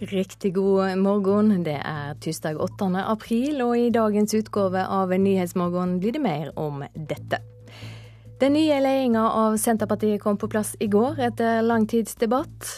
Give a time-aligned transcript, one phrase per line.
[0.00, 1.64] Riktig god morgen.
[1.64, 2.86] Det er tirsdag 8.
[3.04, 7.42] april, og i dagens utgave av Nyhetsmorgen blir det mer om dette.
[8.40, 12.70] Den nye ledelsen av Senterpartiet kom på plass i går etter lang tids debatt.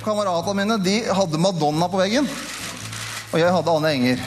[0.00, 4.26] Kameratene mine de hadde Madonna på veggen, og jeg hadde Anne Enger.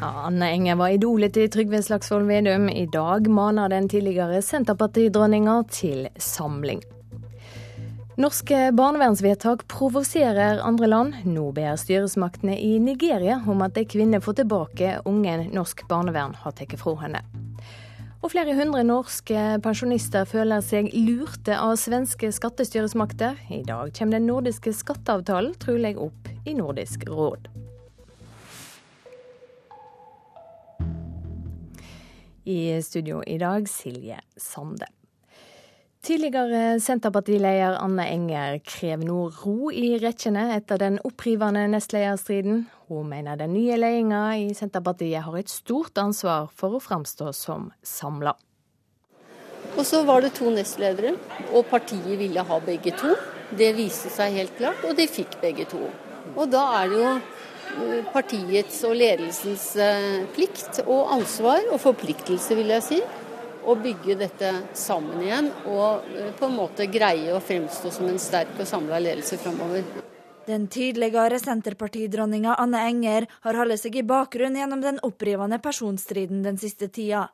[0.00, 2.66] Ja, Anne Enger var idolet til Trygve Slagsvold Vedum.
[2.66, 6.82] I dag maner den tidligere Senterpartidronninga til samling.
[8.20, 11.14] Norske barnevernsvedtak provoserer andre land.
[11.24, 16.52] Nå ber styresmaktene i Nigeria om at ei kvinne får tilbake ungen norsk barnevern har
[16.58, 17.22] tatt fra henne.
[18.20, 23.40] Og flere hundre norske pensjonister føler seg lurte av svenske skattestyresmakter.
[23.48, 27.48] I dag kommer den nordiske skatteavtalen trolig opp i Nordisk råd.
[32.44, 34.99] I studio i dag Silje Sande.
[36.00, 42.62] Tidligere Senterpartileder Anne Enger krever nå ro i rekkene etter den opprivende nestlederstriden.
[42.88, 47.68] Hun mener den nye ledelsen i Senterpartiet har et stort ansvar for å framstå som
[47.84, 48.32] samla.
[49.76, 51.18] Og så var det to nestledere,
[51.52, 53.12] og partiet ville ha begge to.
[53.52, 55.84] Det viste seg helt klart, og de fikk begge to.
[56.32, 62.56] Og da er det jo eh, partiets og ledelsens eh, plikt og ansvar og forpliktelse,
[62.56, 63.04] vil jeg si,
[63.64, 68.20] å bygge dette sammen igjen og eh, på en måte greie å fremstå som en
[68.22, 69.84] sterk og samla ledelse framover.
[70.48, 76.58] Den tidligere Senterpartidronninga Anne Enger har holdt seg i bakgrunnen gjennom den opprivende personstriden den
[76.58, 77.28] siste tida.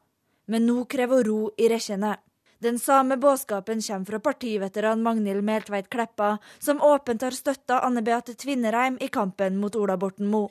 [0.46, 2.16] Men nå krever hun ro i rekkene.
[2.58, 8.34] Den samme budskapen kommer fra partiveteran Magnhild Meltveit Kleppa, som åpent har støtta Anne Beate
[8.34, 10.48] Tvinnereim i kampen mot Ola Borten Moe.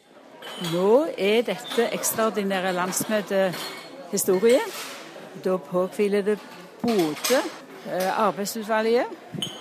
[0.71, 3.57] Nå er dette ekstraordinære landsmøtet
[4.11, 4.61] historie.
[5.43, 6.39] Da påhviler det
[6.81, 9.05] både eh, arbeidsutvalget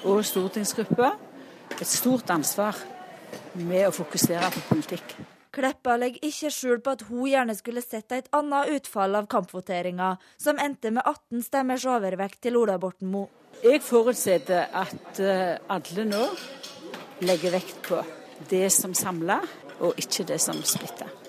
[0.05, 1.15] og stortingsgruppa
[1.81, 2.79] et stort ansvar
[3.59, 5.17] med å fokusere på politikk.
[5.55, 10.17] Kleppa legger ikke skjul på at hun gjerne skulle sett et annet utfall av kampvoteringa,
[10.41, 13.31] som endte med 18 stemmers overvekt til Ola Borten Moe.
[13.63, 16.25] Jeg forutsetter at eh, alle nå
[17.23, 18.01] legger vekt på
[18.51, 19.47] det som samler,
[19.79, 21.24] og ikke det som splitter.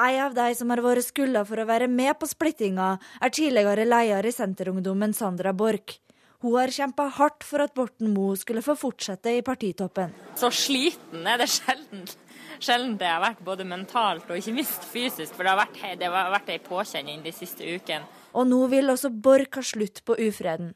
[0.00, 3.84] Ei av de som har vært skylda for å være med på splittinga, er tidligere
[3.84, 5.98] leder i Senterungdommen, Sandra Borch.
[6.40, 10.14] Hun har kjempa hardt for at Borten Moe skulle få fortsette i partitoppen.
[10.40, 12.08] Så sliten er det sjelden.
[12.56, 16.08] Sjelden det har vært både mentalt og ikke minst fysisk, for det har vært, det
[16.08, 18.08] har vært ei påkjenning de siste ukene.
[18.32, 20.72] Og nå vil også Borch ha slutt på ufreden.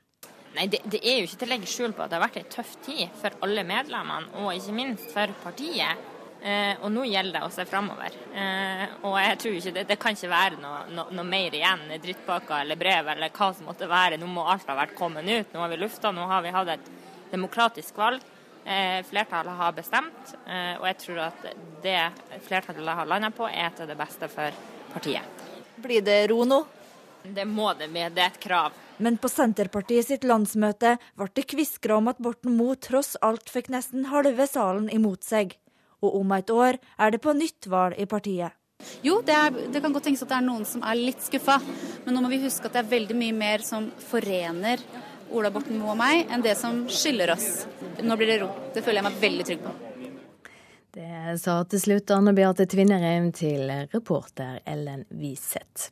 [0.54, 2.42] Nei, det, det, er jo ikke til å legge skjul på at det har vært
[2.42, 6.10] ei tøff tid for alle medlemmene, og ikke minst for partiet.
[6.44, 8.16] Eh, og nå gjelder det å se framover.
[8.36, 11.86] Eh, og jeg tror ikke det, det kan ikke være noe, no, noe mer igjen,
[12.02, 14.18] drittpakker eller brev eller hva som måtte være.
[14.20, 15.54] Nå må alt ha vært kommet ut.
[15.54, 16.92] Nå har vi lufta, nå har vi hatt et
[17.32, 18.28] demokratisk valg.
[18.64, 21.48] Eh, flertallet har bestemt, eh, og jeg tror at
[21.84, 21.98] det
[22.44, 24.60] flertallet har landa på, er til det beste for
[24.92, 25.48] partiet.
[25.80, 26.60] Blir det ro nå?
[27.24, 28.76] Det må det bli, det er et krav.
[29.00, 33.72] Men på Senterpartiet sitt landsmøte ble det kviskra om at Borten Moe tross alt fikk
[33.72, 35.56] nesten halve salen imot seg
[36.04, 38.52] og om et år er det på nytt valg i partiet.
[39.04, 41.56] Jo, det, er, det, kan godt tenkes at det er noen som er litt skuffa,
[42.04, 44.82] men nå må vi huske at det er veldig mye mer som forener
[45.34, 47.64] Ola Borten Moe og meg, enn det som skiller oss.
[48.04, 48.50] Nå blir det ro.
[48.74, 49.74] Det føler jeg meg veldig trygg på.
[50.94, 55.88] Det sa til slutt Anne Beate Tvinnereim til reporter Ellen Wiseth.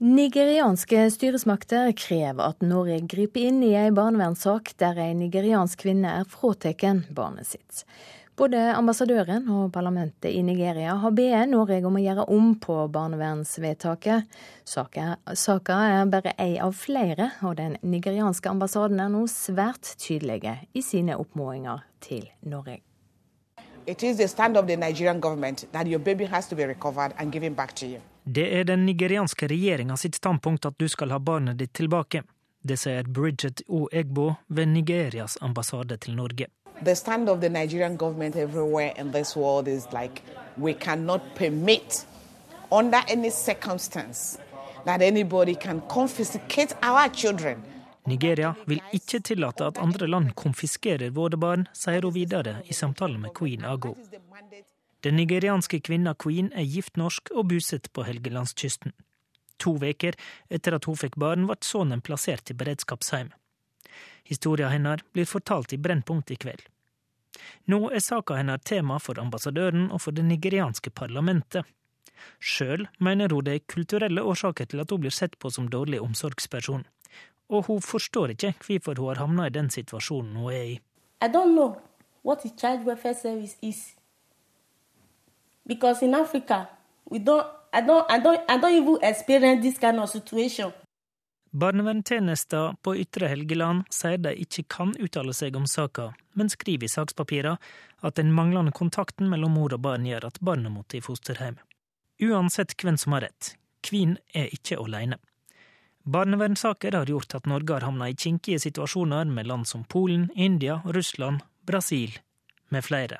[0.00, 6.24] Nigerianske styresmakter krever at Norge griper inn i ei barnevernssak der ei nigeriansk kvinne er
[6.24, 7.82] fratatt barnet sitt.
[8.40, 14.30] Både ambassadøren og parlamentet i Nigeria har bedt Norge om å gjøre om på barnevernsvedtaket.
[14.64, 20.80] Saka er bare ei av flere, og den nigerianske ambassaden er nå svært tydelige i
[20.80, 22.78] sine oppfordringer til Norge.
[28.24, 32.24] Det er den nigerianske regjeringa sitt standpunkt at du skal ha barnet ditt tilbake.
[32.64, 33.86] Det sier Bridget O.
[33.92, 36.48] Egbo ved Nigerias ambassade til Norge
[36.84, 40.22] the stand of the Nigerian government everywhere in this world is like
[40.56, 42.06] we cannot permit,
[42.72, 44.38] under any circumstance,
[44.84, 47.62] that anybody can confiscate our children.
[48.06, 53.20] Nigeria vil ikke tillate at andre land konfiskerer våre barn, sier hun videre i samtalen
[53.20, 53.94] med Queen Ago.
[55.04, 58.92] Den nigerianske kvinna Queen er gift norsk og bosatt på Helgelandskysten.
[59.60, 60.16] To uker
[60.48, 63.32] etter at hun fikk barn, ble sønnen plassert i beredskapsheim.
[64.24, 66.62] Historia hennes blir fortalt i Brennpunkt i kveld.
[67.66, 71.64] Nå er saka hennes tema for ambassadøren og for det nigerianske parlamentet.
[72.40, 76.00] Sjøl mener hun det er kulturelle årsaker til at hun blir sett på som dårlig
[76.00, 76.84] omsorgsperson,
[77.48, 80.76] og hun forstår ikke hvorfor hun har havna i den situasjonen hun er i.
[81.22, 81.76] I don't know
[82.24, 83.14] what a child welfare
[87.72, 90.72] I don't, I don't, I don't even experience this kind of situation.
[91.50, 96.92] Barnevernstjenesten på Ytre Helgeland sier de ikke kan uttale seg om saka, men skriver i
[96.92, 97.58] sakspapirene
[98.06, 101.58] at den manglende kontakten mellom mor og barn gjør at barnet måtte i fosterhjem.
[102.22, 105.18] Uansett hvem som har rett, Kvin er ikke alene.
[106.06, 110.80] Barnevernssaker har gjort at Norge har havna i kinkige situasjoner med land som Polen, India,
[110.84, 112.14] Russland, Brasil
[112.68, 113.18] med flere.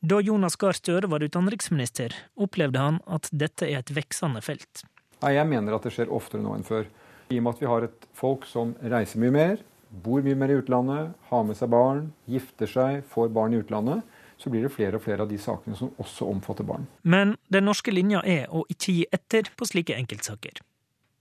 [0.00, 4.84] Da Jonas Gahr Støre var utenriksminister, opplevde han at dette er et veksende felt.
[5.22, 6.86] Jeg mener at det skjer oftere nå enn før.
[7.28, 9.58] I og med at vi har et folk som reiser mye mer,
[9.88, 14.02] bor mye mer i utlandet, har med seg barn, gifter seg, får barn i utlandet,
[14.38, 16.86] så blir det flere og flere av de sakene som også omfatter barn.
[17.02, 20.60] Men den norske linja er å ikke gi etter på slike enkeltsaker.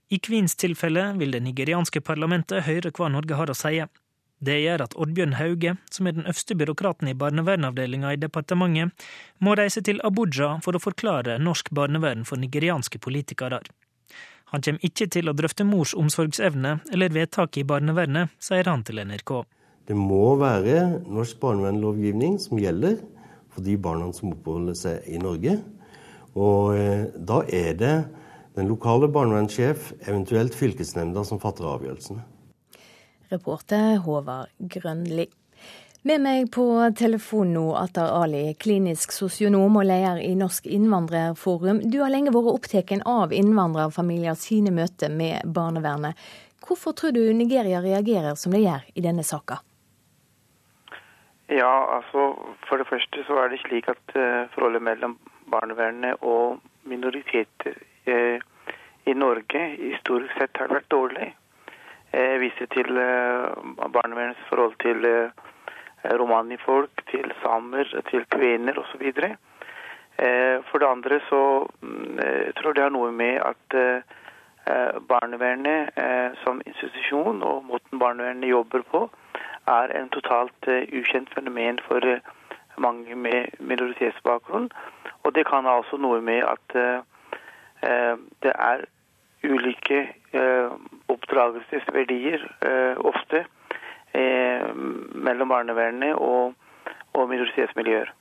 [0.08, 3.82] I Kvins tilfelle vil det nigerianske parlamentet høre hva Norge har å si.
[4.38, 8.94] Det gjør at Oddbjørn Hauge, som er den øverste byråkraten i barnevernavdelinga i departementet,
[9.42, 13.64] må reise til Abuja for å forklare norsk barnevern for nigerianske politikere.
[14.54, 19.02] Han kommer ikke til å drøfte mors omsorgsevne eller vedtaket i barnevernet, sier han til
[19.04, 19.42] NRK.
[19.88, 23.00] Det må være norsk barnevernlovgivning som gjelder
[23.54, 25.58] for de barna som oppholder seg i Norge.
[26.38, 27.96] Og eh, da er det
[28.58, 32.24] den lokale barnevernssjef, eventuelt fylkesnemnda, som fatter avgjørelsene.
[33.32, 35.28] Reporter Håvard Grønli.
[36.08, 36.64] Med meg på
[36.96, 41.82] telefon nå Atar Ali, klinisk sosionom og leder i Norsk innvandrerforum.
[41.92, 46.16] Du har lenge vært opptatt av innvandrerfamilier sine møter med barnevernet.
[46.64, 49.58] Hvorfor tror du Nigeria reagerer som de gjør i denne saka?
[51.52, 52.30] Ja, altså
[52.70, 55.18] For det første så er det slik at uh, forholdet mellom
[55.52, 57.76] barnevernet og minoriteter
[58.08, 58.40] uh,
[59.04, 61.34] i Norge i stort sett har vært dårlig.
[62.16, 65.04] Jeg viser til barnevernets forhold til
[66.20, 69.12] romanifolk, til samer, til kvener osv.
[70.18, 71.42] Uh, for det andre så
[71.84, 73.80] uh, tror jeg det har noe med at
[75.08, 75.96] barnevernet
[76.42, 79.06] som institusjon og måten barnevernet jobber på,
[79.64, 82.04] er en totalt ukjent fenomen for
[82.76, 84.68] mange med minoritetsbakgrunn.
[85.24, 86.76] Og det kan ha også noe med at
[88.44, 88.84] det er
[89.44, 90.00] ulike
[90.32, 90.72] eh,
[91.08, 93.46] oppdragelsesverdier eh, ofte
[94.18, 94.64] eh,
[95.28, 96.56] mellom barnevernet og,
[97.14, 98.14] og minoritetsmiljøer.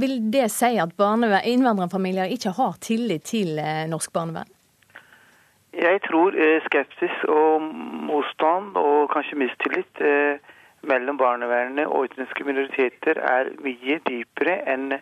[0.00, 0.94] Vil det si at
[1.46, 3.60] innvandrerfamilier ikke har tillit til
[3.92, 4.48] norsk barnevern?
[5.76, 7.62] Jeg tror skepsis og
[8.08, 10.02] motstand og kanskje mistillit
[10.90, 14.96] mellom barnevernet og utenlandske minoriteter er mye dypere enn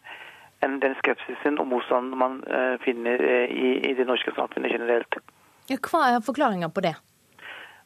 [0.83, 2.43] den skepsisen og motstanden man
[2.85, 5.23] finner i, det norske samfunnet generelt.
[5.69, 6.99] Hva er forklaringa på det?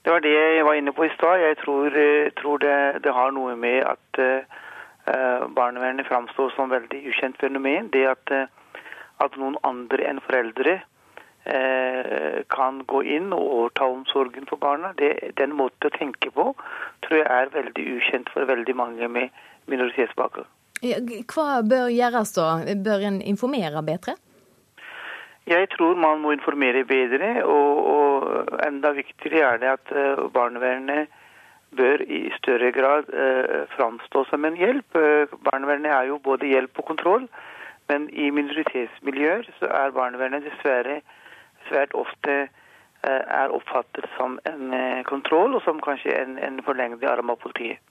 [0.03, 1.41] Det var det jeg var inne på i stad.
[1.41, 4.23] Jeg tror, uh, tror det, det, har noe med at
[5.57, 7.89] barnevernet framstår som veldig ukjent fenomen.
[7.91, 8.33] Det at,
[9.19, 10.77] at noen andre enn foreldre
[12.55, 14.93] kan gå inn og ta omsorgen for barna.
[14.95, 16.53] Det, den måten å tenke på
[17.03, 19.35] tror jeg er veldig ukjent for veldig mange med
[19.67, 20.47] minoritetsbakgrunn.
[20.83, 22.47] Hva bør gjøres da?
[22.87, 24.17] Bør en informere bedre?
[25.47, 31.11] Jeg tror man må informere bedre, og, og enda viktigere er det at eh, barnevernet
[31.77, 34.95] bør i større grad eh, framstå som en hjelp.
[34.95, 37.29] Uh, barnevernet er jo både hjelp og kontroll,
[37.91, 41.01] men i minoritetsmiljøer så er barnevernet dessverre
[41.67, 44.77] svært ofte eh, er oppfattet som en
[45.09, 47.83] kontroll, og som kanskje en, en forlenget arm av politiet.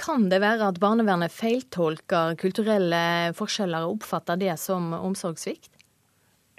[0.00, 5.73] Kan det være at barnevernet feiltolker kulturelle forskjeller og oppfatter det som omsorgssvikt?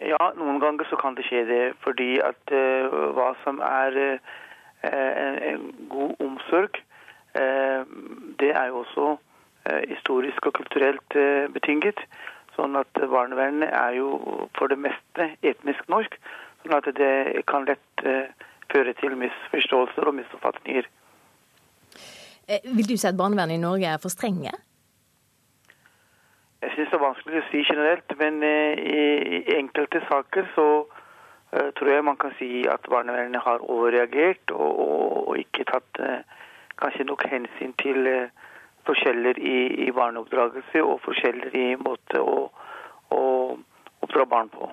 [0.03, 1.61] Ja, noen ganger så kan det skje det.
[1.83, 5.13] Fordi at uh, hva som er uh,
[5.51, 6.81] en god omsorg,
[7.37, 7.83] uh,
[8.41, 9.15] det er jo også
[9.89, 11.15] historisk og kulturelt
[11.49, 11.97] betinget.
[12.53, 14.11] Sånn at barnevernet er jo
[14.59, 16.13] for det meste etnisk norsk.
[16.61, 18.03] Sånn at det kan lett
[18.69, 20.85] føre til misforståelser og misoppfatninger.
[22.77, 24.53] Vil du si at barnevernet i Norge er for strenge?
[26.61, 31.69] Jeg syns det er vanskelig å si generelt, men eh, i enkelte saker så uh,
[31.77, 36.23] tror jeg man kan si at barnevernet har overreagert og, og, ikke tatt uh,
[36.79, 38.07] kanskje nok hensyn til
[38.87, 39.57] forskjeller i,
[39.87, 42.49] i, barneoppdragelse og forskjeller i måte å,
[43.11, 43.21] å
[44.05, 44.69] oppdra barn på.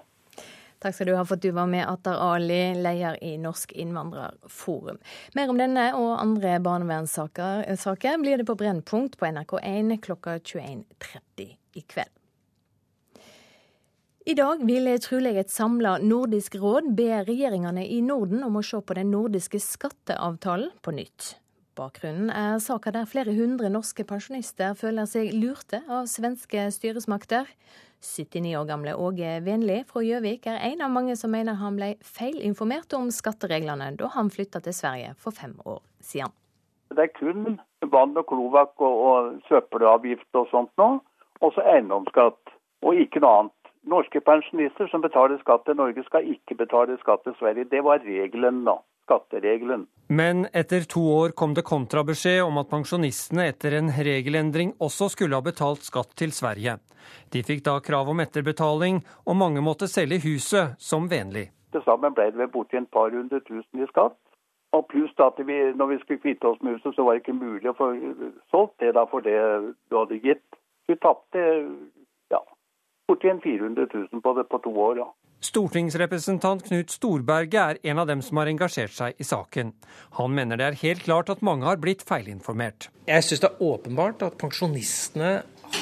[0.82, 4.98] Takk skal du ha for at du var med, Atar Ali, leder i Norsk innvandrerforum.
[5.38, 11.84] Mer om denne og andre barnevernssaker blir det på Brennpunkt på NRK1 klokka 21.30 i
[11.84, 12.10] kveld.
[14.22, 18.78] I dag vil trolig et samla Nordisk råd be regjeringene i Norden om å se
[18.78, 21.32] på den nordiske skatteavtalen på nytt.
[21.74, 27.48] Bakgrunnen er saka der flere hundre norske pensjonister føler seg lurte av svenske styresmakter.
[28.02, 31.94] 79 år gamle Åge Venli fra Gjøvik er en av mange som mener han ble
[32.04, 36.34] feilinformert om skattereglene da han flytta til Sverige for fem år siden.
[36.92, 37.56] Det er kun
[37.90, 40.98] vann og kloakk og, søppelavgift og sånt nå,
[41.42, 42.54] og så eiendomsskatt,
[42.86, 43.58] og ikke noe annet.
[43.90, 47.66] Norske pensjonister som betaler skatt til Norge, skal ikke betale skatt til Sverige.
[47.70, 48.78] Det var regelen, da.
[49.02, 49.88] Skatteregelen.
[50.14, 55.34] Men etter to år kom det kontrabeskjed om at pensjonistene etter en regelendring også skulle
[55.34, 56.76] ha betalt skatt til Sverige.
[57.34, 61.48] De fikk da krav om etterbetaling, og mange måtte selge huset som vennlig.
[61.74, 64.14] Til sammen ble det borti en par hundre tusen i skatt.
[64.72, 67.36] Og pluss at vi, når vi skulle kvitte oss med huset, så var det ikke
[67.42, 67.90] mulig å få
[68.54, 69.36] solgt det da for det
[69.90, 70.46] du hadde gitt.
[70.88, 71.42] Du tapte
[72.32, 72.40] ja,
[73.08, 75.02] borti 400 000 på det på to år.
[75.04, 75.08] Ja.
[75.42, 79.72] Stortingsrepresentant Knut Storberget er en av dem som har engasjert seg i saken.
[80.18, 82.92] Han mener det er helt klart at mange har blitt feilinformert.
[83.08, 85.32] Jeg syns det er åpenbart at pensjonistene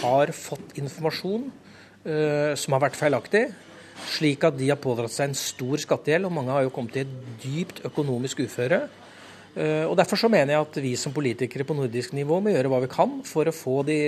[0.00, 3.50] har fått informasjon uh, som har vært feilaktig
[4.08, 7.06] slik at de har pådratt seg en stor skattegjeld, og mange har jo kommet til
[7.06, 8.82] et dypt økonomisk uføre.
[9.54, 12.70] Eh, og Derfor så mener jeg at vi som politikere på nordisk nivå må gjøre
[12.70, 13.98] hva vi kan for å få de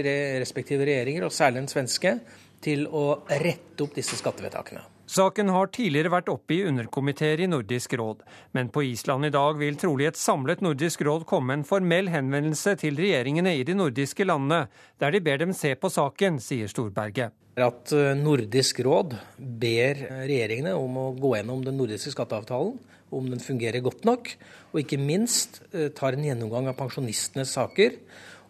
[0.42, 2.16] respektive regjeringer, og særlig den svenske,
[2.62, 4.84] til å rette opp disse skattevedtakene.
[5.12, 8.22] Saken har tidligere vært oppe i underkomiteer i Nordisk råd,
[8.56, 12.78] men på Island i dag vil trolig et samlet Nordisk råd komme en formell henvendelse
[12.80, 14.70] til regjeringene i de nordiske landene,
[15.02, 20.72] der de ber dem se på saken, sier Storberget at eh, Nordisk råd ber regjeringene
[20.78, 22.78] om å gå gjennom den nordiske skatteavtalen,
[23.12, 24.30] om den fungerer godt nok,
[24.72, 27.98] og ikke minst eh, tar en gjennomgang av pensjonistenes saker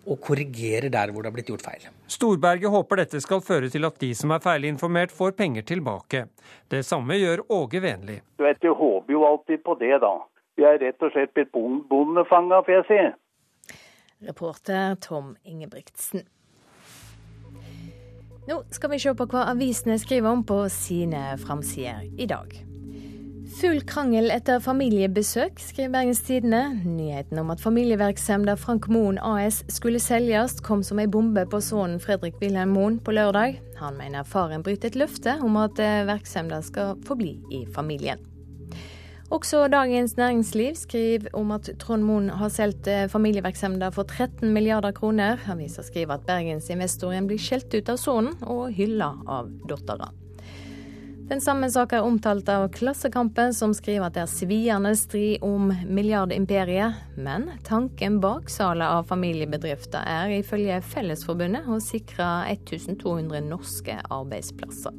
[0.02, 1.87] og korrigerer der hvor det har blitt gjort feil.
[2.11, 6.26] Storberget håper dette skal føre til at de som er feilinformert, får penger tilbake.
[6.71, 8.19] Det samme gjør Åge Venli.
[8.38, 10.14] Du vet, Jeg håper jo alltid på det, da.
[10.57, 13.76] Vi er rett og slett blitt bondefanga, får jeg si.
[14.26, 16.26] Reporter Tom Ingebrigtsen.
[18.49, 22.72] Nå skal vi se på hva avisene skriver om på sine framsider i dag.
[23.53, 26.63] Full krangel etter familiebesøk, skriver Bergens Tidende.
[26.89, 32.01] Nyheten om at familievirksomheten Frank Moen AS skulle selges, kom som ei bombe på sønnen
[32.01, 33.59] Fredrik Wilhelm Moen på lørdag.
[33.83, 35.77] Han mener faren bryter et løfte om at
[36.09, 38.25] virksomheten skal forbli i familien.
[39.33, 45.41] Også Dagens Næringsliv skriver om at Trond Moen har solgt familievirksomheten for 13 milliarder kroner.
[45.53, 50.13] Avisa skriver at bergensinvestoren blir skjelt ut av sonen og hylla av dattera.
[51.31, 55.71] Den samme saka er omtalt av Klassekampen, som skriver at det er sviende strid om
[55.87, 56.99] milliardimperiet.
[57.17, 64.99] Men tanken bak salet av familiebedrifter er ifølge Fellesforbundet å sikre 1200 norske arbeidsplasser.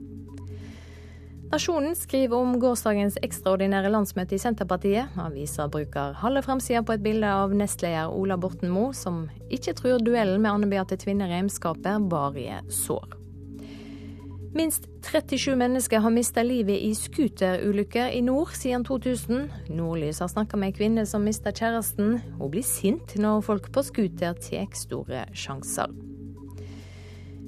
[1.53, 5.13] Nasjonen skriver om gårsdagens ekstraordinære landsmøte i Senterpartiet.
[5.21, 10.01] Avisa bruker halve framsida på et bilde av nestleder Ola Borten Moe, som ikke tror
[10.01, 13.19] duellen med Anne Beate Tvinnereim skaper varige sår.
[14.53, 19.47] Minst 37 mennesker har mista livet i scooterulykker i nord siden 2000.
[19.73, 22.19] Nordlys har snakka med ei kvinne som mista kjæresten.
[22.37, 25.89] Hun blir sint når folk på scooter tar store sjanser.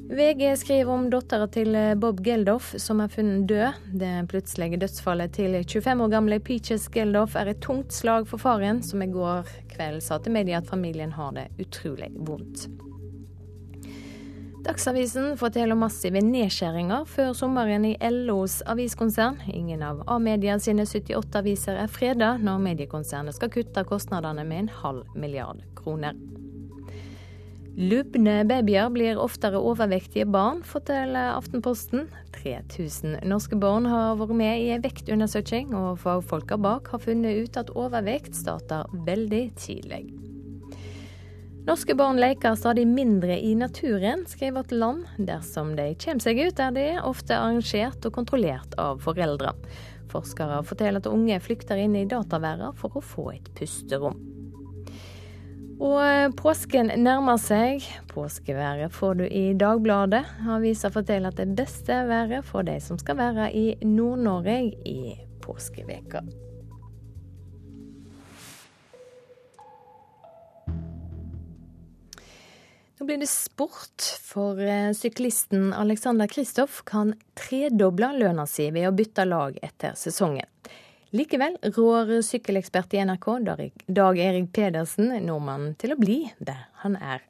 [0.06, 3.86] VG skriver om dattera til Bob Geldof, som er funnet død.
[4.02, 8.82] Det plutselige dødsfallet til 25 år gamle Peaches Geldof er et tungt slag for faren,
[8.82, 9.46] som i går
[9.78, 12.66] kveld sa til media at familien har det utrolig vondt.
[14.65, 19.38] Dagsavisen forteller massive nedskjæringer før sommeren i LOs aviskonsern.
[19.53, 24.72] Ingen av A-media sine 78 aviser er freda når mediekonsernet skal kutte kostnadene med en
[24.79, 26.17] halv milliard kroner.
[27.77, 32.07] Lubne babyer blir oftere overvektige barn, forteller Aftenposten.
[32.39, 37.62] 3000 norske barn har vært med i en vektundersøking, og fagfolka bak har funnet ut
[37.62, 40.07] at overvekt starter veldig tidlig.
[41.65, 45.05] Norske barn leker stadig mindre i naturen, skriver Vårt Land.
[45.17, 49.55] Dersom de kommer seg ut, er de ofte arrangert og kontrollert av foreldre.
[50.13, 54.22] Forskere forteller at unge flykter inn i dataverden for å få et pusterom.
[55.81, 57.81] Og eh, påsken nærmer seg.
[58.13, 60.22] Påskeværet får du i Dagbladet.
[60.45, 66.22] Avisa forteller at det beste været får de som skal være i Nord-Norge i påskeveka.
[72.98, 78.94] Nå blir det sport, for eh, syklisten Alexander Kristoff kan tredoble lønna si ved å
[78.96, 80.48] bytte lag etter sesongen.
[81.16, 83.28] Likevel rår sykkelekspert i NRK
[83.88, 87.25] Dag Erik Pedersen nordmannen til å bli der han er.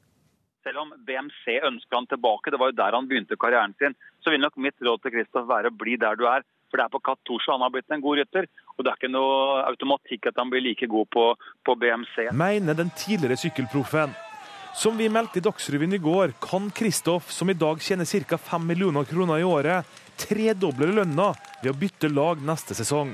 [0.65, 4.34] Selv om BMC ønsker han tilbake, det var jo der han begynte karrieren sin, så
[4.34, 6.45] vil nok mitt råd til Kristoff være å bli der du er.
[6.69, 8.50] For det er på Katusha han har blitt en god rytter.
[8.77, 11.27] Og det er ikke noe automatikk at han blir like god på,
[11.65, 12.29] på BMC.
[12.38, 14.13] Mener den tidligere sykkelproffen.
[14.75, 18.38] Som vi meldte i Dagsrevyen i går, kan Kristoff, som i dag tjener ca.
[18.38, 19.86] 5 millioner kroner i året,
[20.20, 21.29] tredoble lønna
[21.62, 23.13] ved å bytte lag neste sesong.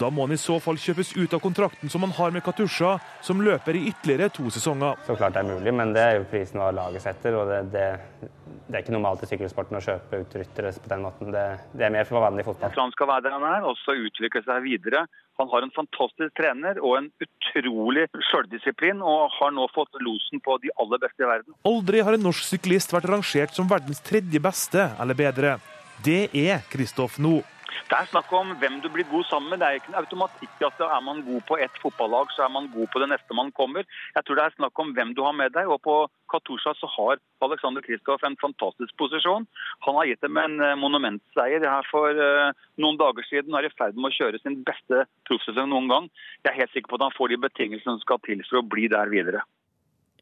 [0.00, 2.94] Da må han i så fall kjøpes ut av kontrakten som han har med Katusha,
[3.20, 4.96] som løper i ytterligere to sesonger.
[5.04, 7.36] Så klart det er mulig, men det er jo prisen hva laget setter.
[7.36, 7.84] og det, det,
[8.22, 11.34] det, er ikke normalt i sykkelsporten å kjøpe ut ryttere på den måten.
[11.34, 11.44] Det,
[11.76, 12.72] det er mer for vanlig fotball.
[12.72, 15.04] Så han skal være der han er, og så utvikle seg videre.
[15.40, 20.56] Han har en fantastisk trener og en utrolig sjøldisiplin, og har nå fått losen på
[20.64, 21.60] de aller beste i verden.
[21.68, 25.58] Aldri har en norsk syklist vært rangert som verdens tredje beste eller bedre.
[26.04, 27.42] Det er Kristoff nå.
[27.90, 29.60] Det er snakk om hvem du blir god sammen med.
[29.62, 32.70] Det er ikke en automatikk at er man god på ett fotballag, så er man
[32.74, 33.86] god på det neste man kommer.
[34.16, 35.68] Jeg tror det er snakk om hvem du har med deg.
[35.68, 35.96] og På
[36.30, 39.46] Katusha så har Alexander Kristoff en fantastisk posisjon.
[39.86, 42.50] Han har gitt dem en eh, monumentseier her for uh,
[42.80, 43.52] noen dager siden.
[43.54, 46.10] Han er i ferd med å kjøre sin beste proffsesong noen gang.
[46.44, 48.66] Jeg er helt sikker på at han får de betingelsene som skal til for å
[48.66, 49.42] bli der videre.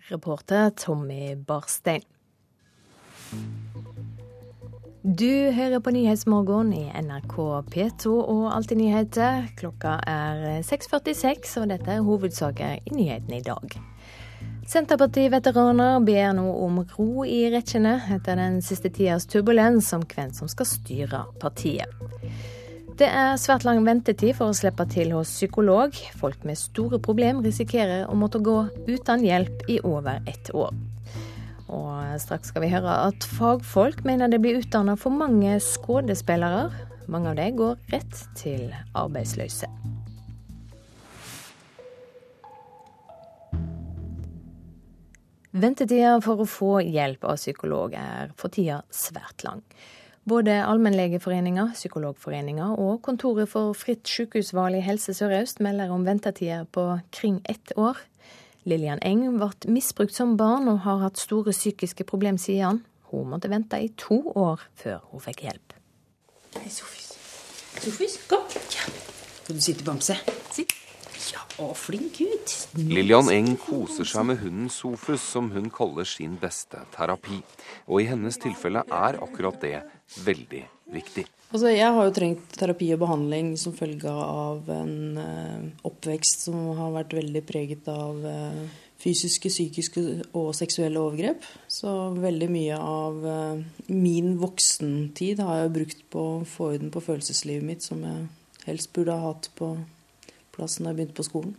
[0.09, 2.07] Reporter Tommy Barstein.
[5.09, 7.37] Du hører på Nyhetsmorgen i NRK
[7.73, 9.47] P2 og Alltid nyheter.
[9.57, 13.77] Klokka er 6.46, og dette er hovedsaker i nyhetene i dag.
[14.69, 20.51] Senterparti-veteraner ber nå om ro i rekkene etter den siste tidas turbulens om hvem som
[20.53, 21.89] skal styre partiet.
[23.01, 25.97] Det er svært lang ventetid for å slippe til hos psykolog.
[26.21, 28.61] Folk med store problemer risikerer å måtte gå
[28.91, 30.77] uten hjelp i over ett år.
[31.69, 36.69] Og straks skal vi høre at fagfolk mener det blir utdanna for mange skuespillere.
[37.09, 39.69] Mange av dem går rett til arbeidsløse.
[45.59, 49.65] Ventetida for å få hjelp av psykolog er for tida svært lang.
[50.29, 56.85] Både Allmennlegeforeninga, Psykologforeninga og Kontoret for fritt sykehusvalg i Helse Sør-Øst melder om ventetider på
[57.17, 57.97] kring ett år.
[58.69, 62.83] Lillian Eng ble misbrukt som barn og har hatt store psykiske problemer siden.
[63.09, 65.77] Hun måtte vente i to år før hun fikk hjelp.
[66.59, 67.15] Hei, Sofus.
[67.79, 68.45] Sofus, kom.
[68.75, 68.85] Ja.
[69.39, 70.19] Skal du sitte, Bamse?
[70.53, 70.75] Sitt.
[71.29, 72.55] Ja, å, flink gutt.
[72.77, 77.41] Lillian Eng koser seg med hunden Sofus, som hun kaller sin beste terapi.
[77.89, 79.79] Og i hennes tilfelle er akkurat det
[80.25, 81.25] veldig viktig.
[81.49, 86.75] Altså, jeg har jo trengt terapi og behandling som følge av en uh, oppvekst som
[86.77, 88.59] har vært veldig preget av uh,
[89.01, 90.03] fysiske, psykiske
[90.37, 91.47] og seksuelle overgrep.
[91.73, 97.05] Så veldig mye av uh, min voksentid har jeg brukt på å få orden på
[97.07, 98.27] følelseslivet mitt, som jeg
[98.67, 99.71] helst burde ha hatt på
[100.53, 101.57] plassen da jeg begynte på skolen.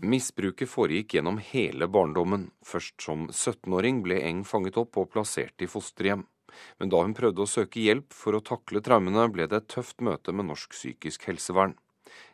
[0.00, 2.48] Misbruket foregikk gjennom hele barndommen.
[2.64, 6.24] Først som 17-åring ble Eng fanget opp og plassert i fosterhjem
[6.80, 10.04] men da hun prøvde å søke hjelp for å takle traumene, ble det et tøft
[10.04, 11.76] møte med norsk psykisk helsevern.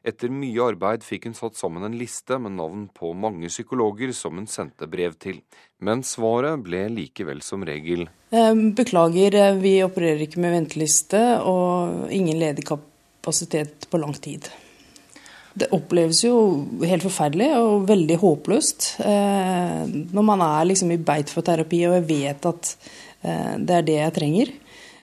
[0.03, 4.39] Etter mye arbeid fikk hun satt sammen en liste med navn på mange psykologer som
[4.39, 5.39] hun sendte brev til.
[5.79, 12.11] Men svaret ble likevel som regel eh, Beklager, eh, vi opererer ikke med venteliste og
[12.11, 14.51] ingen ledig kapasitet på lang tid.
[15.55, 16.35] Det oppleves jo
[16.81, 21.99] helt forferdelig og veldig håpløst eh, når man er liksom i beit for terapi og
[22.01, 22.75] jeg vet at
[23.23, 24.57] det er det jeg trenger.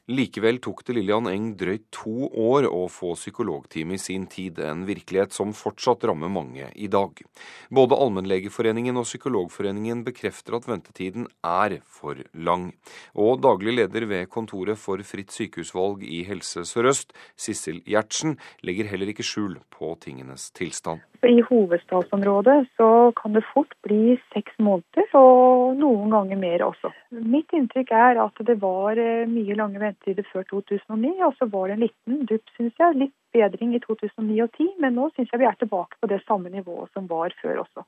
[0.10, 4.82] Likevel tok det Lillian Eng drøyt to år å få psykologtime i sin tid, en
[4.88, 7.22] virkelighet som fortsatt rammer mange i dag.
[7.70, 12.72] Både Allmennlegeforeningen og Psykologforeningen bekrefter at ventetiden er for lang.
[13.14, 19.14] Og daglig leder ved Kontoret for fritt sykehusvalg i Helse Sør-Øst, Sissel Gjertsen, legger heller
[19.14, 21.06] ikke skjul på tingenes tilstand.
[21.28, 26.94] I hovedstadsområdet så kan det fort bli seks måneder, og noen ganger mer også.
[27.12, 31.12] Mitt inntrykk er at det var eh, mye lange ventetider før 2009.
[31.28, 33.00] Og så var det en liten dupp, syns jeg.
[33.04, 36.22] Litt bedring i 2009 og 2010, men nå syns jeg vi er tilbake på det
[36.24, 37.84] samme nivået som var før også.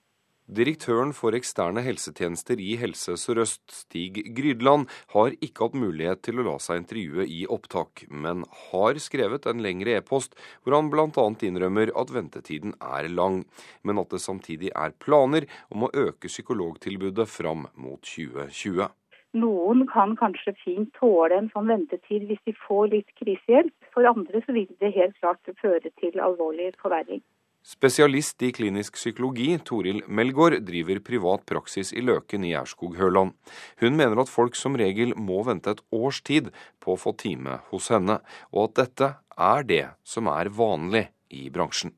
[0.51, 6.45] Direktøren for eksterne helsetjenester i Helse Sør-Øst, Stig Grydland, har ikke hatt mulighet til å
[6.49, 10.35] la seg intervjue i opptak, men har skrevet en lengre e-post
[10.65, 11.07] hvor han bl.a.
[11.47, 13.45] innrømmer at ventetiden er lang,
[13.87, 18.91] men at det samtidig er planer om å øke psykologtilbudet fram mot 2020.
[19.39, 23.71] Noen kan kanskje fint tåle en sånn ventetid hvis de får litt krisehjelp.
[23.95, 27.23] For andre så vil det helt klart føre til alvorlig forverring.
[27.61, 33.35] Spesialist i klinisk psykologi, Toril Melgaard, driver privat praksis i Løken i Aurskog-Høland.
[33.83, 36.49] Hun mener at folk som regel må vente et års tid
[36.81, 38.17] på å få time hos henne,
[38.49, 41.93] og at dette er det som er vanlig i bransjen.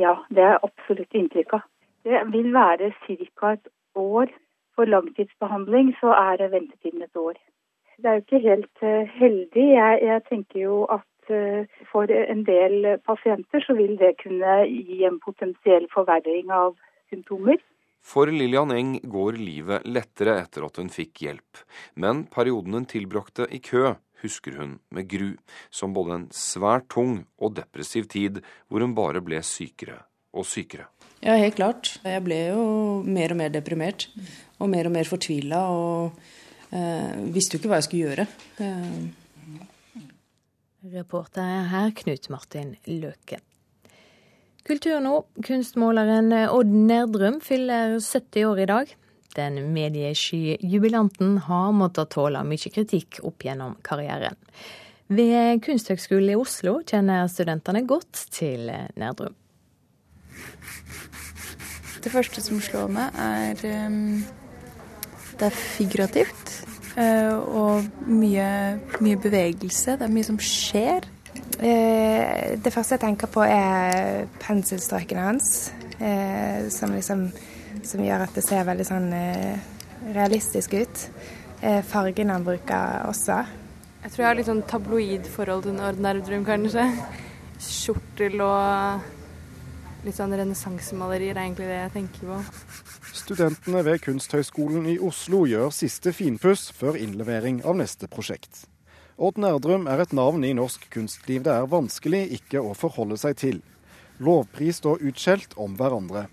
[0.00, 1.68] Ja, det er absolutt inntrykket.
[2.08, 3.52] Det vil være ca.
[3.52, 4.32] et år
[4.76, 7.36] for langtidsbehandling så er ventetiden et år.
[7.96, 9.66] Det er jo ikke helt uh, heldig.
[9.72, 11.06] Jeg, jeg, tenker jo at
[11.90, 16.76] for en del pasienter så vil det kunne gi en potensiell forverring av
[17.10, 17.58] symptomer.
[18.06, 21.62] For Lillian Eng går livet lettere etter at hun fikk hjelp,
[21.98, 25.32] men perioden hun tilbrakte i kø, husker hun med gru,
[25.74, 30.04] som både en svært tung og depressiv tid hvor hun bare ble sykere
[30.36, 30.86] og sykere.
[31.24, 31.96] Ja, helt klart.
[32.04, 32.64] Jeg ble jo
[33.02, 34.06] mer og mer deprimert.
[34.60, 35.62] Og mer og mer fortvila.
[35.72, 38.26] Og eh, visste jo ikke hva jeg skulle gjøre.
[38.62, 39.25] Eh.
[40.92, 43.40] Reporter her Knut Martin Løken.
[44.66, 45.24] Kultur nå.
[45.46, 48.92] Kunstmåleren Odd Nerdrum fyller 70 år i dag.
[49.36, 54.38] Den mediesky jubilanten har måttet tåle mye kritikk opp gjennom karrieren.
[55.06, 59.34] Ved Kunsthøgskolen i Oslo kjenner studentene godt til Nerdrum.
[62.02, 64.22] Det første som slår meg, er um,
[65.38, 66.65] Det er figurativt.
[66.96, 68.46] Uh, og mye,
[69.04, 69.98] mye, bevegelse.
[69.98, 71.04] Det er mye som skjer.
[71.60, 75.50] Uh, det første jeg tenker på, er penselstrøkene hans.
[76.00, 77.28] Uh, som liksom
[77.86, 79.66] som gjør at det ser veldig sånn eh,
[80.14, 81.04] realistisk ut.
[81.62, 83.40] Eh, fargene han bruker også.
[84.02, 85.78] Jeg tror jeg har litt sånn tabloid forhold til
[86.28, 86.86] drøm, kanskje.
[87.62, 92.40] Skjortel og litt sånn renessansemalerier er egentlig det jeg tenker på.
[93.26, 98.68] Studentene ved Kunsthøgskolen i Oslo gjør siste finpuss før innlevering av neste prosjekt.
[99.18, 103.34] Odd Nerdrum er et navn i norsk kunstliv det er vanskelig ikke å forholde seg
[103.42, 103.58] til.
[104.22, 106.28] Lovprist og utskjelt om hverandre.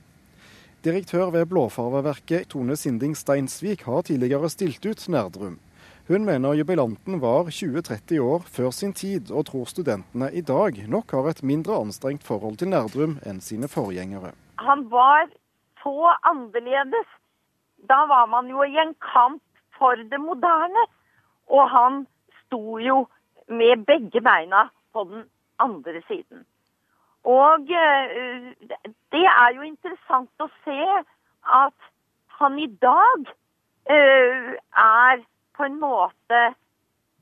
[0.85, 5.57] Direktør ved Blåfarveverket Tone Sinding Steinsvik har tidligere stilt ut Nerdrum.
[6.05, 11.17] Hun mener jubilanten var 20-30 år før sin tid, og tror studentene i dag nok
[11.17, 14.35] har et mindre anstrengt forhold til Nerdrum enn sine forgjengere.
[14.61, 15.31] Han var
[15.83, 17.09] så annerledes.
[17.89, 19.43] Da var man jo i en kamp
[19.77, 20.87] for det moderne.
[21.51, 22.05] Og han
[22.45, 23.05] sto jo
[23.47, 25.25] med begge beina på den
[25.59, 26.45] andre siden.
[27.23, 28.51] Og eh,
[29.11, 30.79] det er jo interessant å se
[31.43, 31.91] at
[32.39, 33.29] han i dag
[33.89, 34.49] uh,
[34.83, 35.21] er
[35.55, 36.41] på en måte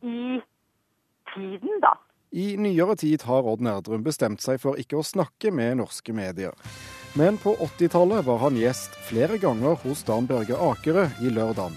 [0.02, 0.40] i
[1.34, 1.94] tiden, da.
[2.32, 6.56] I nyere tid har Odd Nerdrum bestemt seg for ikke å snakke med norske medier.
[7.14, 11.76] Men på 80-tallet var han gjest flere ganger hos Dan Børge Akerø i Lørdagen.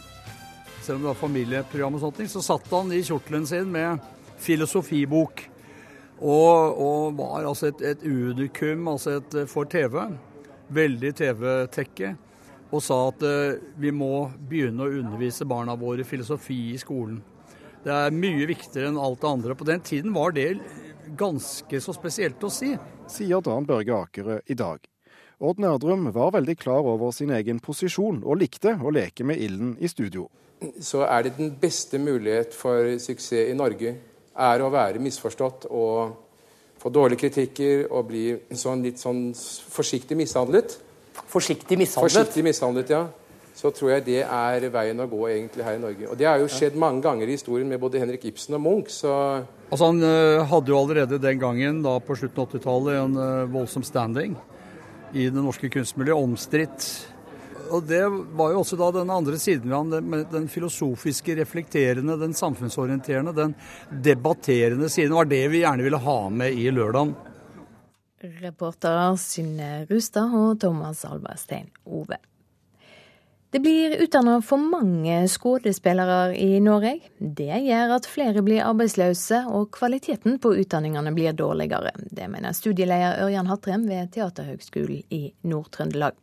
[0.82, 3.98] Selv om det var familieprogram, og sånt, så satt han i kjortelen sin med
[4.38, 5.42] filosofibok.
[6.20, 9.98] Og, og var altså et, et unikum altså et, for TV.
[10.70, 12.14] Veldig TV-tekke.
[12.70, 17.18] Og sa at uh, vi må begynne å undervise barna våre filosofi i skolen.
[17.84, 19.58] Det er mye viktigere enn alt det andre.
[19.58, 20.52] På den tiden var det
[21.18, 22.76] ganske så spesielt å si.
[23.10, 24.93] Sier Dan Børge Akerø i dag.
[25.42, 29.74] Odd Nerdrum var veldig klar over sin egen posisjon, og likte å leke med ilden
[29.82, 30.28] i studio.
[30.80, 33.96] Så er det den beste mulighet for suksess i Norge
[34.34, 36.14] er å være misforstått og
[36.80, 40.78] få dårlige kritikker og bli sånn litt sånn forsiktig mishandlet.
[41.30, 42.14] Forsiktig mishandlet?
[42.14, 43.04] Forsiktig mishandlet, ja.
[43.54, 46.08] Så tror jeg det er veien å gå egentlig her i Norge.
[46.10, 48.94] Og det har jo skjedd mange ganger i historien med både Henrik Ibsen og Munch,
[48.94, 49.12] så
[49.70, 53.50] Altså Han uh, hadde jo allerede den gangen, da på slutten av 80-tallet, en uh,
[53.50, 54.36] voldsom standing
[55.14, 56.18] i det norske kunstmiljøet.
[56.18, 56.88] Omstridt
[57.72, 58.02] og det
[58.36, 63.54] var jo også da den andre siden ved ham, den filosofiske, reflekterende, den samfunnsorienterende, den
[64.04, 67.14] debatterende siden, var det vi gjerne ville ha med i lørdagen.
[68.44, 72.20] Reporter Synne Rustad og Thomas Alberstein Ove.
[73.54, 76.96] Det blir utdanna for mange skuespillere i Norge.
[77.18, 81.92] Det gjør at flere blir arbeidsløse, og kvaliteten på utdanningene blir dårligere.
[82.10, 86.18] Det mener studieleder Ørjan Hattrem ved Teaterhøgskolen i Nord-Trøndelag.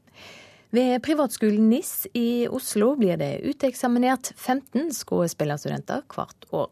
[0.76, 6.68] Ved privatskolen NIS i Oslo blir det uteksaminert 15 skuespillerstudenter hvert år.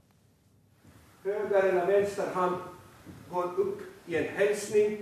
[1.24, 2.60] Høyre eller venstre hånd
[3.32, 5.02] går opp i en hilsning,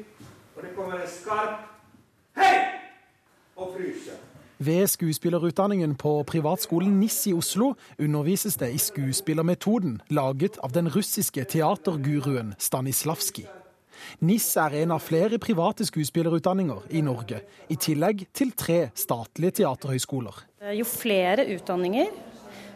[0.53, 1.65] og det kommer en skarp
[2.37, 2.57] hei
[3.57, 4.36] og fryser.
[4.57, 11.43] Ved skuespillerutdanningen på privatskolen NIS i Oslo undervises det i skuespillermetoden laget av den russiske
[11.45, 13.45] teaterguruen Stanislavskij.
[14.25, 20.39] NIS er en av flere private skuespillerutdanninger i Norge, i tillegg til tre statlige teaterhøyskoler.
[20.73, 22.09] Jo flere utdanninger,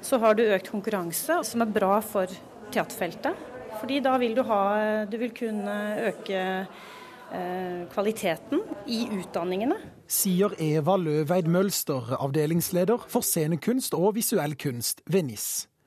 [0.06, 2.30] så har du økt konkurranse, som er bra for
[2.74, 3.48] teaterfeltet.
[3.80, 4.62] Fordi da vil du, ha,
[5.10, 5.80] du vil kunne
[6.12, 9.80] øke eh, kvaliteten i utdanningene.
[10.12, 15.46] Sier Eva Løveid Mølster, avdelingsleder for scenekunst og visuell kunst ved NIS.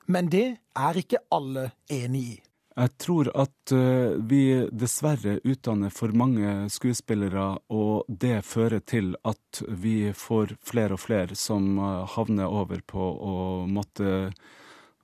[0.09, 2.35] Men det er ikke alle enig i.
[2.75, 4.41] Jeg tror at uh, vi
[4.73, 11.37] dessverre utdanner for mange skuespillere, og det fører til at vi får flere og flere
[11.37, 13.35] som uh, havner over på å
[13.69, 14.33] måtte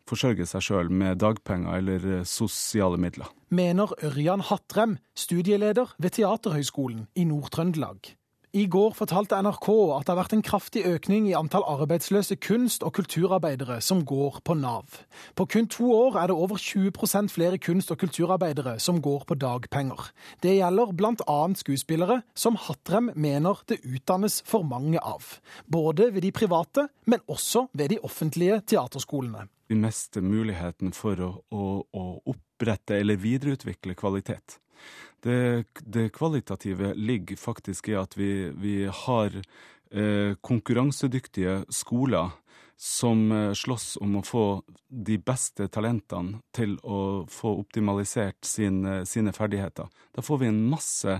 [0.10, 3.30] forsørge seg sjøl med dagpenger eller eh, sosiale midler.
[3.54, 8.16] Mener Ørjan Hattrem, studieleder ved Teaterhøgskolen i Nord-Trøndelag.
[8.52, 12.84] I går fortalte NRK at det har vært en kraftig økning i antall arbeidsløse kunst-
[12.84, 14.98] og kulturarbeidere som går på Nav.
[15.40, 19.38] På kun to år er det over 20% flere kunst- og kulturarbeidere som går på
[19.40, 20.10] dagpenger.
[20.44, 21.38] Det gjelder bl.a.
[21.56, 25.40] skuespillere, som Hattrem mener det utdannes for mange av.
[25.72, 29.48] Både ved de private, men også ved de offentlige teaterskolene.
[29.72, 34.60] Vi mister muligheten for å, å, å opprette eller videreutvikle kvalitet.
[35.22, 42.32] Det, det, kvalitative ligger faktisk i at vi, vi har eh, konkurransedyktige skoler
[42.82, 44.46] som eh, slåss om å få
[44.90, 49.92] de beste talentene til å få optimalisert sin, eh, sine ferdigheter.
[50.16, 51.20] Da får vi en masse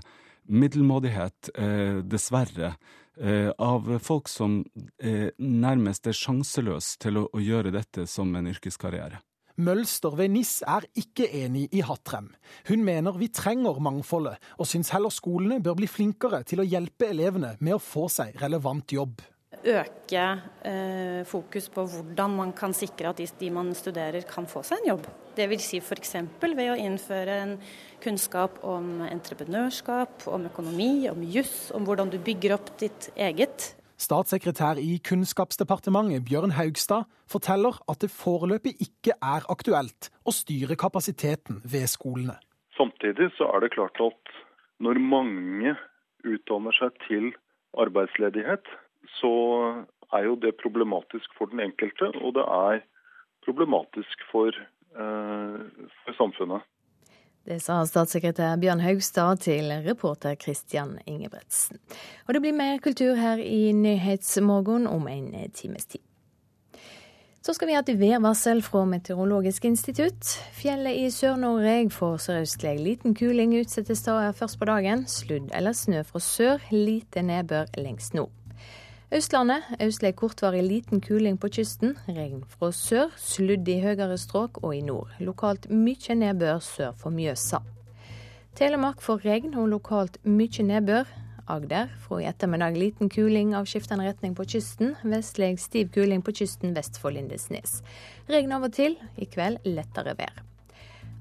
[0.50, 2.76] middelmådighet, eh, dessverre,
[3.18, 4.64] eh, av folk som
[4.98, 9.22] eh, nærmest er sjanseløse til å, å gjøre dette som en yrkeskarriere.
[9.62, 12.32] Mølster ved NIS er ikke enig i Hattrem.
[12.70, 17.12] Hun mener vi trenger mangfoldet, og syns heller skolene bør bli flinkere til å hjelpe
[17.12, 19.22] elevene med å få seg relevant jobb.
[19.62, 20.24] Øke
[20.66, 24.82] eh, fokus på hvordan man kan sikre at de, de, man studerer kan få seg
[24.82, 25.06] en jobb.
[25.38, 25.68] Dvs.
[25.68, 26.16] Si f.eks.
[26.42, 27.54] ved å innføre en
[28.02, 34.80] kunnskap om entreprenørskap, om økonomi, om juss, om hvordan du bygger opp ditt eget Statssekretær
[34.82, 41.86] i Kunnskapsdepartementet Bjørn Haugstad forteller at det foreløpig ikke er aktuelt å styre kapasiteten ved
[41.92, 42.40] skolene.
[42.74, 44.34] Samtidig så er det klart at
[44.82, 45.76] når mange
[46.26, 47.30] utdanner seg til
[47.78, 48.66] arbeidsledighet,
[49.20, 49.34] så
[50.18, 52.82] er jo det problematisk for den enkelte, og det er
[53.46, 55.62] problematisk for, eh,
[56.02, 56.66] for samfunnet.
[57.48, 61.80] Det sa statssekretær Bjørn Haugstad til reporter Christian Ingebretsen.
[62.28, 66.04] Og det blir mer kultur her i Nyhetsmorgen om en times tid.
[67.42, 70.36] Så skal vi ha et værvarsel fra Meteorologisk institutt.
[70.54, 75.08] Fjellet i Sør-Norge får sørøstlig liten kuling utsatte steder først på dagen.
[75.10, 78.30] Sludd eller snø fra sør, lite nedbør lengst nord.
[79.12, 81.98] Østlandet østlig kortvarig liten kuling på kysten.
[82.08, 85.10] Regn fra sør, sludd i høyere strøk og i nord.
[85.20, 87.60] Lokalt mye nedbør sør for Mjøsa.
[88.56, 91.12] Telemark får regn og lokalt mye nedbør.
[91.52, 94.96] Agder fra i ettermiddag liten kuling av skiftende retning på kysten.
[95.04, 97.82] Vestlig stiv kuling på kysten vest for Lindesnes.
[98.32, 100.40] Regn av og til, i kveld lettere vær.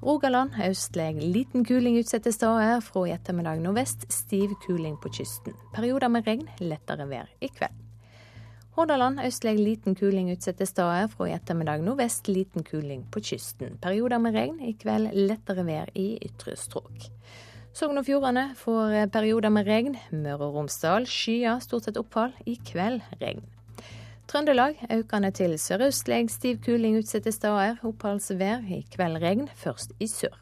[0.00, 2.78] Rogaland østlig liten kuling utsatte steder.
[2.80, 5.52] Fra i ettermiddag nordvest stiv kuling på kysten.
[5.74, 7.76] Perioder med regn, lettere vær i kveld.
[8.78, 11.10] Hordaland østlig liten kuling utsatte steder.
[11.12, 13.76] Fra i ettermiddag nordvest liten kuling på kysten.
[13.82, 17.10] Perioder med regn, i kveld lettere vær i ytre strøk.
[17.76, 20.00] Sogn og Fjordane får perioder med regn.
[20.16, 22.32] Møre og Romsdal skyer, stort sett opphold.
[22.48, 23.44] I kveld regn.
[24.30, 27.80] Trøndelag økende til sørøstlig stiv kuling utsatte steder.
[27.82, 30.36] Oppholdsvær, i kveld regn, først i sør.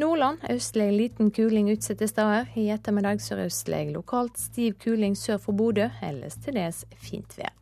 [0.00, 2.48] Nordland østlig liten kuling utsatte steder.
[2.56, 7.52] I ettermiddag sørøstlig lokalt stiv kuling sør for Bodø, ellers til dels fint vær.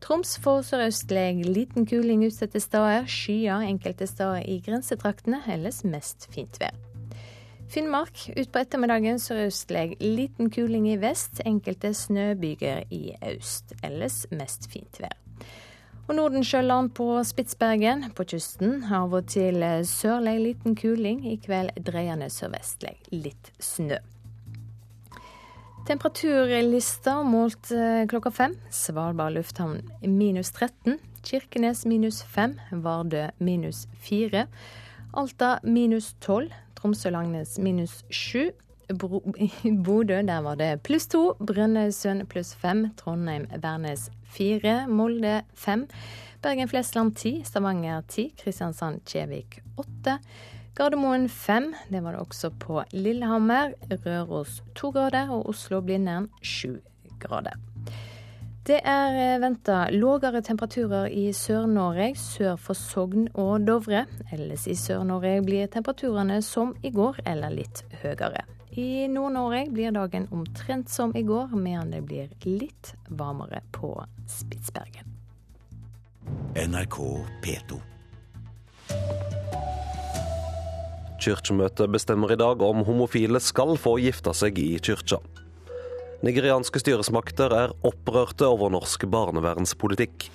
[0.00, 3.04] Troms får sørøstlig liten kuling utsatte steder.
[3.04, 6.72] Skyer enkelte steder i grensetraktene, ellers mest fint vær.
[7.68, 13.74] Finnmark utpå ettermiddagen sørøstlig liten kuling i vest, enkelte snøbyger i øst.
[13.84, 15.16] Ellers mest fint vær.
[16.06, 18.84] Og Nordensjøland på Spitsbergen på kysten.
[18.94, 22.94] Av og til sørlig liten kuling, i kveld dreiende sørvestlig.
[23.10, 23.98] Litt snø.
[25.86, 28.56] Temperaturlista målt eh, klokka fem.
[28.74, 31.00] Svalbard lufthavn minus 13.
[31.26, 32.56] Kirkenes minus 5.
[32.86, 34.46] Vardø minus 4.
[35.14, 36.50] Alta minus 12.
[36.76, 38.50] Tromsø-Langnes minus 7.
[39.84, 41.36] Bodø, der var det pluss 2.
[41.38, 42.90] Brønnøysund pluss 5.
[42.96, 44.86] Trondheim-Værnes 4.
[44.88, 45.86] Molde 5.
[46.42, 47.42] Bergen-Flesland 10.
[47.44, 48.34] Stavanger 10.
[48.38, 50.18] Kristiansand-Kjevik 8.
[50.74, 51.74] Gardermoen 5.
[51.90, 53.72] Det var det også på Lillehammer.
[53.90, 55.30] Røros 2 grader.
[55.30, 56.78] Og Oslo-Blindern 7
[57.20, 57.75] grader.
[58.66, 64.00] Det er eh, venta lågere temperaturer i Sør-Norge, sør for Sogn og Dovre.
[64.34, 68.42] Ellers i Sør-Norge blir temperaturene som i går, eller litt høyere.
[68.74, 73.92] I Nord-Norge blir dagen omtrent som i går, medan det blir litt varmere på
[74.26, 75.14] Spitsbergen.
[76.58, 76.98] NRK
[77.46, 77.78] P2.
[81.22, 85.22] Kirkemøtet bestemmer i dag om homofile skal få gifte seg i kyrkja.
[86.24, 90.30] Nigerianske styresmakter er opprørte over norsk barnevernspolitikk.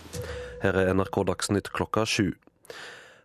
[0.61, 2.27] Her er NRK Dagsnytt klokka sju.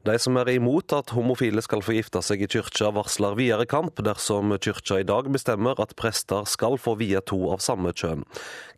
[0.07, 4.01] De som er imot at homofile skal få gifte seg i kyrkja, varsler videre kamp
[4.07, 8.25] dersom kyrkja i dag bestemmer at prester skal få vie to av samme kjønn.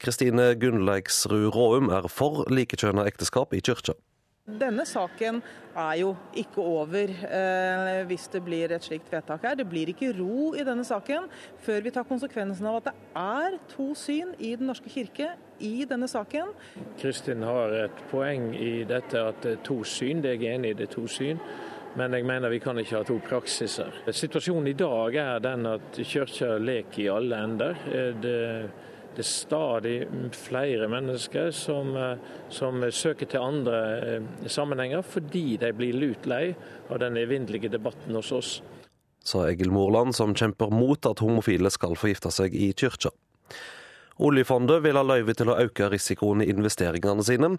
[0.02, 3.94] Kristine Gunnleiksrud Råum er for likekjønna ekteskap i kyrkja.
[4.48, 5.42] Denne saken
[5.76, 9.58] er jo ikke over eh, hvis det blir et slikt vedtak her.
[9.60, 11.28] Det blir ikke ro i denne saken
[11.64, 15.84] før vi tar konsekvensen av at det er to syn i Den norske kirke i
[15.90, 16.54] denne saken.
[16.98, 20.24] Kristin har et poeng i dette at det er to syn.
[20.24, 21.44] Det er jeg enig i, det er to syn.
[21.98, 24.02] Men jeg mener vi kan ikke ha to praksiser.
[24.08, 27.80] Situasjonen i dag er den at kirka leker i alle ender.
[27.92, 28.38] Eh, det
[29.18, 29.96] det er stadig
[30.38, 32.18] flere mennesker som, eh,
[32.54, 36.54] som søker til andre eh, sammenhenger fordi de blir lut lei
[36.88, 38.52] av den evinnelige debatten hos oss.
[39.24, 43.10] Sa Egil Morland, som kjemper mot at homofile skal få gifte seg i kyrkja.
[44.18, 47.52] Oljefondet vil ha løyve til å øke risikoen i investeringene sine.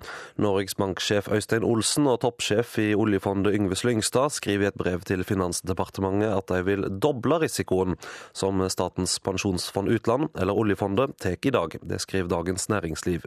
[0.44, 5.24] Norges Bank-sjef Øystein Olsen og toppsjef i oljefondet Yngve Slyngstad skriver i et brev til
[5.24, 7.96] Finansdepartementet at de vil doble risikoen
[8.36, 11.80] som Statens pensjonsfond utland, eller oljefondet, tar i dag.
[11.80, 13.24] Det skriver Dagens Næringsliv.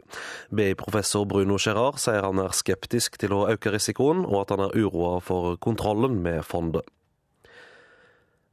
[0.53, 4.77] BI-professor Bruno Gerard sier han er skeptisk til å øke risikoen, og at han er
[4.77, 6.85] uroa for kontrollen med fondet.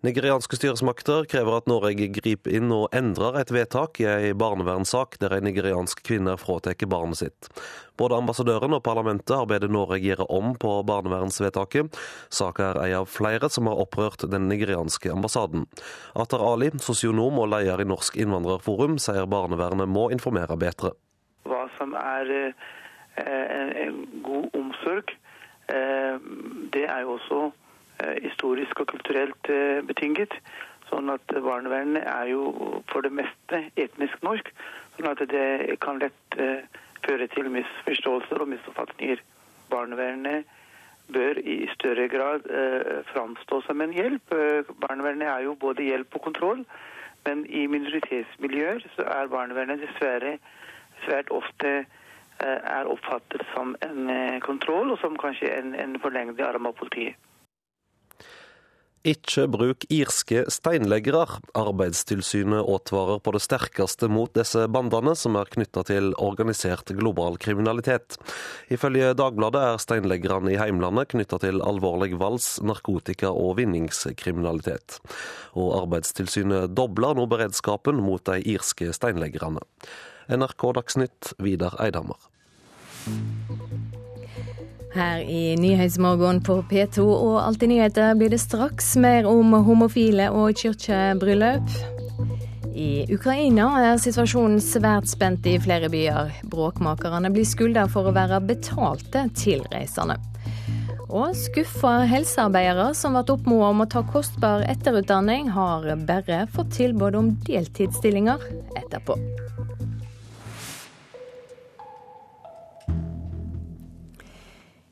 [0.01, 5.35] Nigerianske styresmakter krever at Norge griper inn og endrer et vedtak i en barnevernssak der
[5.37, 7.51] en nigeriansk kvinne fratar barnet sitt.
[8.01, 12.01] Både ambassadøren og parlamentet har bedt Norge gjøre om på barnevernsvedtaket.
[12.33, 15.69] Saka er en av flere som har opprørt den nigerianske ambassaden.
[16.17, 20.97] Atar Ali, sosionom og leder i Norsk innvandrerforum, sier barnevernet må informere bedre.
[21.45, 25.13] Hva som er eh, en god omsorg,
[25.69, 26.31] eh,
[26.73, 27.51] det er jo også
[28.23, 30.35] historisk og kulturelt eh, betinget.
[30.91, 32.45] Sånn at barnevernet er jo
[32.91, 34.49] for det meste etnisk norsk.
[34.97, 36.65] Sånn at det kan lett eh,
[37.07, 39.23] føre til misforståelser og misoppfatninger.
[39.71, 40.49] Barnevernet
[41.11, 42.45] bør i større grad
[43.09, 44.31] framstå som en hjelp.
[44.79, 46.61] Barnevernet er jo både hjelp og kontroll.
[47.27, 50.37] Men i minoritetsmiljøer så er barnevernet dessverre
[51.03, 51.73] svært ofte
[52.39, 54.13] er oppfattet som en
[54.45, 57.19] kontroll, og som kanskje en, en forlengde arm av politiet.
[59.01, 61.23] Ikke bruk irske steinleggere.
[61.57, 68.19] Arbeidstilsynet advarer på det sterkeste mot disse bandene, som er knytta til organisert global kriminalitet.
[68.69, 75.01] Ifølge Dagbladet er steinleggerne i heimlandet knytta til alvorlig vals, narkotika og vinningskriminalitet.
[75.57, 79.65] Og Arbeidstilsynet dobler nå beredskapen mot de irske steinleggerne.
[80.29, 82.21] NRK Dagsnytt, Vidar Eidhammer.
[84.91, 90.59] Her i Nyhetsmorgen på P2 og Alltid nyheter blir det straks mer om homofile og
[90.59, 91.71] kirkebryllup.
[92.75, 96.33] I Ukraina er situasjonen svært spent i flere byer.
[96.51, 100.19] Bråkmakerne blir skylda for å være betalte tilreisende.
[101.11, 107.19] Og skuffa helsearbeidere som ble oppmoda om å ta kostbar etterutdanning, har bare fått tilbud
[107.19, 108.43] om deltidsstillinger
[108.79, 109.19] etterpå.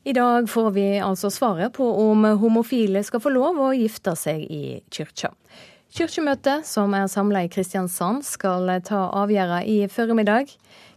[0.09, 4.41] I dag får vi altså svaret på om homofile skal få lov å gifte seg
[4.41, 5.29] i kyrkja.
[5.93, 10.49] Kirkemøtet, som er samla i Kristiansand, skal ta avgjørelsen i formiddag.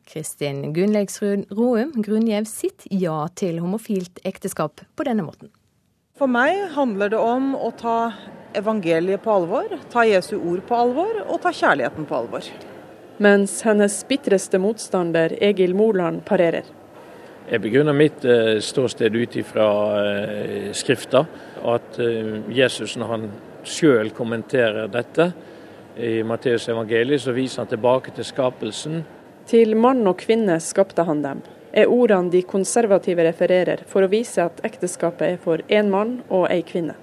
[0.09, 5.53] Kristin Gunnleiksrud Roum grunngjev sitt ja til homofilt ekteskap på denne måten.
[6.17, 8.15] For meg handler det om å ta
[8.57, 12.49] evangeliet på alvor, ta Jesu ord på alvor og ta kjærligheten på alvor.
[13.21, 16.65] Mens hennes bitreste motstander Egil Moland parerer.
[17.51, 19.67] Jeg begrunner mitt eh, ståsted ut ifra
[20.03, 21.25] eh, Skrifta.
[21.67, 23.27] At eh, Jesus, når han
[23.67, 25.33] sjøl kommenterer dette
[25.99, 29.03] i Matteus evangeliet, så viser han tilbake til skapelsen.
[29.51, 34.45] Til mann og kvinne skapte han dem, er ordene de konservative refererer for å vise
[34.45, 36.95] at ekteskapet er for én mann og ei kvinne.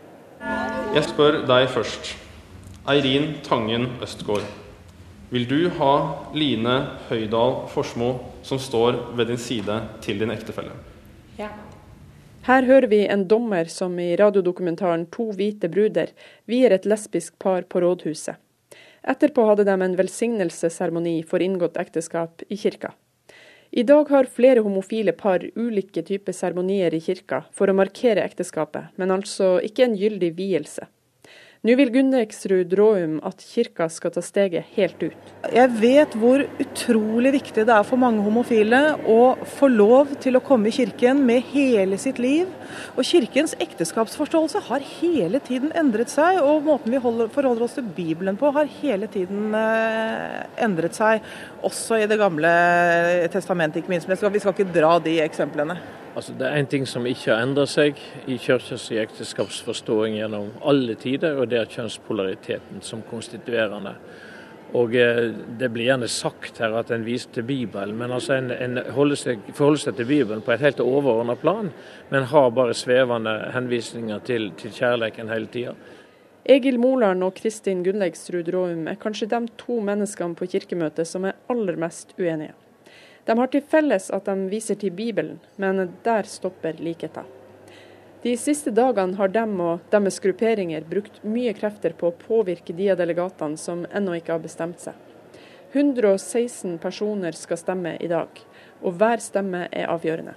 [0.95, 2.15] Jeg spør deg først.
[2.89, 4.47] Eirin Tangen Østgård.
[5.30, 5.93] Vil du ha
[6.34, 6.80] Line
[7.12, 10.75] Høydal Forsmo som står ved din side til din ektefelle?
[11.39, 11.49] Ja.
[12.47, 16.13] Her hører vi en dommer som i radiodokumentaren 'To hvite bruder'
[16.47, 18.36] vier et lesbisk par på rådhuset.
[19.04, 22.94] Etterpå hadde de en velsignelsesseremoni for inngått ekteskap i kirka.
[23.71, 28.96] I dag har flere homofile par ulike typer seremonier i kirka for å markere ekteskapet,
[28.96, 30.87] men altså ikke en gyldig vielse.
[31.60, 35.32] Nå vil Gundeksrud Råum at kirka skal ta steget helt ut.
[35.52, 40.44] Jeg vet hvor utrolig viktig det er for mange homofile å få lov til å
[40.46, 42.48] komme i kirken med hele sitt liv.
[42.96, 47.92] Og kirkens ekteskapsforståelse har hele tiden endret seg, og måten vi holder, forholder oss til
[47.92, 51.28] Bibelen på har hele tiden eh, endret seg.
[51.68, 52.56] Også i Det gamle
[53.36, 54.08] testamentet, ikke minst.
[54.08, 55.76] Men vi skal ikke dra de eksemplene.
[56.20, 60.98] Altså, det er én ting som ikke har endret seg i kirkas ekteskapsforståing gjennom alle
[61.00, 63.94] tider, og det er kjønnspolariteten som konstituerende.
[64.76, 68.52] Og eh, Det blir gjerne sagt her at en viser til Bibelen, men altså en,
[68.52, 68.82] en
[69.15, 71.72] seg, forholder seg til Bibelen på et helt overordna plan,
[72.12, 75.78] men har bare svevende henvisninger til, til kjærligheten hele tida.
[76.44, 81.40] Egil Moland og Kristin Gunnlegstrud Råum er kanskje de to menneskene på kirkemøtet som er
[81.48, 82.58] aller mest uenige.
[83.30, 87.27] De har til felles at de viser til Bibelen, men der stopper likheten.
[88.23, 92.90] De siste dagene har dem og deres grupperinger brukt mye krefter på å påvirke de
[92.90, 94.98] av delegatene som ennå ikke har bestemt seg.
[95.71, 98.42] 116 personer skal stemme i dag,
[98.82, 100.34] og hver stemme er avgjørende.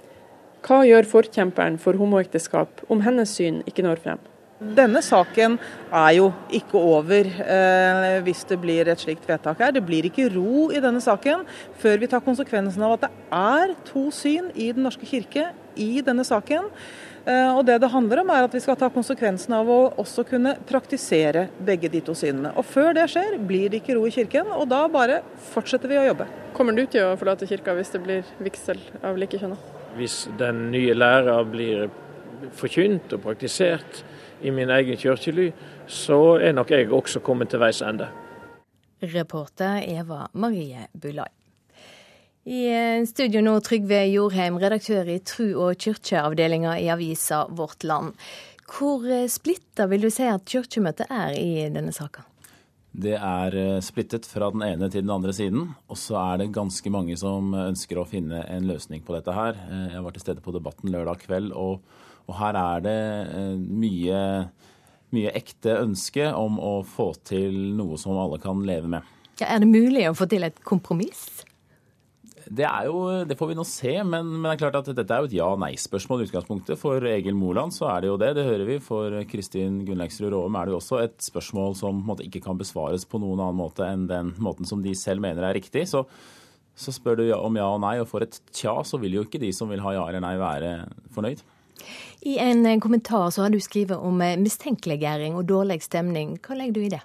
[0.63, 4.21] Hva gjør forkjemperen for homoekteskap om hennes syn ikke når frem?
[4.63, 5.57] Denne saken
[5.91, 9.73] er jo ikke over eh, hvis det blir et slikt vedtak her.
[9.75, 11.43] Det blir ikke ro i denne saken
[11.81, 16.03] før vi tar konsekvensen av at det er to syn i Den norske kirke i
[16.05, 16.69] denne saken.
[17.25, 20.25] Eh, og Det det handler om er at vi skal ta konsekvensen av å også
[20.27, 22.51] kunne praktisere begge de to synene.
[22.57, 25.21] Og Før det skjer, blir det ikke ro i kirken, og da bare
[25.53, 26.27] fortsetter vi å jobbe.
[26.53, 29.59] Kommer du til å forlate kirka hvis det blir vigsel av likekjønna?
[29.97, 31.89] Hvis den nye læra blir
[32.59, 34.03] forkynt og praktisert
[34.43, 35.51] i min egen kirkely,
[35.87, 38.09] så er nok jeg også kommet til veis ende.
[39.03, 41.31] Reporter Eva Marie Bulai.
[42.43, 48.17] I eh, studio nå Trygve Jorheim, redaktør i Tru- og kirkeavdelinga i avisa Vårt Land.
[48.67, 52.25] Hvor eh, splitta vil du si at kirkemøtet er i denne saka?
[52.93, 55.71] Det er eh, splittet fra den ene til den andre siden.
[55.89, 59.57] Og så er det ganske mange som ønsker å finne en løsning på dette her.
[59.95, 61.81] Jeg var til stede på Debatten lørdag kveld, og,
[62.29, 62.99] og her er det
[63.57, 64.19] mye,
[65.15, 69.09] mye ekte ønske om å få til noe som alle kan leve med.
[69.41, 71.43] Ja, er det mulig å få til et kompromiss?
[72.45, 75.15] Det, er jo, det får vi nå se, men, men, det er klart at dette
[75.15, 76.79] er jo et ja-nei-spørsmål i utgangspunktet.
[76.79, 78.77] For Egil Moland så er det jo det, det hører vi.
[78.83, 83.07] For Kristin Gunnleiksrud Råum er det jo også et spørsmål som måte ikke kan besvares
[83.07, 85.85] på noen annen måte enn den måten som de selv mener er riktig.
[85.91, 86.03] Så,
[86.75, 89.41] så spør du om ja og nei og får et tja, så vil jo ikke
[89.41, 90.75] de som vil ha ja eller nei være
[91.15, 91.43] fornøyd.
[92.27, 96.37] I en kommentar så har du skrevet om mistenkeliggjøring og dårlig stemning.
[96.43, 97.03] Hva legger du i det?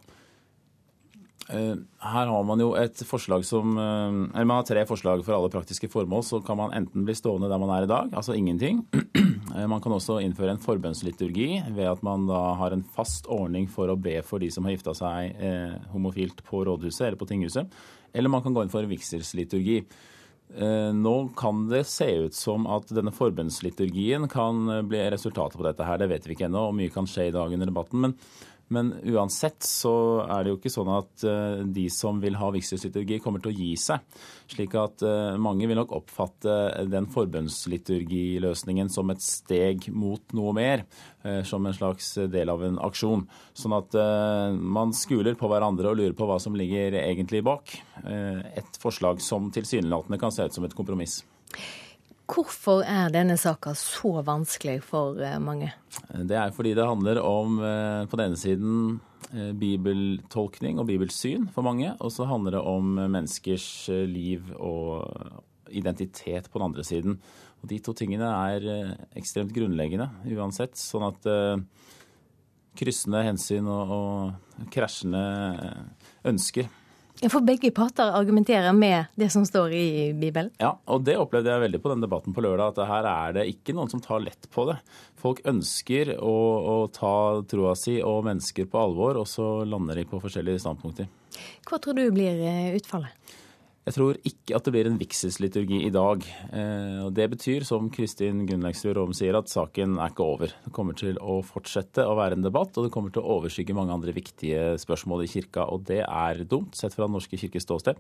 [1.49, 5.33] Eh, her har man jo et forslag som eh, Eller man har tre forslag for
[5.33, 6.25] alle praktiske formål.
[6.27, 8.85] Så kan man enten bli stående der man er i dag, altså ingenting.
[9.49, 13.65] Eh, man kan også innføre en forbønnsliturgi ved at man da har en fast ordning
[13.73, 15.39] for å be for de som har gifta seg
[15.95, 17.79] homofilt på rådhuset eller på tinghuset.
[18.13, 19.79] Eller man kan gå inn for en vigselsliturgi.
[21.01, 26.05] Nå kan det se ut som at denne forbønnsliturgien kan bli resultatet på dette her.
[26.05, 28.05] Det vet vi ikke ennå, og mye kan skje i dag under debatten.
[28.05, 28.19] men
[28.69, 29.95] men uansett så
[30.27, 33.57] er det jo ikke sånn at eh, de som vil ha vigselsliturgi, kommer til å
[33.57, 34.05] gi seg.
[34.51, 36.57] Slik at eh, mange vil nok oppfatte
[36.91, 40.85] den forbønnsliturgiløsningen som et steg mot noe mer.
[41.25, 43.25] Eh, som en slags del av en aksjon.
[43.57, 43.97] Sånn at
[44.55, 47.73] man skuler på hverandre og lurer på hva som ligger egentlig bak.
[48.05, 51.23] Et forslag som tilsynelatende kan se ut som et kompromiss.
[52.29, 55.71] Hvorfor er denne saka så vanskelig for eh, mange?
[56.13, 58.75] Det er fordi det handler om eh, på den ene siden
[59.33, 65.09] eh, bibeltolkning og bibelsyn for mange, og så handler det om menneskers liv og
[65.73, 67.17] identitet på den andre siden.
[67.63, 70.77] Og De to tingene er ekstremt grunnleggende uansett.
[70.79, 71.27] Sånn at
[72.79, 75.25] kryssende hensyn og, og krasjende
[76.29, 76.69] ønsker
[77.27, 80.53] for begge parter argumenterer med det som står i Bibelen?
[80.63, 83.49] Ja, og det opplevde jeg veldig på den debatten på lørdag, at her er det
[83.51, 84.79] ikke noen som tar lett på det.
[85.19, 87.15] Folk ønsker å, å ta
[87.51, 91.11] troa si og mennesker på alvor, og så lander de på forskjellige standpunkter.
[91.67, 93.38] Hva tror du blir eh, utfallet?
[93.89, 96.25] Jeg tror ikke at det blir en vigselsliturgi i dag.
[96.53, 100.53] Eh, Det betyr, som Kristin Gunnleiksrud Rom sier, at saken er ikke over.
[100.65, 103.73] Det kommer til å fortsette å være en debatt, og det kommer til å overskygge
[103.73, 105.65] mange andre viktige spørsmål i kirka.
[105.73, 107.97] Og det er dumt, sett fra Den norske kirkes ståsted.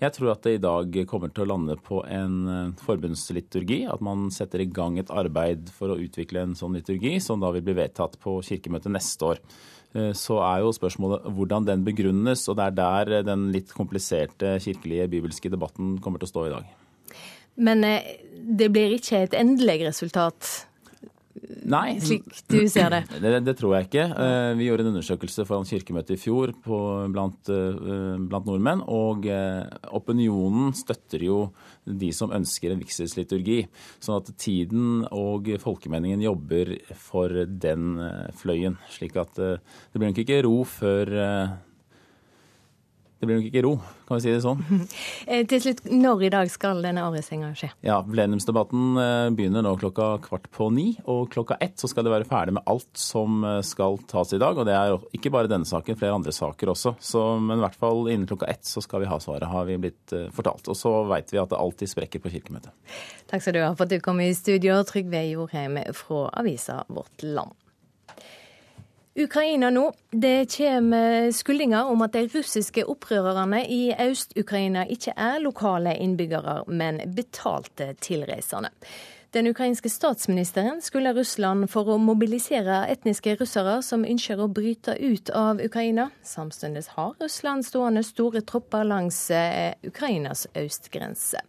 [0.00, 3.90] Jeg tror at det i dag kommer til å lande på en eh, forbundsliturgi.
[3.90, 7.50] At man setter i gang et arbeid for å utvikle en sånn liturgi, som da
[7.50, 9.42] vil bli vedtatt på kirkemøtet neste år.
[9.94, 14.56] Eh, så er jo spørsmålet hvordan den begrunnes, og det er der den litt kompliserte
[14.62, 16.70] kirkelige bibelske debatten kommer til å stå i dag.
[17.62, 20.66] Men eh, det blir ikke et endelig resultat
[21.62, 23.02] Nei, slik du ser det?
[23.22, 23.32] det?
[23.46, 23.54] det?
[23.58, 24.04] tror jeg ikke.
[24.24, 26.78] Eh, vi gjorde en undersøkelse foran Kirkemøtet i fjor på,
[27.14, 29.62] blant, eh, blant, nordmenn, og eh,
[29.94, 31.38] opinionen støtter jo
[31.84, 33.60] de som ønsker en vigselsliturgi.
[34.02, 38.00] Sånn at tiden og folkemeningen jobber for den
[38.40, 38.78] fløyen.
[38.92, 41.12] Slik at det blir nok ikke ro før
[43.20, 43.72] Det blir nok ikke ro,
[44.08, 44.62] kan vi si det sånn.
[45.24, 47.70] Eh, til slutt, når i dag skal denne avrisninga skje?
[47.86, 50.90] Ja, Plenumsdebatten eh, begynner nå klokka kvart på ni.
[51.10, 54.40] Og klokka ett så skal det være ferdig med alt som eh, skal tas i
[54.42, 54.60] dag.
[54.60, 56.94] Og det er ikke bare denne saken, flere andre saker også.
[57.00, 59.80] Så, men i hvert fall innen klokka ett så skal vi ha svaret, har vi
[59.86, 60.68] blitt fortalt.
[60.68, 62.74] Og så veit vi at det alltid sprekker på Kirkemøtet.
[63.30, 67.24] Takk skal du ha for at du kom i studio, Trygve Jorheim fra avisa Vårt
[67.24, 67.56] Land.
[69.16, 69.92] Ukraina nå.
[70.10, 76.98] Det kommer skuldinger om at de russiske opprørerne i Øst-Ukraina ikke er lokale innbyggere, men
[77.14, 78.72] betalte tilreisende.
[79.34, 85.30] Den ukrainske statsministeren skulle Russland for å mobilisere etniske russere som ønsker å bryte ut
[85.30, 86.08] av Ukraina.
[86.22, 91.42] Samtidig har Russland stående store tropper langs eh, Ukrainas østgrense.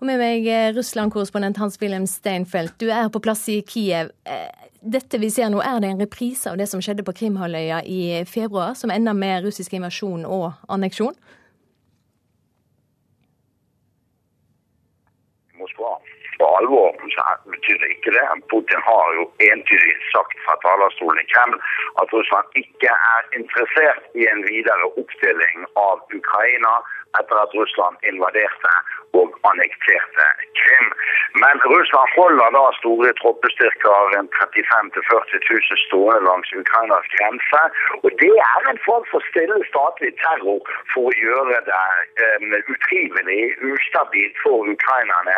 [0.00, 4.08] Og med meg eh, Russland-korrespondent Hans-Wilhelm Steinfeld, du er på plass i Kiev.
[4.82, 8.24] Dette vi ser nå, er det en reprise av det som skjedde på Krimhalvøya i
[8.26, 11.14] februar, som ender med russisk invasjon og anneksjon?
[15.60, 15.92] Moskva
[16.34, 18.24] på alvor, så betyr det ikke det.
[18.50, 21.62] Putin har jo entydig sagt fra talerstolen i Kreml
[22.02, 26.74] at Russland ikke er interessert i en videre oppstilling av Ukraina
[27.20, 28.74] etter at Russland invaderte
[29.20, 30.26] og annekterte
[30.60, 30.88] Krim.
[31.42, 33.96] Men Russland holder da store troppestyrker,
[34.40, 37.60] 35 000-40 000 stående langs Ukrainas grense.
[38.04, 40.60] Og det er en form for stille statlig terror
[40.92, 41.86] for å gjøre det
[42.26, 43.42] um, utrivelig,
[43.72, 45.36] ustabilt for ukrainerne,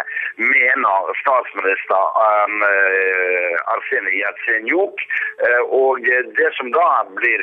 [0.55, 2.59] mener statsminister um,
[3.75, 5.07] Arsenij Jatsenjuk.
[5.45, 6.03] Uh, og
[6.41, 7.41] det som da blir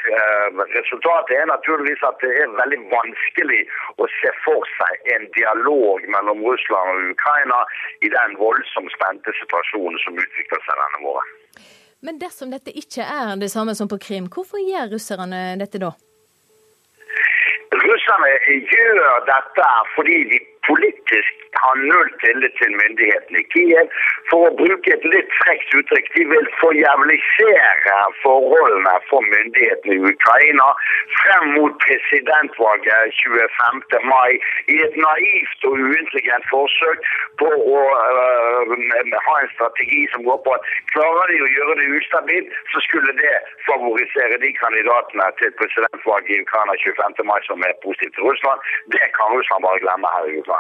[0.78, 3.64] resultatet, er naturligvis at det er veldig vanskelig
[4.02, 7.60] å se for seg en dialog med mellom Russland og Ukraina
[8.06, 11.34] i den voldsomt spente situasjonen som utvikler seg denne våren.
[12.02, 15.92] Men dersom dette ikke er det samme som på Krim, hvorfor gjør russerne dette da?
[17.82, 18.32] Russerne
[18.70, 21.32] gjør dette fordi de politisk
[21.64, 23.88] har null tillit til myndighetene i Kiev.
[24.30, 30.68] For å bruke et litt frekt uttrykk, de vil forjævlisere forholdene for myndighetene i Ukraina
[31.20, 33.82] frem mot presidentvalget 25.
[34.14, 34.32] mai
[34.74, 37.10] i et naivt og uintelligent forsøk
[37.42, 38.76] på å øh,
[39.28, 43.18] ha en strategi som går på at klarer de å gjøre det ustabilt, så skulle
[43.20, 43.36] det
[43.68, 47.28] favorisere de kandidatene til presidentvalget i Ukraina 25.
[47.28, 48.60] mai som er positive til Russland.
[48.96, 50.51] Det kan Russland bare glemme her i Ukraina.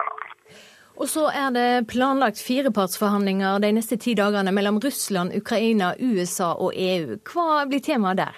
[1.01, 6.75] Og så er det planlagt firepartsforhandlinger de neste ti dagene mellom Russland, Ukraina, USA og
[6.77, 7.17] EU.
[7.25, 8.37] Hva blir temaet der?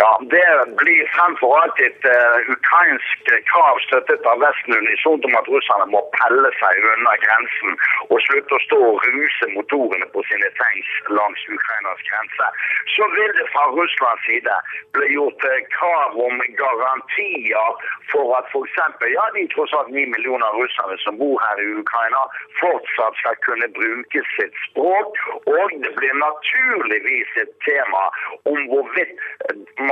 [0.00, 5.48] Ja, Det blir fremfor alt et uh, ukrainsk krav støttet av Vesten unisont om at
[5.54, 7.74] russerne må pelle seg unna grensen
[8.06, 12.46] og slutte å stå og ruse motorene på sine tanks langs Ukrainas grense.
[12.94, 14.54] Så vil det fra Russlands side
[14.94, 17.82] bli gjort uh, krav om garantier
[18.12, 18.78] for at f.eks.
[19.16, 22.22] Ja, de tross alt ni millioner russere som bor her i Ukraina,
[22.62, 25.18] fortsatt skal kunne bruke sitt språk.
[25.56, 28.06] Og det blir naturligvis et tema
[28.54, 29.18] om hvorvidt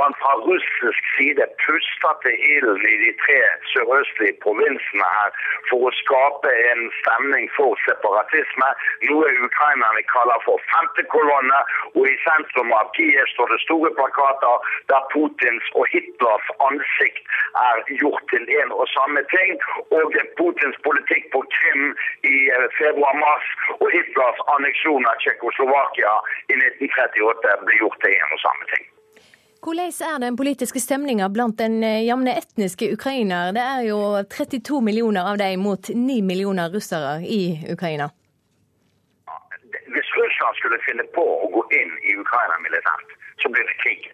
[0.01, 3.39] man fra russisk side puster til ilden i de tre
[3.73, 5.29] sørøstlige provinsene her
[5.69, 8.69] for å skape en stemning for separatisme,
[9.09, 11.59] noe ukrainerne kaller for femtekolonne.
[11.97, 17.23] Og i sentrum av Kiev står det store plakater der Putins og Hitlers ansikt
[17.67, 19.55] er gjort til en og samme ting.
[19.99, 21.87] Og Putins politikk på Krim
[22.33, 23.47] i eh, februar-mars
[23.79, 26.13] og Hitlers anneksjon av Tsjekkoslovakia
[26.51, 28.87] i 1938 blir gjort til en og samme ting.
[29.63, 33.51] Hvordan er den politiske stemninga blant den eh, jevne etniske ukrainer?
[33.55, 33.99] Det er jo
[34.29, 38.09] 32 millioner av dem mot 9 millioner russere i Ukraina.
[39.93, 44.09] Hvis Russland skulle finne på å gå inn i Ukraina militært, så blir det krig.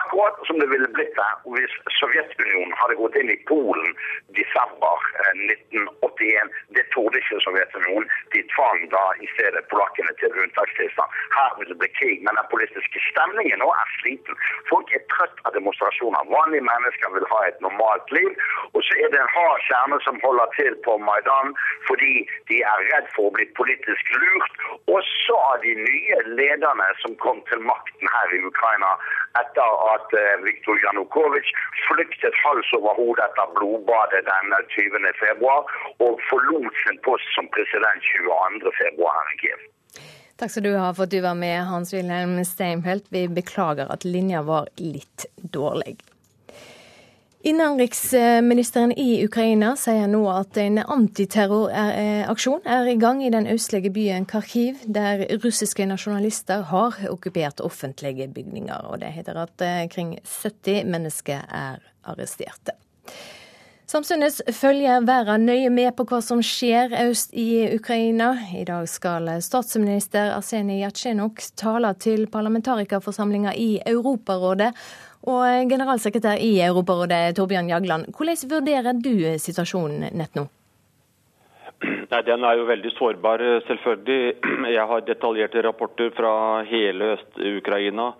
[0.00, 3.94] Akkurat som det ville blitt det hvis Sovjetunionen hadde gått inn i Polen
[4.38, 4.98] desember
[5.32, 6.36] 1981.
[6.36, 6.46] Eh,
[6.76, 8.08] det torde ikke Sovjetunionen.
[8.34, 11.10] De tvang da i stedet polakkene til unntakstilstand.
[11.36, 12.18] Her vil det bli krig.
[12.26, 14.36] Men den politiske stemningen nå er sliten.
[14.70, 16.30] Folk er trøtt av demonstrasjoner.
[16.36, 18.30] Vanlige mennesker vil ha et normalt liv.
[18.74, 21.54] Og så er det en hard kjerne som holder til på Maidan
[21.88, 22.14] fordi
[22.50, 24.60] de er redd for å bli politisk lurt.
[24.92, 28.92] Og så av de nye lederne som kom til makten her i Ukraina
[29.40, 31.52] etter at eh, Viktor Janukovitsj
[31.86, 35.08] flyktet hals over hode etter blodbadet den 20.
[35.22, 35.62] februar,
[36.04, 38.74] og forlot sin post som president 22.
[38.82, 39.32] februar.
[40.36, 43.08] Takk skal du ha for at du var med, Hans-Wilhelm Steinfeld.
[43.14, 45.96] Vi beklager at linja var litt dårlig.
[47.46, 54.26] Innenriksministeren i Ukraina sier nå at en antiterroraksjon er i gang i den østlige byen
[54.26, 58.90] Kharkiv, der russiske nasjonalister har okkupert offentlige bygninger.
[58.90, 62.74] Og det heter at eh, kring 70 mennesker er arresterte.
[63.86, 68.32] Samtidig følger verden nøye med på hva som skjer øst i Ukraina.
[68.58, 74.72] I dag skal statsminister Arsenij Jatsjenok tale til parlamentarikerforsamlinga i Europarådet.
[75.24, 80.46] Og generalsekretær i Europarådet, Torbjørn Jagland, hvordan vurderer du situasjonen nett nå?
[82.12, 84.36] Nei, Den er jo veldig sårbar, selvfølgelig.
[84.76, 88.12] Jeg har detaljerte rapporter fra hele Øst-Ukraina.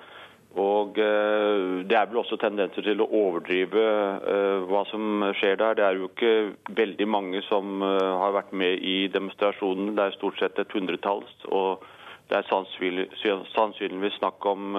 [0.56, 3.82] Og eh, Det er vel også tendenser til å overdrive
[4.32, 5.76] eh, hva som skjer der.
[5.76, 6.32] Det er jo ikke
[6.78, 9.92] veldig mange som eh, har vært med i demonstrasjonen.
[9.96, 11.36] Det er stort sett et hundretalls.
[12.26, 12.46] Det er
[13.54, 14.74] sannsynligvis snakk om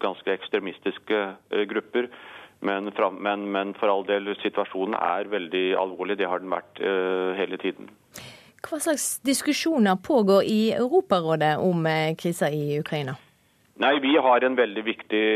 [0.00, 1.22] ganske ekstremistiske
[1.68, 2.08] grupper.
[2.60, 6.18] Men, men, men, for all del, situasjonen er veldig alvorlig.
[6.20, 6.80] Det har den vært
[7.38, 7.88] hele tiden.
[8.60, 11.84] Hva slags diskusjoner pågår i Europarådet om
[12.20, 13.16] krisa i Ukraina?
[13.80, 15.26] Nei, Vi har en veldig viktig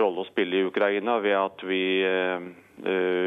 [0.00, 1.82] rolle å spille i Ukraina ved at vi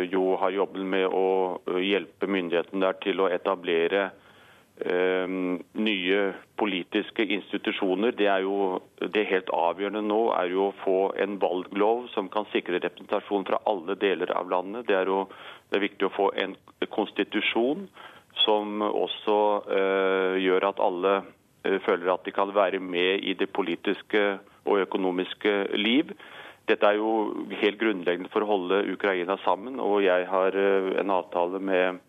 [0.09, 4.09] jo har jobbet med å hjelpe myndighetene der til å etablere
[4.77, 6.17] nye
[6.55, 8.11] politiske institusjoner.
[8.13, 12.45] Det er jo det helt avgjørende nå er jo å få en valglov som kan
[12.51, 14.85] sikre representasjon fra alle deler av landet.
[14.85, 15.23] Det er jo
[15.71, 16.53] det er viktig å få en
[16.93, 17.87] konstitusjon
[18.43, 19.39] som også
[20.45, 21.15] gjør at alle
[21.67, 26.11] Eh, føler at de kan være med i det politiske og økonomiske liv.
[26.67, 29.79] Dette er jo helt grunnleggende for å holde Ukraina sammen.
[29.79, 31.99] og Jeg har eh, en avtale med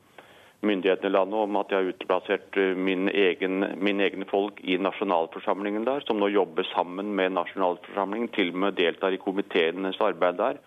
[0.61, 4.79] myndighetene i landet om at de har utplassert eh, min egen, mine egne folk i
[4.83, 10.41] nasjonalforsamlingen der, som nå jobber sammen med nasjonalforsamlingen, til og med deltar i komiteenes arbeid
[10.41, 10.63] der,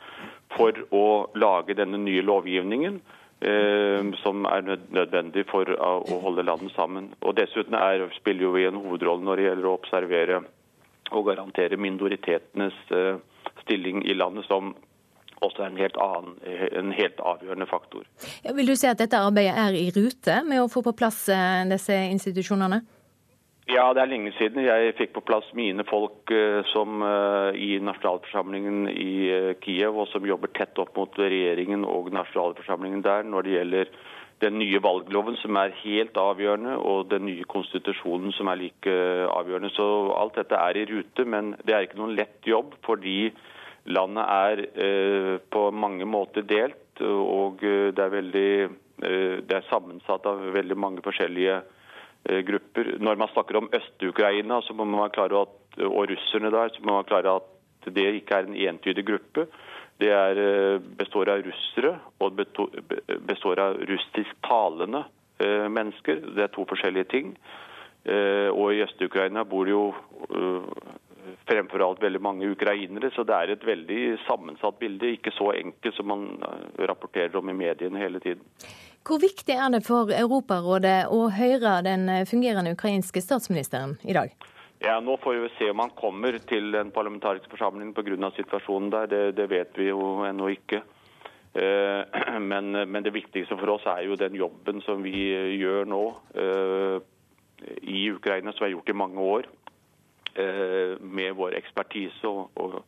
[0.55, 3.01] for å lage denne nye lovgivningen.
[3.41, 4.61] Eh, som er
[4.93, 7.07] nødvendig for å holde landet sammen.
[7.25, 10.41] Og Dessuten er, spiller vi en hovedrolle når det gjelder å observere
[11.11, 13.17] og garantere minoritetenes eh,
[13.63, 14.75] stilling i landet, som
[15.41, 16.37] også er en helt, annen,
[16.77, 18.07] en helt avgjørende faktor.
[18.45, 21.23] Ja, vil du si at dette arbeidet er i rute med å få på plass
[21.33, 22.81] eh, disse institusjonene?
[23.71, 27.03] Ja, det er lenge siden jeg fikk på plass mine folk uh, som
[27.55, 29.13] i nasjonalforsamlingen i
[29.63, 33.93] Kiev, og som jobber tett opp mot regjeringen og nasjonalforsamlingen der når det gjelder
[34.41, 38.95] den nye valgloven, som er helt avgjørende, og den nye konstitusjonen, som er like
[39.29, 39.69] avgjørende.
[39.75, 39.85] Så
[40.17, 43.31] alt dette er i rute, men det er ikke noen lett jobb, fordi
[43.85, 48.51] landet er på mange måter delt, og det er, veldig,
[49.47, 51.61] det er sammensatt av veldig mange forskjellige
[52.23, 52.95] Eh, grupper.
[52.99, 58.35] Når man snakker om Øst-Ukraina og russerne der, så må man klare at det ikke
[58.35, 59.47] er en entydig gruppe.
[59.99, 62.35] Det er, eh, består av russere og
[63.25, 65.03] består av russisktalende
[65.39, 66.15] eh, mennesker.
[66.35, 67.37] Det er to forskjellige ting.
[68.05, 69.93] Og i Øst-Ukraina bor det jo
[71.49, 75.15] fremfor alt veldig mange ukrainere, så det er et veldig sammensatt bilde.
[75.15, 76.29] Ikke så enkelt som man
[76.79, 78.45] rapporterer om i mediene hele tiden.
[79.07, 84.33] Hvor viktig er det for Europarådet å høre den fungerende ukrainske statsministeren i dag?
[84.81, 88.31] Ja, Nå får vi se om han kommer til den parlamentariske forsamlingen pga.
[88.35, 89.07] situasjonen der.
[89.07, 90.81] Det, det, vet vi jo ennå ikke.
[91.53, 95.29] Eh, men, men, det viktigste for oss er jo den jobben som vi
[95.61, 96.03] gjør nå
[96.33, 96.97] eh,
[97.81, 99.49] i Ukraina, som vi har gjort i mange år.
[100.39, 102.81] Eh, med vår ekspertise og, og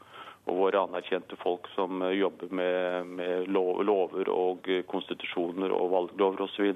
[0.44, 6.74] og våre anerkjente folk som eh, jobber med, med lover og konstitusjoner og valglover osv.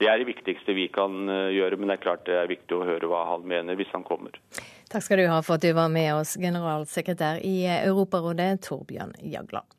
[0.00, 2.74] Det er det viktigste vi kan eh, gjøre, men det er klart det er viktig
[2.74, 4.34] å høre hva han mener hvis han kommer.
[4.90, 9.70] Takk skal du ha for at du var med oss, generalsekretær i Europarådet, Torbjørn Jagland.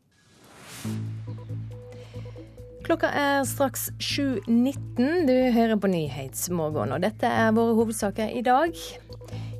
[2.87, 5.27] Klokka er straks 7.19.
[5.27, 8.79] Du hører på Nyhetsmorgen, og dette er våre hovedsaker i dag.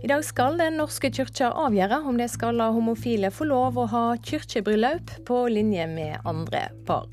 [0.04, 3.88] I dag skal Den norske kyrkja avgjøre om de skal la homofile få lov å
[3.90, 7.08] ha kirkebryllup på linje med andre par.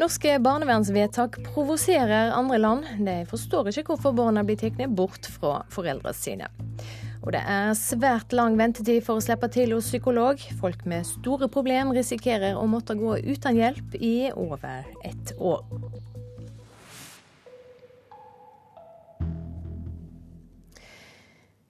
[0.00, 2.88] Norske barnevernsvedtak provoserer andre land.
[3.04, 6.48] De forstår ikke hvorfor barna blir tatt bort fra foreldrene sine.
[7.20, 10.40] Og det er svært lang ventetid for å slippe til hos psykolog.
[10.60, 15.68] Folk med store problemer risikerer å måtte gå uten hjelp i over ett år.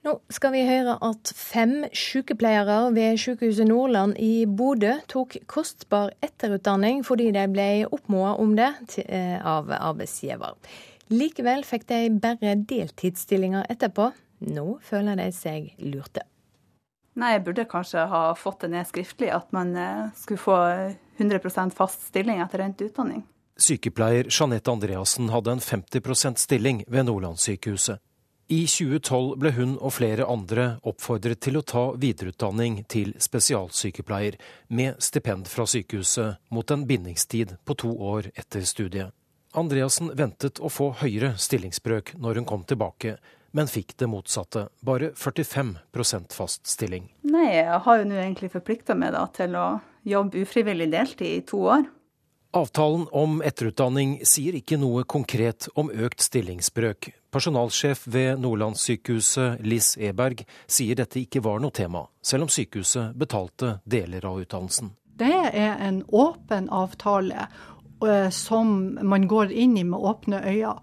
[0.05, 7.01] Nå skal vi høre at fem sykepleiere ved Sykehuset Nordland i Bodø tok kostbar etterutdanning
[7.07, 8.69] fordi de ble oppmoda om det
[9.07, 10.53] eh, av arbeidsgiver.
[11.09, 14.11] Likevel fikk de bare deltidsstillinger etterpå.
[14.45, 16.27] Nå føler de seg lurte.
[17.17, 20.61] Nei, jeg burde kanskje ha fått det ned skriftlig, at man eh, skulle få
[21.17, 23.25] 100% fast stilling etter endt utdanning.
[23.57, 28.03] Sykepleier Jeanette Andreassen hadde en 50% stilling ved Nordlandssykehuset.
[28.47, 34.37] I 2012 ble hun og flere andre oppfordret til å ta videreutdanning til spesialsykepleier,
[34.69, 39.15] med stipend fra sykehuset, mot en bindingstid på to år etter studiet.
[39.57, 43.15] Andreassen ventet å få høyere stillingsbrøk når hun kom tilbake,
[43.55, 47.09] men fikk det motsatte, bare 45% fast stilling.
[47.25, 49.67] Nei, jeg har jo nå egentlig forplikta meg da, til å
[50.05, 51.89] jobbe ufrivillig deltid i to år.
[52.55, 57.09] Avtalen om etterutdanning sier ikke noe konkret om økt stillingsbrøk.
[57.35, 63.73] Personalsjef ved Nordlandssykehuset, Liss Eberg, sier dette ikke var noe tema, selv om sykehuset betalte
[63.83, 64.93] deler av utdannelsen.
[65.19, 68.71] Det er en åpen avtale eh, som
[69.03, 70.77] man går inn i med åpne øyne.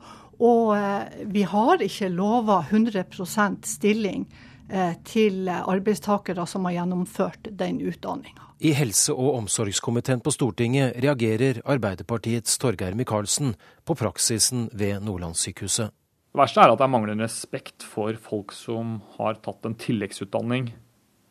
[0.44, 4.28] Og eh, vi har ikke lova 100% stilling
[4.68, 8.51] eh, til arbeidstakere som har gjennomført den utdanninga.
[8.62, 15.90] I helse- og omsorgskomiteen på Stortinget reagerer Arbeiderpartiets Torgeir Micaelsen på praksisen ved Nordlandssykehuset.
[15.90, 20.70] Det verste er at det er manglende respekt for folk som har tatt en tilleggsutdanning,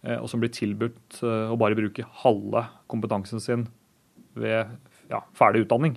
[0.03, 3.63] eh, og som blir tilbudt eh, å bare bruke halve kompetansen sin
[4.35, 4.75] ved
[5.07, 5.95] ja, ferdig utdanning.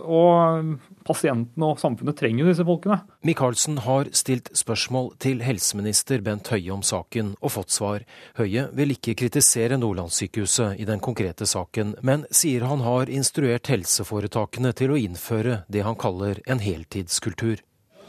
[0.00, 0.76] Og
[1.06, 3.00] pasientene og samfunnet trenger disse folkene.
[3.26, 8.06] Micaelsen har stilt spørsmål til helseminister Bent Høie om saken, og fått svar.
[8.38, 14.72] Høie vil ikke kritisere Nordlandssykehuset i den konkrete saken, men sier han har instruert helseforetakene
[14.78, 17.62] til å innføre det han kaller en heltidskultur.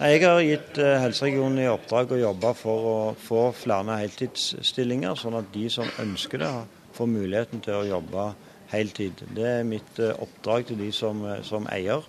[0.03, 5.37] Jeg har gitt eh, helseregionen i oppdrag å jobbe for å få flere heltidsstillinger, sånn
[5.37, 6.49] at de som ønsker det,
[6.93, 8.49] får muligheten til å jobbe heltid.
[8.73, 12.01] Det er mitt eh, oppdrag til de som, eh, som eier.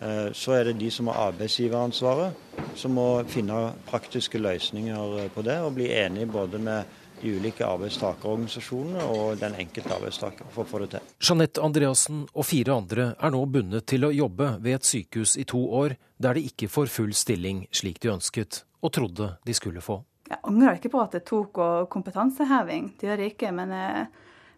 [0.00, 2.34] Eh, så er det de som har arbeidsgiveransvaret,
[2.74, 9.06] som må finne praktiske løsninger på det, og bli enige både med de ulike arbeidstakerorganisasjonene
[9.10, 11.08] og den enkelte arbeidstaker for å få det til.
[11.22, 15.46] Jeanette Andreassen og fire andre er nå bundet til å jobbe ved et sykehus i
[15.46, 19.82] to år, der de ikke får full stilling slik de ønsket og trodde de skulle
[19.82, 20.02] få.
[20.28, 21.58] Jeg angrer ikke på at det tok
[21.90, 23.52] kompetanseheving, det gjør jeg ikke.
[23.54, 24.06] men jeg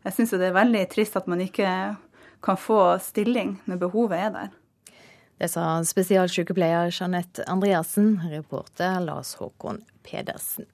[0.04, 1.70] jeg syns det er veldig trist at man ikke
[2.44, 4.50] kan få stilling når behovet er der.
[5.40, 10.68] Det sa spesialsykepleier Jeanette Andreassen, reporter Lars Håkon Pedersen.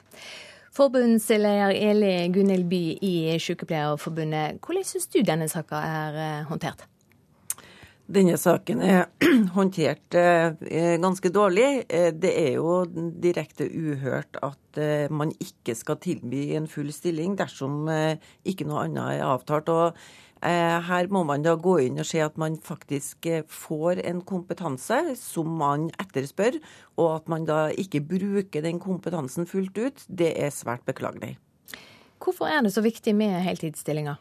[0.75, 6.85] Forbundsleder Eli Gunhild By i Sykepleierforbundet, hvordan syns du denne saka er eh, håndtert?
[8.07, 9.09] Denne saken er
[9.57, 11.87] håndtert eh, ganske dårlig.
[11.91, 17.35] Eh, det er jo direkte uhørt at eh, man ikke skal tilby en full stilling
[17.39, 17.89] dersom
[18.47, 19.73] ikke noe annet er avtalt.
[19.73, 19.99] og
[20.47, 25.49] her må man da gå inn og se at man faktisk får en kompetanse som
[25.59, 26.61] man etterspør,
[27.01, 30.05] og at man da ikke bruker den kompetansen fullt ut.
[30.07, 31.39] Det er svært beklagelig.
[32.23, 34.21] Hvorfor er det så viktig med heltidsstillinger?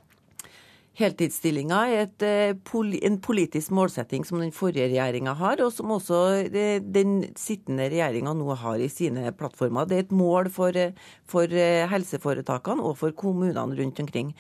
[0.95, 6.47] Heltidsstillinga er et, eh, en politisk målsetting som den forrige regjeringa har, og som også
[6.47, 9.85] eh, den sittende regjeringa nå har i sine plattformer.
[9.85, 10.93] Det er et mål for, eh,
[11.27, 14.33] for helseforetakene og for kommunene rundt omkring.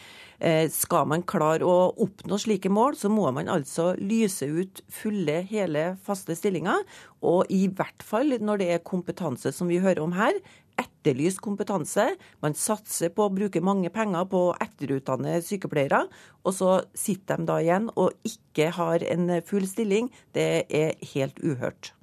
[0.69, 5.97] Skal man klare å oppnå slike mål, så må man altså lyse ut fulle, hele,
[6.03, 6.83] faste stillinger.
[7.23, 10.35] Og i hvert fall når det er kompetanse som vi hører om her,
[10.81, 12.07] etterlyst kompetanse.
[12.43, 16.05] Man satser på å bruke mange penger på å etterutdanne sykepleiere,
[16.45, 20.11] og så sitter de da igjen og ikke har en full stilling.
[20.35, 21.93] Det er helt uhørt.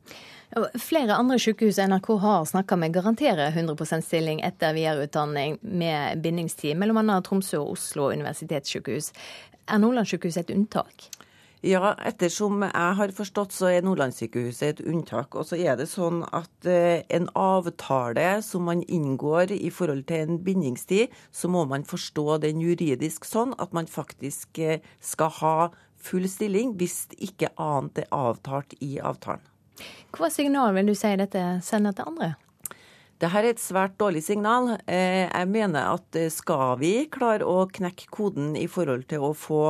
[0.76, 7.00] Flere andre sykehus NRK har snakka med, garanterer 100% stilling etter videreutdanning med bindingstid, mellom
[7.00, 7.22] bl.a.
[7.24, 9.12] Tromsø og Oslo universitetssykehus.
[9.72, 11.08] Er Nordlandssykehuset et unntak?
[11.62, 15.36] Ja, ettersom jeg har forstått, så er Nordlandssykehuset et unntak.
[15.38, 20.24] Og så er det sånn at eh, en avtale som man inngår i forhold til
[20.24, 25.56] en bindingstid, så må man forstå den juridisk sånn at man faktisk eh, skal ha
[26.02, 29.46] full stilling hvis ikke annet er avtalt i avtalen.
[30.18, 32.34] Hva signal vil du si dette sender til andre?
[33.22, 34.72] Dette er et svært dårlig signal.
[34.90, 39.30] Eh, jeg mener at eh, skal vi klare å knekke koden i forhold til å
[39.38, 39.60] få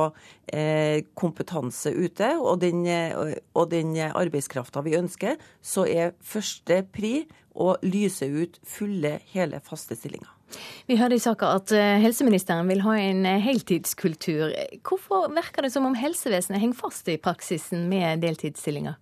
[0.49, 2.81] eh, kompetanse ute, og den,
[3.53, 9.99] og den arbeidskrafta vi ønsker, så er første pri å lyse ut fulle, hele, faste
[9.99, 10.31] stillinger.
[10.89, 14.49] Vi hørte i saka at helseministeren vil ha en heltidskultur.
[14.85, 18.97] Hvorfor virker det som om helsevesenet henger fast i praksisen med deltidsstillinger?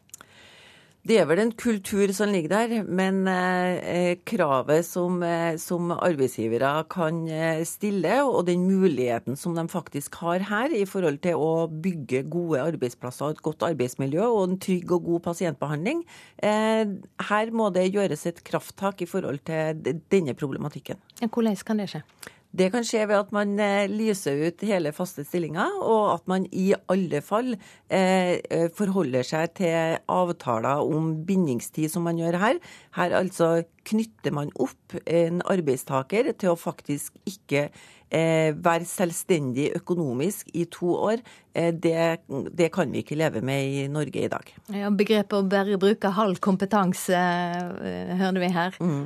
[1.02, 6.84] Det er vel en kultur som ligger der, men eh, kravet som, eh, som, arbeidsgivere
[6.94, 11.66] kan eh, stille, og den muligheten som de faktisk har her i forhold til å
[11.66, 16.04] bygge gode arbeidsplasser, et godt arbeidsmiljø og en trygg og god pasientbehandling,
[16.38, 16.94] eh,
[17.32, 19.82] her må det gjøres et krafttak i forhold til
[20.14, 21.02] denne problematikken.
[21.26, 22.06] Hvordan kan det skje?
[22.52, 26.48] Det kan skje ved at man eh, lyser ut hele faste stillinger, og at man
[26.52, 32.60] i alle fall eh, eh, forholder seg til avtaler om bindingstid, som man gjør her.
[32.98, 37.70] Her altså knytter man opp en arbeidstaker til å faktisk ikke
[38.12, 41.24] eh, være selvstendig økonomisk i to år,
[41.56, 44.56] eh, det, det, kan vi ikke leve med i Norge i dag.
[44.76, 47.16] Ja, Begrepet å bare bruke halv kompetanse,
[48.20, 48.76] hører vi her.
[48.84, 49.06] Mm.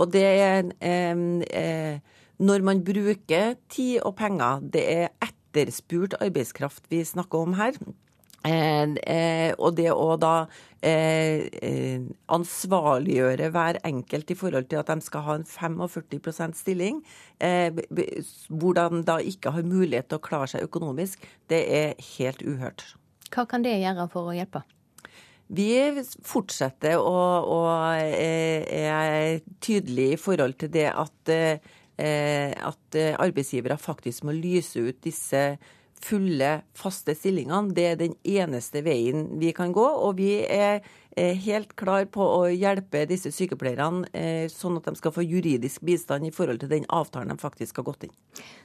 [0.00, 2.00] Og det er eh,
[2.40, 7.76] Når man bruker tid og penger, det er etterspurt arbeidskraft vi snakker om her.
[8.48, 10.46] Eh, eh, og det å da
[10.80, 17.02] eh, eh, ansvarliggjøre hver enkelt i forhold til at de skal ha en 45% stilling,
[17.44, 17.68] eh,
[18.48, 22.86] hvor de da ikke har mulighet til å klare seg økonomisk, det er helt uhørt.
[23.28, 24.64] Hva kan det gjøre for å hjelpe?
[25.50, 25.68] Vi
[26.24, 27.60] fortsetter å, å
[27.98, 31.34] eh, er tydelige i forhold til det at,
[32.00, 35.42] at arbeidsgivere faktisk må lyse ut disse
[36.00, 37.74] fulle, faste stillingene.
[37.76, 39.84] Det er den eneste veien vi kan gå.
[39.84, 40.80] Og vi er
[41.16, 46.28] helt klar på å hjelpe disse sykepleierne eh, sånn at de skal få juridisk bistand
[46.28, 48.16] i forhold til den avtalen de faktisk har gått inn.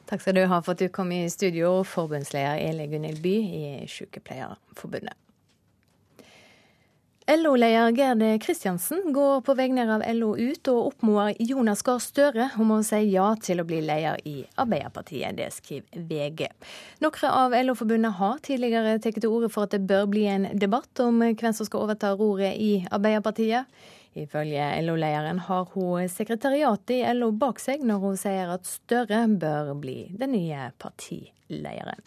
[0.09, 3.65] Takk skal du ha for at du kom i studio, forbundsleder Eli Gunhild By i
[3.91, 5.24] Sykepleierforbundet.
[7.27, 12.75] LO-leder Gerd Kristiansen går på vegne av LO ut og oppmoder Jonas Gahr Støre om
[12.75, 15.33] å si ja til å bli leder i Arbeiderpartiet.
[15.33, 16.45] Det skriver VG.
[17.01, 21.01] Noen av LO-forbundene har tidligere tatt til orde for at det bør bli en debatt
[21.01, 23.73] om hvem som skal overta roret i Arbeiderpartiet.
[24.13, 29.73] Ifølge LO-lederen har hun sekretariatet i LO bak seg når hun sier at Støre bør
[29.81, 32.05] bli den nye partilederen.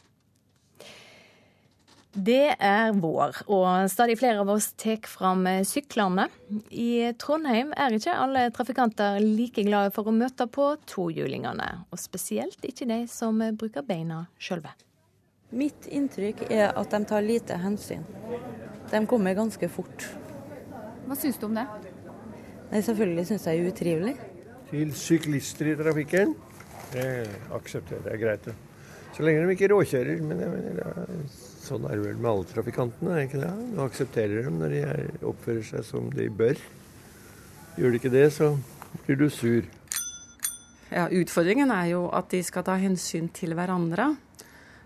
[2.16, 6.24] Det er vår, og stadig flere av oss tar fram syklene.
[6.72, 12.64] I Trondheim er ikke alle trafikanter like glade for å møte på tohjulingene, og spesielt
[12.64, 14.72] ikke de som bruker beina sjølve.
[15.52, 18.02] Mitt inntrykk er at de tar lite hensyn.
[18.88, 20.08] De kommer ganske fort.
[21.04, 21.66] Hva syns du om det?
[22.68, 24.16] Nei, Selvfølgelig syns jeg det er utrivelig.
[24.68, 26.34] Til syklister i trafikken,
[26.92, 27.06] det
[27.56, 28.50] aksepterer jeg greit.
[29.16, 30.20] Så lenge de ikke råkjører.
[30.24, 31.06] Men jeg mener,
[31.68, 33.54] Sånn er det vel med alle trafikantene, er ikke det?
[33.74, 36.60] Du aksepterer dem når de er, oppfører seg som de bør.
[37.76, 38.54] Gjør de ikke det, så
[39.04, 39.66] blir du sur.
[40.88, 44.14] Ja, Utfordringen er jo at de skal ta hensyn til hverandre.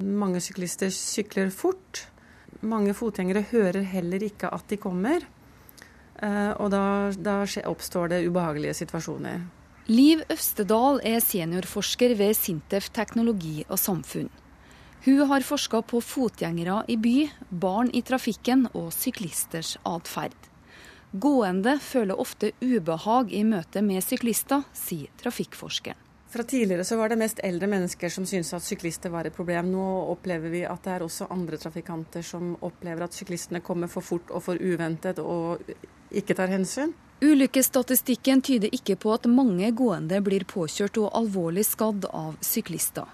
[0.03, 2.07] Mange syklister sykler fort.
[2.67, 5.23] Mange fotgjengere hører heller ikke at de kommer.
[6.19, 9.47] Eh, og da, da oppstår det ubehagelige situasjoner.
[9.91, 14.31] Liv Øvstedal er seniorforsker ved Sintef teknologi og samfunn.
[15.05, 20.37] Hun har forska på fotgjengere i by, barn i trafikken og syklisters atferd.
[21.11, 25.99] Gående føler ofte ubehag i møte med syklister, sier trafikkforskeren.
[26.31, 29.73] Fra tidligere så var det mest eldre mennesker som syntes at syklister var et problem.
[29.75, 34.07] Nå opplever vi at det er også andre trafikanter som opplever at syklistene kommer for
[34.07, 35.67] fort og for uventet og
[36.15, 36.95] ikke tar hensyn.
[37.23, 43.11] Ulykkesstatistikken tyder ikke på at mange gående blir påkjørt og alvorlig skadd av syklister.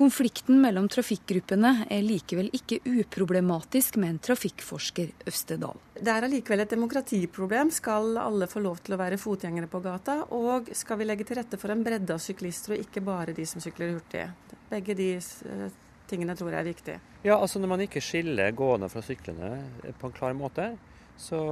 [0.00, 5.76] Konflikten mellom trafikkgruppene er likevel ikke uproblematisk, med en trafikkforsker Øvstedal.
[6.00, 7.68] Det er allikevel et demokratiproblem.
[7.68, 10.22] Skal alle få lov til å være fotgjengere på gata?
[10.32, 13.44] Og skal vi legge til rette for en bredde av syklister, og ikke bare de
[13.44, 14.24] som sykler hurtig?
[14.72, 15.78] Begge de eh,
[16.08, 16.98] tingene tror jeg er viktig.
[17.28, 19.52] Ja, altså Når man ikke skiller gående fra syklende
[20.00, 20.72] på en klar måte,
[21.20, 21.44] så,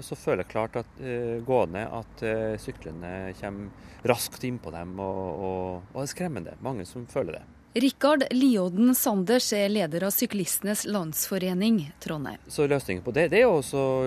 [0.00, 5.26] så føler jeg klart at uh, gående at uh, syklende kommer raskt innpå dem, og,
[5.28, 6.62] og, og det er skremmende.
[6.64, 7.50] Mange som føler det.
[7.74, 12.40] Rikard Liodden Sanders er leder av Syklistenes Landsforening Trondheim.
[12.46, 13.62] Så Løsningen på det, det er å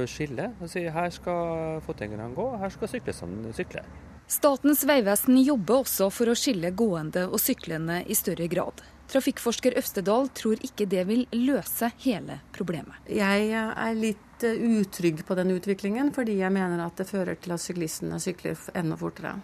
[0.06, 0.52] skille.
[0.62, 3.82] Altså, her skal fotgjengerne gå, her skal syklistene sykle.
[4.30, 8.86] Statens vegvesen jobber også for å skille gående og syklende i større grad.
[9.10, 13.02] Trafikkforsker Øvstedal tror ikke det vil løse hele problemet.
[13.10, 17.58] Jeg er litt eh, utrygg på den utviklingen, fordi jeg mener at det fører til
[17.58, 19.40] at syklistene sykler enda fortere.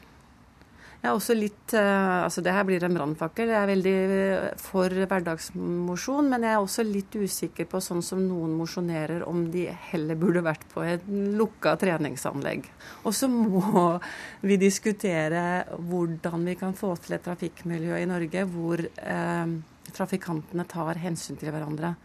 [1.02, 3.49] Jeg er også litt eh, Altså det her blir en brannfakkel.
[3.49, 8.22] Jeg er veldig eh, for hverdagsmosjon, men jeg er også litt usikker på sånn som
[8.22, 12.70] noen mosjonerer, om de heller burde vært på et lukka treningsanlegg.
[13.02, 13.88] Og så må
[14.47, 19.58] vi diskutere hvordan vi kan få til et trafikkmiljø i Norge hvor eh,
[19.91, 21.95] trafikantene tar hensyn til hverandre.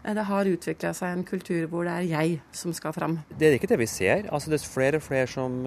[0.00, 3.20] Eh, det har utvikla seg en kultur hvor det er jeg som skal fram.
[3.36, 4.30] Det er ikke det vi ser.
[4.32, 5.60] Altså, det er flere og flere som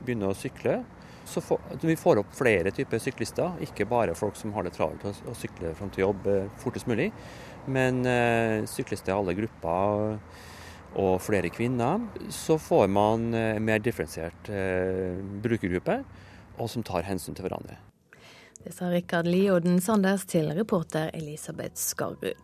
[0.00, 0.80] begynner å sykle.
[1.24, 5.04] Så får, vi får opp flere typer syklister, ikke bare folk som har det travelt
[5.08, 7.08] å, å sykle fram til jobb eh, fortest mulig,
[7.66, 10.18] men eh, syklister i alle grupper
[11.00, 12.04] og flere kvinner.
[12.30, 16.02] Så får man eh, mer differensiert eh, brukergruppe,
[16.58, 17.80] og som tar hensyn til hverandre.
[18.64, 22.38] Det sa Rikard Lioden Sanders til reporter Elisabeth Skarrud.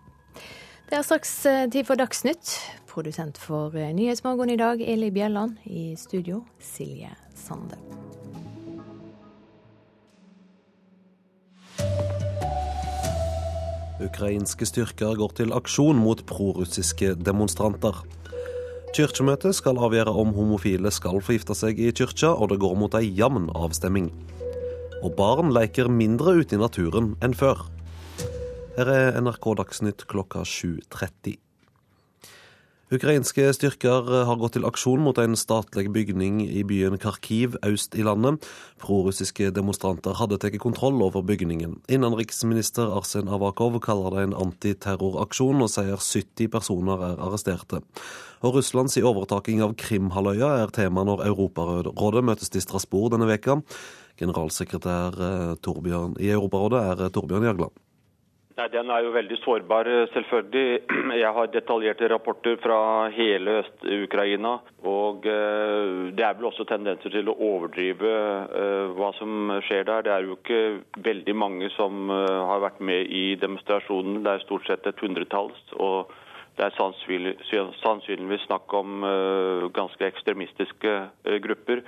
[0.91, 2.57] Det er straks eh, tid for Dagsnytt.
[2.91, 5.63] Produsent for eh, Nyhetsmorgen i dag, Eli Bjelland.
[5.65, 7.79] I studio, Silje Sande.
[14.01, 17.99] Ukrainske styrker går til aksjon mot prorussiske demonstranter.
[18.97, 22.97] Kirkemøtet skal avgjøre om homofile skal få gifte seg i kyrkja, og det går mot
[22.99, 24.09] ei jevn avstemming.
[25.05, 27.67] Og barn leker mindre ute i naturen enn før.
[28.79, 31.37] Her er NRK Dagsnytt klokka 7.30.
[32.91, 38.03] Ukrainske styrker har gått til aksjon mot en statlig bygning i byen Kharkiv øst i
[38.03, 38.43] landet.
[38.83, 41.77] Prorussiske demonstranter hadde tatt kontroll over bygningen.
[41.87, 47.79] Innenriksminister Arsen Avakov kaller det en antiterroraksjon, og sier 70 personer er arresterte.
[48.43, 53.61] Og Russlands overtaking av Krimhalvøya er tema når Europarådet møtes i Strasbourg denne veka.
[54.19, 57.79] Generalsekretær eh, i Europarådet er Torbjørn Jagland.
[58.59, 60.81] Nei, Den er jo veldig sårbar, eh, selvfølgelig.
[61.23, 62.79] Jeg har detaljerte rapporter fra
[63.15, 64.57] hele Øst-Ukraina.
[64.91, 70.03] Og eh, det er vel også tendenser til å overdrive eh, hva som skjer der.
[70.07, 70.63] Det er jo ikke
[71.11, 74.25] veldig mange som har vært med i demonstrasjonen.
[74.25, 75.63] Det er stort sett et hundretalls.
[75.79, 76.11] og
[76.59, 76.75] det er
[77.81, 79.05] sannsynligvis snakk om
[79.73, 80.97] ganske ekstremistiske
[81.41, 81.81] grupper.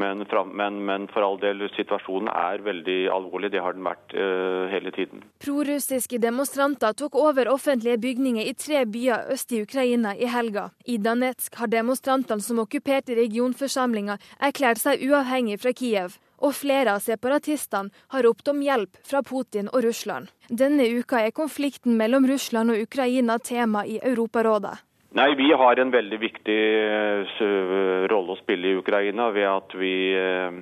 [0.00, 0.24] Men,
[0.56, 3.52] men, men, for all del, situasjonen er veldig alvorlig.
[3.52, 5.24] Det har den vært uh, hele tiden.
[5.44, 10.70] Prorussiske demonstranter tok over offentlige bygninger i tre byer øst i Ukraina i helga.
[10.86, 16.18] I Danetsk har demonstrantene som okkuperte regionforsamlinga, erklært seg uavhengig fra Kiev.
[16.40, 20.30] Og flere av separatistene har ropt om hjelp fra Putin og Russland.
[20.48, 24.78] Denne uka er konflikten mellom Russland og Ukraina tema i Europarådet.
[25.12, 29.94] Nei, Vi har en veldig viktig uh, rolle å spille i Ukraina ved at vi
[30.14, 30.60] uh,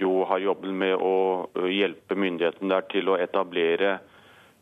[0.00, 3.98] jo har jobbet med å hjelpe myndighetene der til å etablere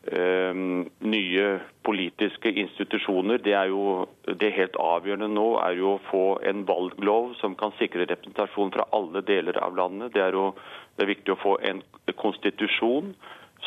[0.08, 1.46] nye
[1.84, 3.42] politiske institusjoner.
[3.44, 4.06] Det er jo
[4.40, 8.86] det helt avgjørende nå er jo å få en valglov som kan sikre representasjon fra
[8.96, 10.14] alle deler av landet.
[10.14, 11.82] Det er jo det er viktig å få en
[12.22, 13.10] konstitusjon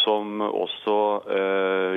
[0.01, 0.97] som også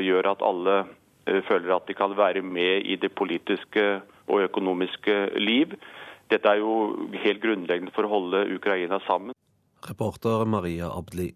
[0.05, 1.04] gjør at alle Eh,
[1.49, 3.85] føler at de kan være med i det politiske
[4.29, 5.77] og økonomiske liv.
[6.31, 9.37] Dette er jo helt grunnleggende for å holde Ukraina sammen.
[9.85, 11.33] Reporter Maria Abdli.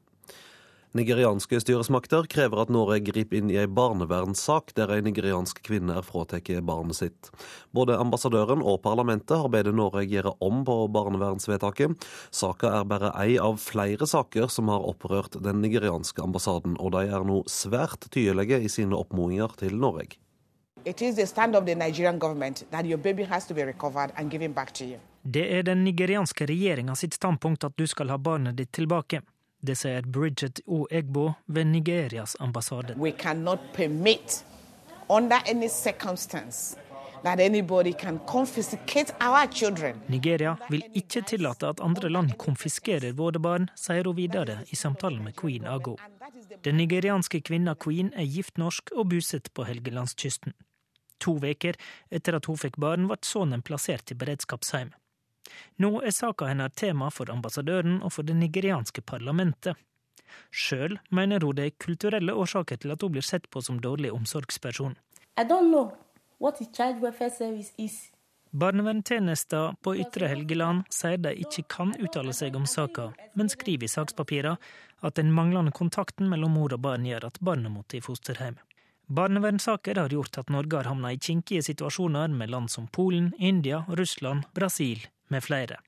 [0.98, 6.02] Nigerianske styresmakter krever at Norge griper inn i ei barnevernssak der ei nigeriansk kvinne er
[6.02, 7.28] fratatt barnet sitt.
[7.70, 11.94] Både ambassadøren og parlamentet har bedt Norge gjøre om på barnevernsvedtaket.
[12.34, 17.06] Saka er bare ei av flere saker som har opprørt den nigerianske ambassaden, og de
[17.06, 20.18] er nå svært tydelige i sine oppmodinger til Norge.
[25.22, 29.22] Det er den nigerianske regjeringa sitt standpunkt at du skal ha barnet ditt tilbake.
[29.60, 30.86] Det sier Bridget O.
[30.90, 32.94] Egbo ved Nigerias ambassade.
[32.96, 34.44] We cannot permit,
[35.08, 36.76] under any circumstance,
[37.22, 40.00] that anybody can confiscate our children.
[40.08, 45.24] Nigeria vil ikke tillate at andre land konfiskerer våre barn, sier hun videre i samtalen
[45.24, 45.96] med Queen Ago.
[46.64, 50.54] Den nigerianske kvinna Queen er gift norsk og bosatt på Helgelandskysten.
[51.20, 51.74] To uker
[52.14, 54.94] etter at hun fikk barn, ble sønnen plassert i beredskapsheim.
[55.78, 59.76] Nå er saka hennes tema for ambassadøren og for det nigerianske parlamentet.
[60.50, 64.12] Sjøl mener hun det er kulturelle årsaker til at hun blir sett på som dårlig
[64.12, 64.96] omsorgsperson.
[68.50, 73.92] Barnevernstjenesten på Ytre Helgeland sier de ikke kan uttale seg om saka, men skriver i
[73.92, 74.56] sakspapirene
[75.04, 78.56] at den manglende kontakten mellom mor og barn gjør at barnet måtte i fosterhjem.
[79.08, 83.84] Barnevernssaker har gjort at Norge har havna i kinkige situasjoner med land som Polen, India,
[83.88, 85.78] Russland, Brasil med flere.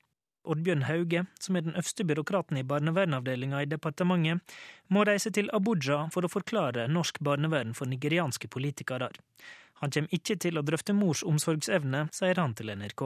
[0.51, 4.41] Oddbjørn Hauge, som er den øverste byråkraten i barnevernavdelinga i departementet,
[4.89, 9.11] må reise til Abuja for å forklare norsk barnevern for nigerianske politikere.
[9.81, 13.05] Han kommer ikke til å drøfte mors omsorgsevne, sier han til NRK.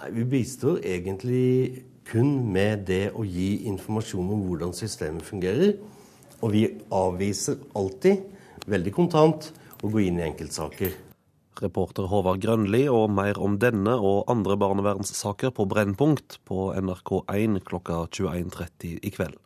[0.00, 5.76] Nei, Vi bistår egentlig kun med det å gi informasjon om hvordan systemet fungerer.
[6.42, 8.24] Og vi avviser alltid,
[8.66, 9.52] veldig kontant,
[9.84, 10.92] å gå inn i enkeltsaker.
[11.62, 18.04] Reporter Håvard Grønli og mer om denne og andre barnevernssaker på Brennpunkt på NRK1 klokka
[18.10, 19.38] 21.30 i kveld.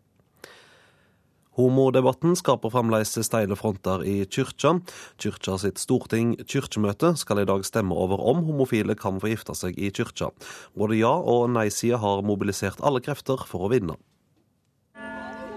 [1.59, 4.77] Homodebatten skaper fremdeles steile fronter i kyrkja.
[5.19, 9.75] Kyrkja sitt storting kirkemøte skal i dag stemme over om homofile kan få gifte seg
[9.75, 10.31] i kyrkja.
[10.79, 13.99] Både ja- og nei-sida har mobilisert alle krefter for å vinne.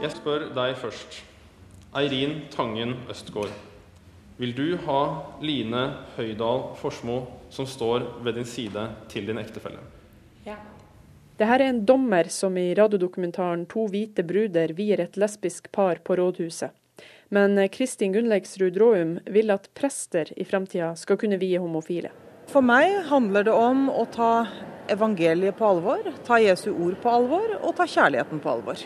[0.01, 1.21] Jeg spør deg først.
[1.93, 3.53] Eirin Tangen Østgård.
[4.41, 5.01] Vil du ha
[5.45, 5.81] Line
[6.15, 7.19] Høydal Forsmo
[7.53, 9.83] som står ved din side til din ektefelle?
[10.47, 10.55] Ja.
[11.37, 16.17] Dette er en dommer som i radiodokumentaren 'To hvite bruder' vier et lesbisk par på
[16.17, 16.73] rådhuset.
[17.29, 22.09] Men Kristin Gunnleiksrud Råum vil at prester i framtida skal kunne vie homofile.
[22.47, 24.47] For meg handler det om å ta
[24.89, 28.81] evangeliet på alvor, ta Jesu ord på alvor og ta kjærligheten på alvor.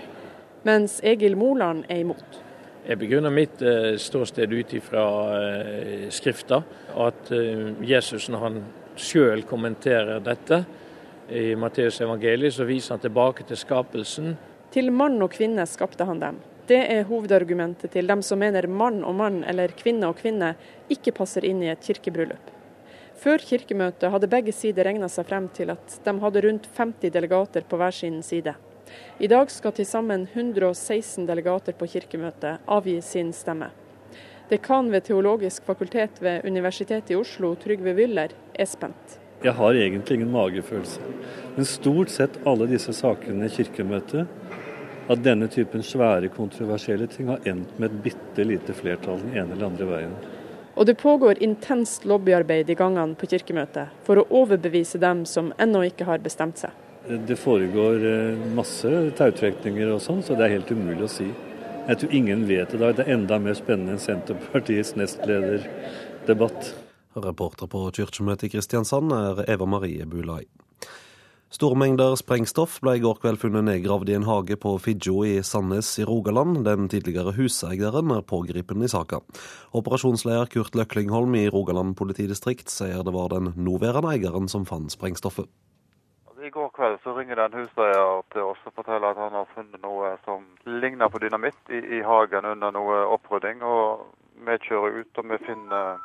[0.63, 2.44] Mens Egil Moland er imot.
[2.85, 5.03] Jeg begrunner mitt eh, ståsted ut ifra
[5.39, 6.61] eh, Skrifta.
[6.93, 8.59] At eh, Jesus, når han
[8.95, 10.59] sjøl kommenterer dette
[11.33, 14.35] i Matteus evangeliet, så viser han tilbake til skapelsen.
[14.73, 16.37] Til mann og kvinne skapte han dem.
[16.69, 20.53] Det er hovedargumentet til dem som mener mann og mann eller kvinne og kvinne
[20.89, 22.53] ikke passer inn i et kirkebryllup.
[23.17, 27.65] Før kirkemøtet hadde begge sider regna seg frem til at de hadde rundt 50 delegater
[27.65, 28.53] på hver sin side.
[29.19, 33.71] I dag skal til sammen 116 delegater på kirkemøtet avgi sin stemme.
[34.49, 39.17] Dekan ved Teologisk fakultet ved Universitetet i Oslo, Trygve Wyller, er spent.
[39.43, 41.01] Jeg har egentlig ingen magefølelse.
[41.55, 44.27] Men stort sett alle disse sakene i Kirkemøtet,
[45.09, 49.53] at denne typen svære, kontroversielle ting, har endt med et bitte lite flertall den ene
[49.53, 50.15] eller andre veien.
[50.75, 55.85] Og det pågår intenst lobbyarbeid i gangene på Kirkemøtet for å overbevise dem som ennå
[55.87, 56.84] ikke har bestemt seg.
[57.05, 61.27] Det foregår eh, masse tautrekninger og sånn, så det er helt umulig å si.
[61.85, 62.81] Jeg tror ingen vet det.
[62.97, 66.71] Det er enda mer spennende enn Senterpartiets nestlederdebatt.
[67.15, 70.47] Reporter på kirkemøtet i Kristiansand er Eva Marie Bulai.
[71.53, 75.37] Store mengder sprengstoff ble i går kveld funnet nedgravd i en hage på Figgjo i
[75.45, 76.63] Sandnes i Rogaland.
[76.65, 79.21] Den tidligere huseieren er pågripen i saka.
[79.77, 85.47] Operasjonsleder Kurt Løklingholm i Rogaland politidistrikt sier det var den nåværende eieren som fant sprengstoffet.
[86.45, 89.47] I går kveld så ringer det en huseier til oss og forteller at han har
[89.55, 93.63] funnet noe som ligner på dynamitt i, i hagen under noe opprydding.
[93.65, 94.03] og
[94.45, 96.03] Vi kjører ut og vi finner,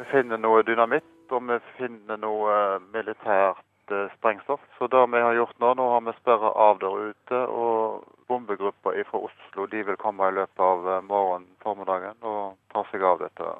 [0.00, 2.56] vi finner noe dynamitt og vi finner noe
[2.96, 4.64] militært sprengstoff.
[4.78, 7.44] Så det vi har gjort nå, nå har vi sperra av der ute.
[7.46, 13.06] og Bombegrupper fra Oslo de vil komme i løpet av morgenen formiddagen og ta seg
[13.06, 13.54] av dette.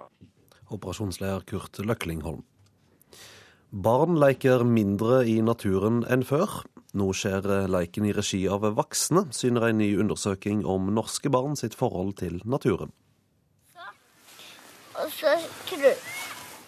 [0.75, 2.43] Operasjonsleder Kurt Løklingholm.
[3.77, 6.63] Barn leker mindre i naturen enn før.
[6.97, 11.77] Nå skjer leiken i regi av voksne, syner en ny undersøking om norske barn sitt
[11.77, 12.95] forhold til naturen.
[14.97, 15.35] Og så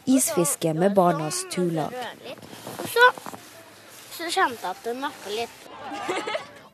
[0.09, 1.97] Isfiske med barnas turlag.
[2.77, 3.07] Og så,
[4.13, 5.65] så kjente jeg at det nappa litt.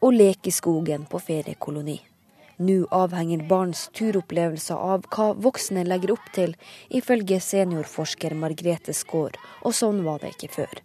[0.03, 2.01] Og leke i skogen på feriekoloni.
[2.57, 6.55] Nå avhenger barns turopplevelser av hva voksne legger opp til,
[6.89, 9.35] ifølge seniorforsker Margrethe Skaar,
[9.67, 10.83] og sånn var det ikke før.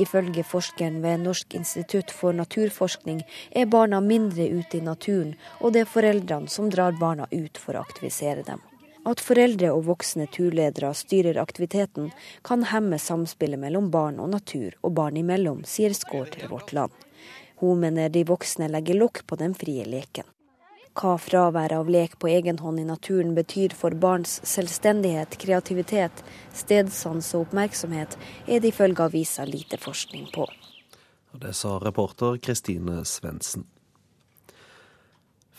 [0.00, 5.84] Ifølge forskeren ved Norsk institutt for naturforskning er barna mindre ute i naturen, og det
[5.84, 8.64] er foreldrene som drar barna ut for å aktivisere dem.
[9.04, 12.10] At foreldre og voksne turledere styrer aktiviteten,
[12.44, 16.92] kan hemme samspillet mellom barn og natur og barn imellom, sier Skaar til Vårt Land.
[17.60, 20.24] Hun mener de voksne legger lokk på den frie leken.
[20.98, 27.30] Hva fraværet av lek på egen hånd i naturen betyr for barns selvstendighet, kreativitet, stedsans
[27.36, 28.16] og oppmerksomhet,
[28.46, 30.48] er det ifølge avisa lite forskning på.
[31.40, 33.68] Det sa reporter Kristine Svendsen.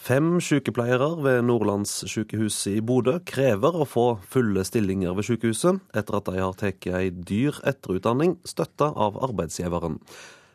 [0.01, 6.25] Fem sykepleiere ved Nordlandssykehuset i Bodø krever å få fulle stillinger ved sykehuset, etter at
[6.27, 9.99] de har tatt ei dyr etterutdanning støtta av arbeidsgiveren.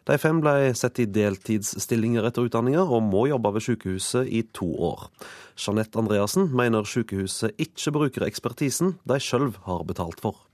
[0.07, 4.69] De fem ble satt i deltidsstillinger etter utdanninga, og må jobbe ved sykehuset i to
[4.93, 5.09] år.
[5.59, 10.45] Jeanette Andreassen mener sykehuset ikke bruker ekspertisen de sjøl har betalt for.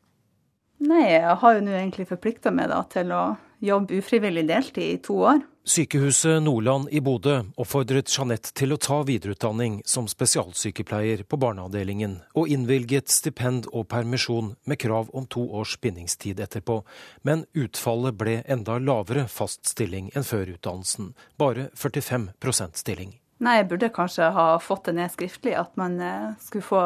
[0.82, 3.22] Nei, jeg har jo nå egentlig forplikta meg da, til å
[3.62, 5.40] jobbe ufrivillig deltid i to år.
[5.64, 12.50] Sykehuset Nordland i Bodø oppfordret Jeanette til å ta videreutdanning som spesialsykepleier på barneavdelingen, og
[12.50, 16.80] innvilget stipend og permisjon med krav om to års bindingstid etterpå.
[17.22, 23.14] Men utfallet ble enda lavere fast stilling enn før utdannelsen, bare 45% stilling.
[23.42, 26.82] Nei, jeg burde kanskje ha fått det ned skriftlig, at man eh, skulle få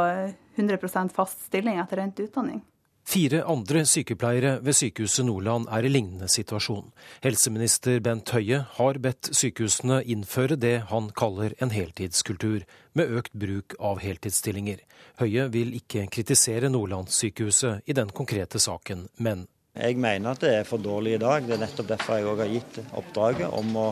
[0.56, 2.60] 100% fast stilling etter endt utdanning.
[3.06, 6.88] Fire andre sykepleiere ved Sykehuset Nordland er i lignende situasjon.
[7.22, 12.64] Helseminister Bent Høie har bedt sykehusene innføre det han kaller en heltidskultur,
[12.98, 14.82] med økt bruk av heltidsstillinger.
[15.22, 19.46] Høie vil ikke kritisere Nordlandssykehuset i den konkrete saken, men
[19.76, 21.46] jeg mener at det er for dårlig i dag.
[21.46, 23.88] Det er nettopp derfor jeg òg har gitt oppdraget om å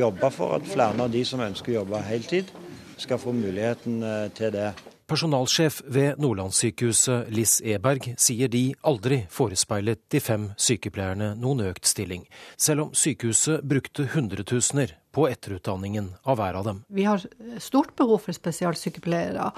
[0.00, 2.50] jobbe for at flere av de som ønsker å jobbe heltid,
[2.98, 4.72] skal få muligheten eh, til det.
[5.10, 12.28] Personalsjef ved Nordlandssykehuset Liss Eberg sier de aldri forespeilet de fem sykepleierne noen økt stilling,
[12.54, 16.78] selv om sykehuset brukte hundretusener på etterutdanningen av hver av dem.
[16.94, 17.24] Vi har
[17.58, 19.48] stort behov for spesialsykepleiere.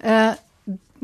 [0.00, 0.32] Eh,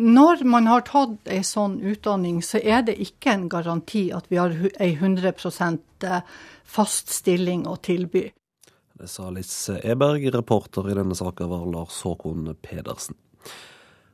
[0.01, 4.39] når man har tatt en sånn utdanning, så er det ikke en garanti at vi
[4.41, 5.35] har ei 100
[6.09, 6.23] eh,
[6.65, 8.25] fast stilling å tilby.
[8.97, 10.25] Det sa Liss Eberg.
[10.33, 13.21] Reporter i denne saka var Lars Håkon Pedersen.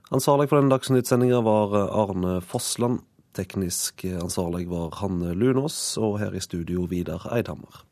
[0.09, 3.03] Ansvarlig for denne Dagsnytt-sendinga var Arne Fossland.
[3.37, 7.83] Teknisk ansvarlig var Hanne Lunås, og her i studio Vidar Eidhammer.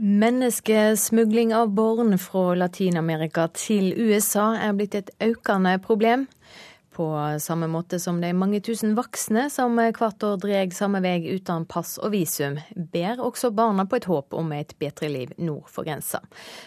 [0.00, 6.24] Menneskesmugling av barn fra Latin-Amerika til USA er blitt et økende problem.
[7.00, 11.64] På samme måte som de mange tusen voksne som hvert år drar samme vei uten
[11.64, 15.88] pass og visum, ber også barna på et håp om et bedre liv nord for
[15.88, 16.20] grensa.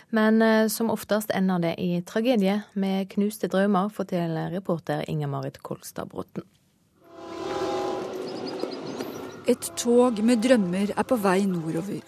[0.10, 6.10] Men eh, som oftest ender det i tragedie med knuste drømmer, forteller reporter Inger-Marit Kolstad
[6.10, 6.50] Bråten.
[9.46, 12.02] Et tog med drømmer er på vei nordover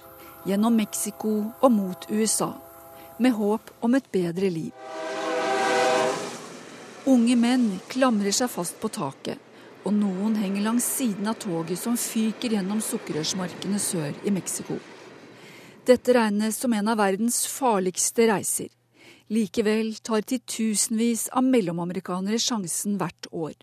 [0.49, 2.56] gjennom Mexico og mot USA,
[3.22, 4.73] med håp om et bedre liv.
[7.06, 9.38] Unge menn klamrer seg fast på taket,
[9.86, 14.80] og noen henger langs siden av toget som fyker gjennom sukkerrørsmarkene sør i Mexico.
[15.86, 18.72] Dette regnes som en av verdens farligste reiser.
[19.30, 23.53] Likevel tar titusenvis av mellomamerikanere sjansen hvert år.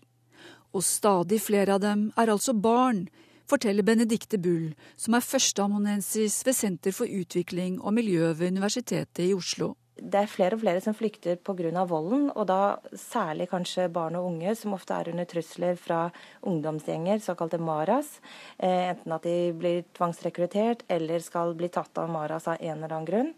[0.71, 3.09] Og stadig flere av dem er altså barn
[3.43, 9.33] forteller Benedicte Bull, som er førsteamanuensis ved Senter for utvikling og miljø ved Universitetet i
[9.35, 9.73] Oslo.
[9.93, 11.85] Det er flere og flere som flykter pga.
[11.85, 16.11] volden, og da særlig kanskje barn og unge, som ofte er under trusler fra
[16.41, 18.19] ungdomsgjenger, såkalte maras.
[18.57, 22.89] Eh, enten at de blir tvangsrekruttert eller skal bli tatt av maras av en eller
[22.89, 23.33] annen grunn.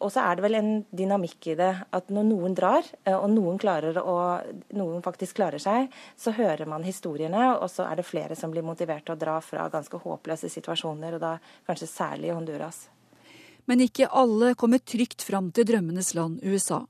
[0.00, 1.72] Og så er det vel en dynamikk i det.
[1.90, 4.40] At når noen drar, eh, og noen, klarer å,
[4.76, 8.62] noen faktisk klarer seg, så hører man historiene, og så er det flere som blir
[8.62, 12.90] motivert til å dra fra ganske håpløse situasjoner, og da kanskje særlig i Honduras.
[13.66, 16.84] Men ikke alle kommer trygt fram til drømmenes land USA.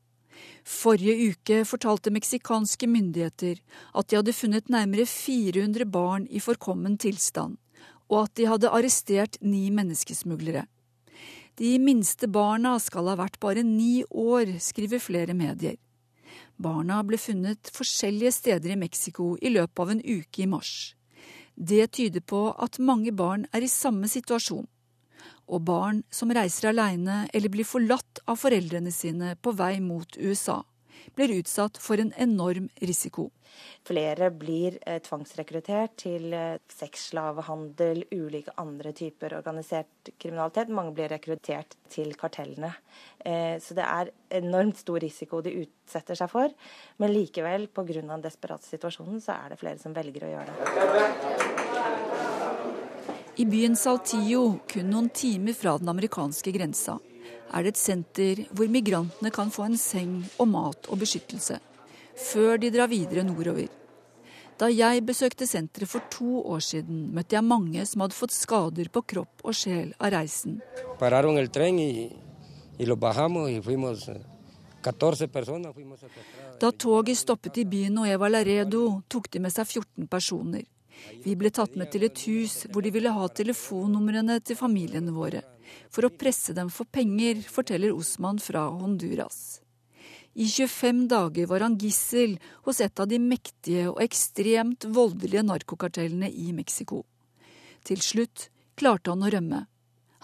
[0.64, 3.60] Forrige uke fortalte meksikanske myndigheter
[3.94, 7.58] at de hadde funnet nærmere 400 barn i forkommen tilstand,
[8.08, 10.64] og at de hadde arrestert ni menneskesmuglere.
[11.54, 15.76] De minste barna skal ha vært bare ni år, skriver flere medier.
[16.58, 20.94] Barna ble funnet forskjellige steder i Mexico i løpet av en uke i mars.
[21.54, 24.66] Det tyder på at mange barn er i samme situasjon.
[25.46, 30.62] Og barn som reiser aleine eller blir forlatt av foreldrene sine på vei mot USA,
[31.14, 33.30] blir utsatt for en enorm risiko.
[33.84, 40.72] Flere blir eh, tvangsrekruttert til eh, sexslavehandel, ulike andre typer organisert kriminalitet.
[40.74, 42.72] Mange blir rekruttert til kartellene.
[43.20, 46.54] Eh, så det er enormt stor risiko de utsetter seg for.
[47.02, 48.00] Men likevel, pga.
[48.00, 51.53] den desperate situasjonen, så er det flere som velger å gjøre det.
[53.34, 57.00] I byen Saltillo, kun noen timer fra den amerikanske grensa,
[57.50, 61.56] er det et senter hvor migrantene kan få en seng og mat og beskyttelse
[62.14, 63.66] før de drar videre nordover.
[64.54, 68.86] Da jeg besøkte senteret for to år siden, møtte jeg mange som hadde fått skader
[68.94, 70.60] på kropp og sjel av reisen.
[76.62, 80.62] Da toget stoppet i byen Nueva Laredo, tok de med seg 14 personer.
[81.24, 85.42] Vi ble tatt med til et hus hvor de ville ha telefonnumrene til familiene våre.
[85.90, 89.60] For å presse dem for penger, forteller Osman fra Honduras.
[90.34, 96.30] I 25 dager var han gissel hos et av de mektige og ekstremt voldelige narkokartellene
[96.30, 97.04] i Mexico.
[97.86, 99.60] Til slutt klarte han å rømme.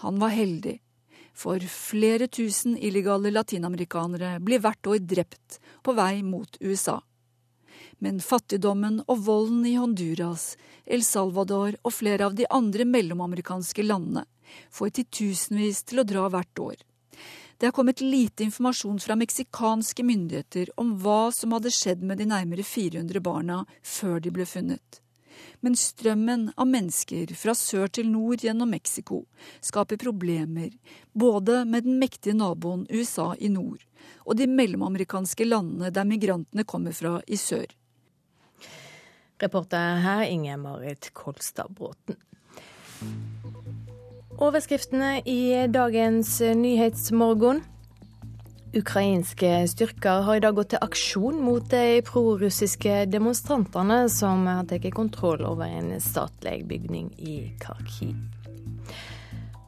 [0.03, 0.79] Han var heldig,
[1.33, 6.99] for flere tusen illegale latinamerikanere blir hvert år drept på vei mot USA.
[7.99, 10.55] Men fattigdommen og volden i Honduras,
[10.85, 14.25] El Salvador og flere av de andre mellomamerikanske landene
[14.73, 16.79] får titusenvis til å dra hvert år.
[17.61, 22.25] Det er kommet lite informasjon fra meksikanske myndigheter om hva som hadde skjedd med de
[22.31, 25.01] nærmere 400 barna før de ble funnet.
[25.61, 29.23] Men strømmen av mennesker fra sør til nord gjennom Mexico
[29.61, 30.73] skaper problemer
[31.13, 33.85] både med den mektige naboen USA i nord
[34.25, 37.67] og de mellomamerikanske landene der migrantene kommer fra i sør.
[39.41, 42.17] Reporter her Inge Marit Kolstad Bråten.
[44.41, 47.63] Overskriftene i dagens Nyhetsmorgon.
[48.73, 54.87] Ukrainske styrker har i dag gått til aksjon mot de prorussiske demonstrantene som har tatt
[54.95, 58.15] kontroll over en statlig bygning i Kharkiv.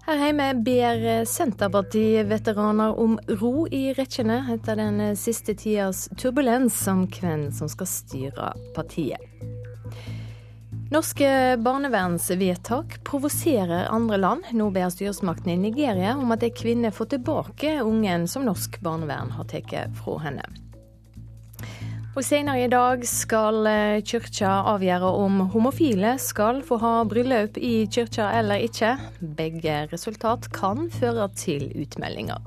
[0.04, 7.50] Her hjemme ber Senterparti-veteraner om ro i rekkene etter den siste tidas turbulens om hvem
[7.56, 9.53] som skal styre partiet.
[10.94, 14.44] Norske barnevernsvedtak provoserer andre land.
[14.52, 19.32] Nå ber styresmaktene i Nigeria om at ei kvinne får tilbake ungen som norsk barnevern
[19.34, 20.46] har tatt fra henne.
[22.14, 27.88] Og Senere i dag skal kirka kyrkja avgjøre om homofile skal få ha bryllup i
[27.90, 28.94] kyrkja eller ikke.
[29.42, 32.38] Begge resultat kan føre til utmeldinger.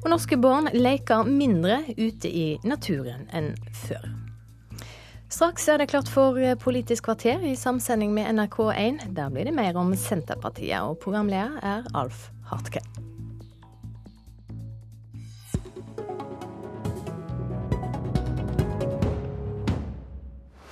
[0.00, 3.52] Og norske barn leker mindre ute i naturen enn
[3.84, 4.21] før.
[5.32, 8.98] Straks er det klart for Politisk kvarter i samsending med NRK1.
[9.16, 12.82] Der blir det mer om Senterpartiet, og programleder er Alf Hartke.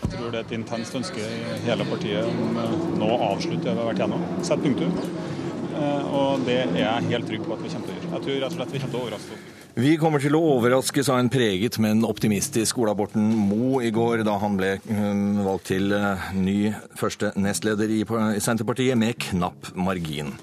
[0.02, 3.64] Jeg tror det er et intenst ønske i hele partiet om eh, nå å avslutte
[3.64, 4.28] det vi har vært gjennom.
[4.44, 4.92] Sett punktum.
[5.72, 8.12] Eh, og det er jeg helt trygg på at vi kommer til å gjøre.
[8.12, 9.59] Jeg tror rett og slett vi kommer til å overraske.
[9.78, 14.24] Vi kommer til å overraske, sa en preget, men optimistisk Ola Borten Moe i går,
[14.26, 15.94] da han ble eh, valgt til
[16.34, 18.02] ny første nestleder i
[18.42, 20.34] Senterpartiet med knapp margin.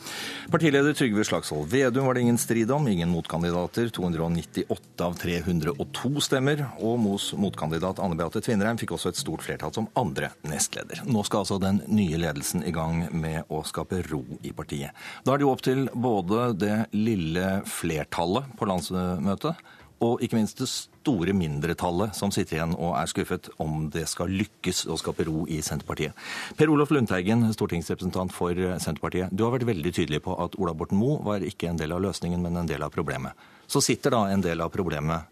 [0.52, 3.90] Partileder Trygve Slagsvold Vedum var det ingen strid om, ingen motkandidater.
[3.90, 6.62] 298 av 302 stemmer.
[6.80, 11.02] Og Mos motkandidat Anne Beate Tvinnereim fikk også et stort flertall som andre nestleder.
[11.04, 14.96] Nå skal altså den nye ledelsen i gang med å skape ro i partiet.
[15.28, 19.68] Da er det jo opp til både det lille flertallet på landsmøtet
[20.04, 24.30] og ikke minst det store mindretallet som sitter igjen og er skuffet, om det skal
[24.30, 26.14] lykkes å skape ro i Senterpartiet.
[26.58, 29.30] Per Olof Lundteigen, stortingsrepresentant for Senterpartiet.
[29.32, 32.02] Du har vært veldig tydelig på at Ola Borten Moe var ikke en del av
[32.02, 33.34] løsningen, men en del av problemet.
[33.68, 35.28] Så sitter da en del av problemet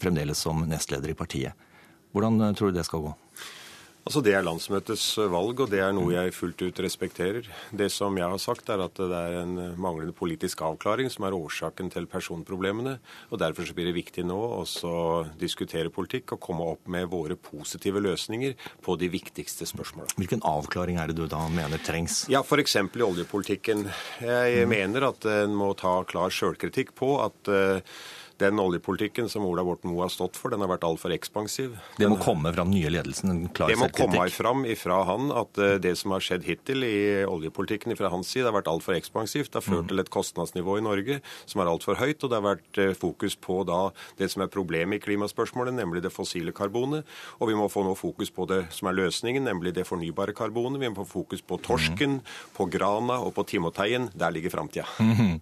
[0.00, 1.66] fremdeles som nestleder i partiet.
[2.12, 3.12] Hvordan tror du det skal gå?
[4.00, 7.46] Altså Det er landsmøtets valg, og det er noe jeg fullt ut respekterer.
[7.70, 11.36] Det som jeg har sagt, er at det er en manglende politisk avklaring som er
[11.36, 12.96] årsaken til personproblemene.
[13.30, 15.04] og Derfor så blir det viktig nå å
[15.40, 20.16] diskutere politikk og komme opp med våre positive løsninger på de viktigste spørsmålene.
[20.16, 22.24] Hvilken avklaring er det du da mener trengs?
[22.32, 22.78] Ja, F.eks.
[22.80, 23.84] i oljepolitikken.
[24.24, 24.72] Jeg mm.
[24.72, 27.52] mener at en må ta klar sjølkritikk på at
[28.40, 31.76] den oljepolitikken som Ola Borten Moe har stått for, den har vært altfor ekspansiv.
[32.00, 33.30] Det må komme fra den nye ledelsen?
[33.30, 36.86] en klar Det må komme fram ifra han at eh, det som har skjedd hittil
[36.86, 36.96] i
[37.28, 39.52] oljepolitikken fra hans side, har vært altfor ekspansivt.
[39.52, 39.90] Det har ført mm.
[39.92, 42.22] til et kostnadsnivå i Norge som er altfor høyt.
[42.24, 43.80] Og det har vært eh, fokus på da
[44.20, 47.08] det som er problemet i klimaspørsmålet, nemlig det fossile karbonet.
[47.38, 50.80] Og vi må få nå fokus på det som er løsningen, nemlig det fornybare karbonet.
[50.82, 52.34] Vi må få fokus på torsken, mm.
[52.56, 54.10] på grana og på timoteien.
[54.16, 54.88] Der ligger framtida.
[55.20, 55.40] Mm.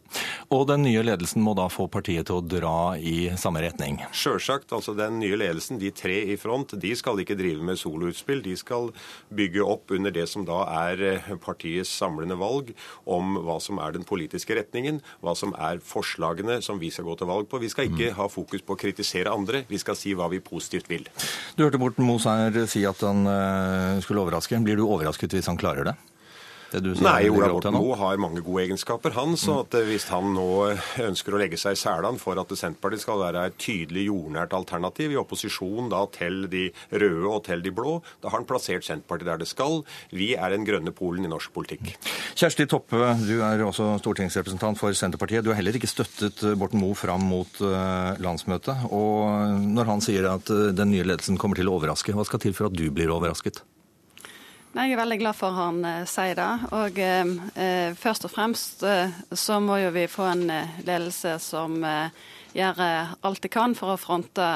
[0.54, 4.00] Og den nye ledelsen må da få partiet til å dra i samme retning?
[4.16, 4.72] Sjølsagt.
[4.72, 8.42] Altså den nye ledelsen, de tre i front, de skal ikke drive med soloutspill.
[8.44, 8.90] De skal
[9.34, 12.72] bygge opp under det som da er eh, partiets samlende valg
[13.08, 17.18] om hva som er den politiske retningen, hva som er forslagene som vi skal gå
[17.20, 17.60] til valg på.
[17.62, 18.18] Vi skal ikke mm.
[18.20, 21.08] ha fokus på å kritisere andre, vi skal si hva vi positivt vil.
[21.56, 22.22] Du hørte Borten Moe
[22.68, 24.60] si at han eh, skulle overraske.
[24.64, 25.98] Blir du overrasket hvis han klarer det?
[26.68, 29.36] Nei, Ola Borten Moe har mange gode egenskaper, han.
[29.40, 29.60] Så mm.
[29.62, 30.48] at eh, hvis han nå
[31.06, 35.14] ønsker å legge seg i selen for at Senterpartiet skal være et tydelig jordnært alternativ
[35.14, 39.30] i opposisjon da til de røde og til de blå, da har han plassert Senterpartiet
[39.30, 39.80] der det skal.
[40.12, 41.94] Vi er den grønne polen i norsk politikk.
[42.38, 45.46] Kjersti Toppe, du er også stortingsrepresentant for Senterpartiet.
[45.46, 48.88] Du har heller ikke støttet Borten Moe fram mot eh, landsmøtet.
[48.92, 52.44] Og når han sier at eh, den nye ledelsen kommer til å overraske, hva skal
[52.44, 53.64] til for at du blir overrasket?
[54.78, 56.50] Jeg er veldig glad for han eh, sier det.
[56.76, 61.34] Og eh, eh, først og fremst eh, så må jo vi få en eh, ledelse
[61.42, 62.14] som eh,
[62.54, 62.78] gjør
[63.26, 64.46] alt de kan for å fronte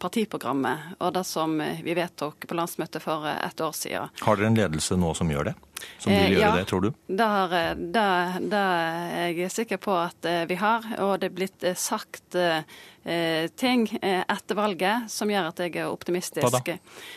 [0.00, 4.14] partiprogrammet og det som vi vedtok på landsmøtet for et år siden.
[4.22, 5.54] Har dere en ledelse nå som gjør det?
[5.98, 6.90] Som vil gjøre ja, det, tror du?
[7.06, 7.26] Det,
[7.98, 10.86] er jeg er sikker på at vi har.
[11.02, 12.38] Og det er blitt sagt
[13.04, 16.46] Eh, ting eh, etter valget som gjør at jeg er optimistisk.
[16.46, 16.76] Hva?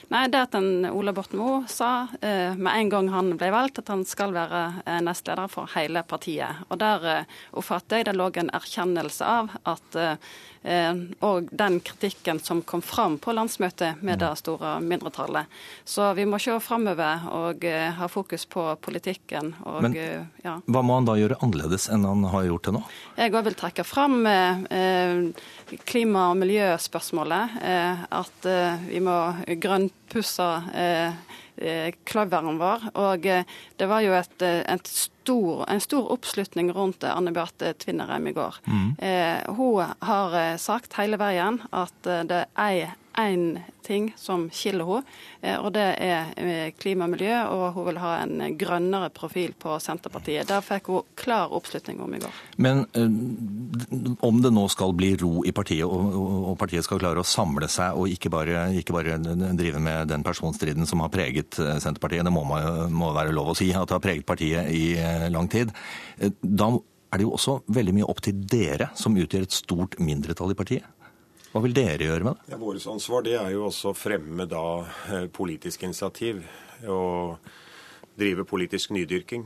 [0.09, 3.83] Nei, Det at en Ola Borten Moe sa eh, med en gang han ble valgt,
[3.83, 4.63] at han skal være
[5.05, 6.65] nestleder for hele partiet.
[6.69, 9.97] Og Der oppfatter jeg det lå en erkjennelse av at
[10.65, 15.51] og den kritikken som kom fram på landsmøtet med det store mindretallet.
[15.85, 17.65] Så vi må se framover og
[17.99, 19.53] ha fokus på politikken.
[19.61, 19.95] Og, Men
[20.43, 20.57] ja.
[20.65, 22.83] hva må han da gjøre annerledes enn han har gjort til nå?
[23.19, 25.29] Jeg òg vil trekke fram eh,
[25.85, 27.57] klima- og miljøspørsmålet.
[27.61, 29.17] Eh, at eh, vi må
[29.61, 30.49] grønnpusse
[31.57, 32.89] eh, kløveren vår.
[33.01, 38.35] Og det var jo et, et stor, en stor oppslutning rundt Anne Beate Tvinnereim i
[38.35, 38.59] går.
[38.65, 38.91] Mm.
[39.57, 45.03] hun har sagt hele veien at det er én ting som skiller henne,
[45.41, 47.35] eh, og det er eh, klima og miljø.
[47.53, 50.47] Og hun vil ha en grønnere profil på Senterpartiet.
[50.49, 52.41] Der fikk hun klar oppslutning om i går.
[52.57, 52.83] Men
[54.25, 57.97] om det nå skal bli ro i partiet, og partiet skal klare å samle seg
[57.99, 62.43] og ikke bare, ikke bare drive med den personstriden som har preget Senterpartiet, det må,
[62.45, 64.95] må være lov å si at det har preget partiet i
[65.31, 65.71] lang tid,
[66.41, 66.73] da
[67.15, 70.57] er det jo også veldig mye opp til dere som utgjør et stort mindretall i
[70.57, 70.94] partiet.
[71.55, 72.49] Hva vil dere gjøre med det?
[72.51, 74.65] Ja, Vårt ansvar det er jo også å fremme da
[75.07, 76.41] eh, politisk initiativ.
[76.83, 77.37] Og
[78.19, 79.45] drive politisk nydyrking.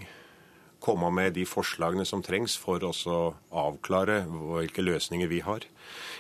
[0.81, 3.19] Komme med de forslagene som trengs for å
[3.53, 5.67] avklare hvilke løsninger vi har.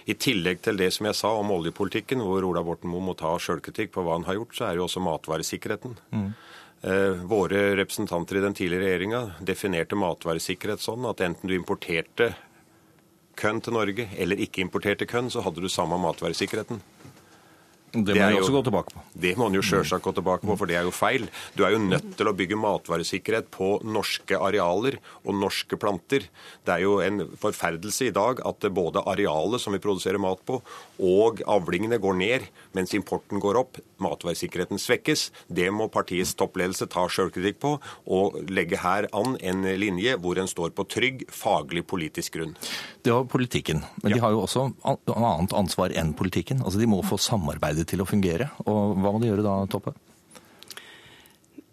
[0.05, 3.31] I tillegg til det som jeg sa om oljepolitikken, hvor Ola Borten Moe må ta
[3.41, 5.97] sjølkritikk på hva han har gjort, så er jo også matvaresikkerheten.
[6.13, 6.29] Mm.
[6.85, 12.29] Eh, våre representanter i den tidligere regjeringa definerte matvaresikkerhet sånn at enten du importerte
[13.39, 16.83] kønn til Norge eller ikke importerte kønn, så hadde du samme matvaresikkerheten.
[17.89, 19.03] Det må man også gå tilbake på.
[19.17, 21.25] Det må man jo sjølsagt gå tilbake på, for det er jo feil.
[21.57, 26.27] Du er jo nødt til å bygge matvaresikkerhet på norske arealer og norske planter.
[26.67, 30.59] Det er jo en forferdelse i dag at både arealet som vi produserer mat på,
[31.01, 32.45] og avlingene går ned,
[32.77, 33.79] mens importen går opp.
[33.99, 35.29] Matvaresikkerheten svekkes.
[35.47, 37.75] Det må partiets toppledelse ta sjølkritikk på,
[38.07, 42.55] og legge her an en linje hvor en står på trygg, faglig politisk grunn.
[43.03, 46.63] Det var politikken, men de har jo også annet ansvar enn politikken.
[46.63, 48.51] Altså De må få samarbeidet til å fungere.
[48.65, 49.95] Og hva må de gjøre da, Toppe?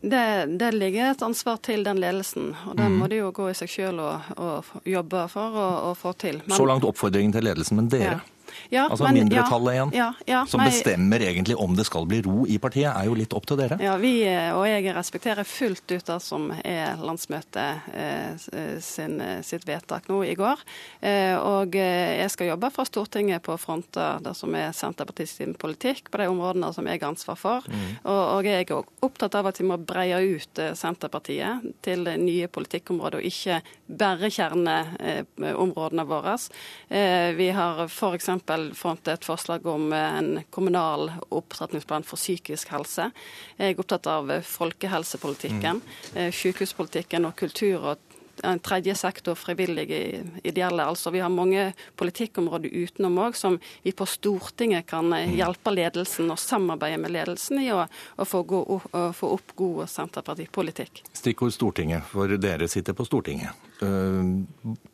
[0.06, 2.98] Det, det, ligger et ansvar til den ledelsen, og den mm.
[3.00, 6.38] må de jo gå i seg sjøl og, og, jobbe for å få til.
[6.44, 8.18] Men, Så langt oppfordringen til ledelsen, men dere?
[8.20, 8.35] Ja.
[8.72, 12.22] Ja, altså men, mindretallet igjen, ja, ja, som nei, bestemmer egentlig om det skal bli
[12.26, 13.78] ro i partiet, er jo litt opp til dere.
[13.82, 20.08] Ja, vi og jeg respekterer fullt ut det som er landsmøtet eh, sin, sitt vedtak
[20.10, 20.62] nå i går.
[21.00, 26.10] Eh, og jeg skal jobbe fra Stortinget på å fronte det som er Senterpartiets politikk
[26.10, 27.66] på de områdene som jeg har ansvar for.
[27.68, 27.86] Mm.
[28.04, 32.48] Og, og, jeg er opptatt av at vi må breie ut eh, Senterpartiet til nye
[32.52, 36.36] politikkområder, og ikke bare kjerneområdene våre.
[36.88, 38.30] Eh, vi har f.eks
[38.78, 43.10] fronte et forslag om eh, en kommunal opptrappingsplan for psykisk helse.
[43.58, 46.32] Jeg er opptatt av folkehelsepolitikken, mm.
[46.34, 48.05] sykehuspolitikken og kultur og
[48.42, 50.84] en tredje sektor, frivillige, ideelle.
[50.84, 55.36] altså Vi har mange politikkområder utenom òg som vi på Stortinget kan eh, mm.
[55.38, 57.84] hjelpe ledelsen og samarbeide med ledelsen i å,
[58.16, 61.02] å, få, gå, å få, opp god Senterpartipolitikk.
[61.16, 63.64] Stikkord Stortinget, for dere sitter på Stortinget.
[63.82, 64.44] Uh,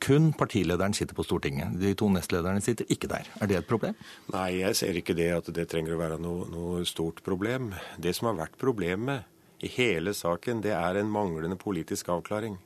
[0.03, 1.77] kun partilederen sitter på Stortinget.
[1.79, 3.29] De to nestlederne sitter ikke der.
[3.41, 3.99] Er det et problem?
[4.35, 7.73] Nei, jeg ser ikke det at det trenger å være noe, noe stort problem.
[7.99, 9.29] Det som har vært problemet
[9.63, 12.59] i hele saken, det er en manglende politisk avklaring.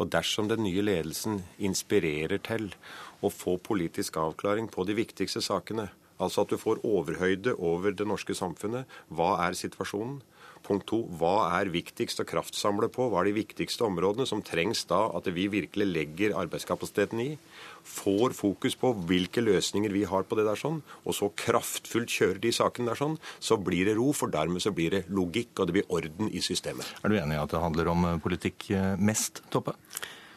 [0.00, 2.70] Og dersom den nye ledelsen inspirerer til
[3.22, 5.90] å få politisk avklaring på de viktigste sakene,
[6.22, 10.20] altså at du får overhøyde over det norske samfunnet, hva er situasjonen?
[10.62, 13.08] Punkt to, hva er viktigst å kraftsamle på?
[13.10, 17.28] Hva er de viktigste områdene som trengs da at vi virkelig legger arbeidskapasiteten i?
[17.82, 22.40] Får fokus på hvilke løsninger vi har på det der sånn, og så kraftfullt kjører
[22.44, 25.68] de sakene der sånn, så blir det ro, for dermed så blir det logikk, og
[25.68, 26.86] det blir orden i systemet.
[27.02, 29.74] Er du enig i at det handler om politikk eh, mest, Toppe?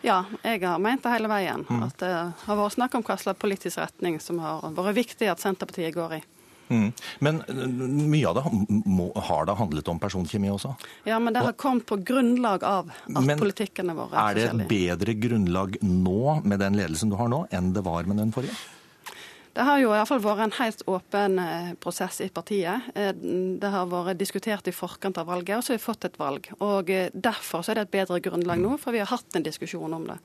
[0.06, 1.64] Ja, jeg har ment det hele veien.
[1.66, 1.82] Mm.
[1.88, 5.42] At det har vært snakk om hva slags politisk retning som har vært viktig at
[5.42, 6.22] Senterpartiet går i.
[6.68, 6.92] Mm.
[7.20, 7.66] Men eh,
[8.10, 8.44] mye av det
[8.90, 10.74] må, har da handlet om personkjemi også?
[11.06, 14.48] Ja, men det har kommet på grunnlag av at men, politikkene våre er Er det
[14.48, 18.34] et bedre grunnlag nå med den ledelsen du har nå, enn det var med den
[18.36, 18.58] forrige?
[19.56, 22.90] Det har jo i hvert fall vært en helt åpen eh, prosess i partiet.
[22.98, 23.14] Eh,
[23.62, 26.50] det har vært diskutert i forkant av valget, og så har vi fått et valg.
[26.60, 30.10] Og Derfor er det et bedre grunnlag nå, for vi har hatt en diskusjon om
[30.10, 30.18] det.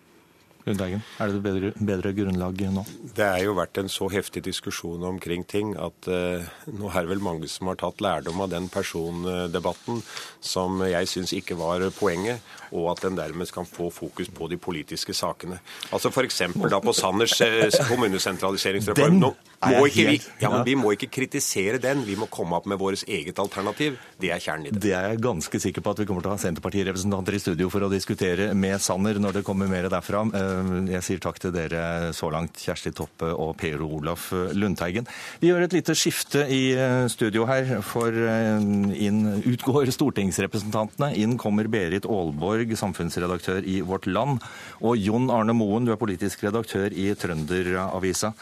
[0.67, 2.85] Lundteigen, er det et bedre, bedre, grunnlag nå?
[3.17, 7.15] Det er jo vært en så heftig diskusjon omkring ting at uh, nå er det
[7.15, 10.03] vel mange som har tatt lærdom av den persondebatten
[10.45, 14.59] som jeg syns ikke var poenget, og at den dermed kan få fokus på de
[14.61, 15.61] politiske sakene.
[15.93, 16.43] Altså F.eks.
[16.71, 19.21] da på Sanners uh, kommunesentraliseringsreform.
[19.21, 22.69] Nå må ikke vi, ja, men vi må ikke kritisere den, vi må komme opp
[22.71, 23.99] med vårt eget alternativ.
[24.21, 24.81] Det er kjernen i det.
[24.81, 27.69] Det er jeg ganske sikker på at vi kommer til å ha Senterpartirepresentanter i studio
[27.73, 30.23] for å diskutere med Sanner når det kommer mer derfra.
[30.37, 31.83] Eh, jeg sier takk til dere
[32.17, 35.09] så langt, Kjersti Toppe og Per Olaf Lundteigen.
[35.43, 38.65] Vi gjør et lite skifte i eh, studio her, for eh,
[39.05, 41.13] inn utgår stortingsrepresentantene.
[41.21, 44.41] Inn kommer Berit Aalborg, samfunnsredaktør i Vårt Land,
[44.85, 48.33] og Jon Arne Moen, du er politisk redaktør i Trønderavisa.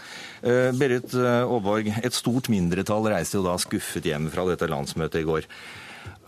[0.78, 5.48] Berit Aaborg, et stort mindretall reiste jo da skuffet hjem fra dette landsmøtet i går.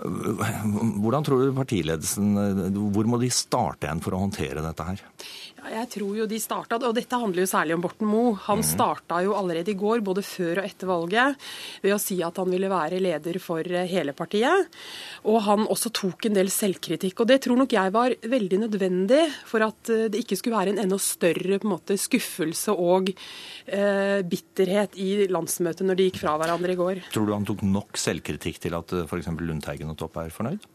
[0.00, 2.32] Hvordan tror du partiledelsen
[2.94, 5.02] Hvor må de starte igjen for å håndtere dette her?
[5.70, 8.32] Jeg tror jo de startet, og Dette handler jo særlig om Borten Moe.
[8.48, 8.66] Han mm.
[8.66, 11.47] starta jo allerede i går, både før og etter valget,
[11.84, 14.66] ved å si at han ville være leder for eh, hele partiet.
[15.30, 17.22] Og han også tok en del selvkritikk.
[17.22, 20.74] og Det tror nok jeg var veldig nødvendig for at eh, det ikke skulle være
[20.74, 26.22] en enda større på en måte, skuffelse og eh, bitterhet i landsmøtet når de gikk
[26.24, 27.05] fra hverandre i går.
[27.14, 29.34] Tror du han tok nok selvkritikk til at f.eks.
[29.38, 30.66] Lundteigen og Topp er fornøyd?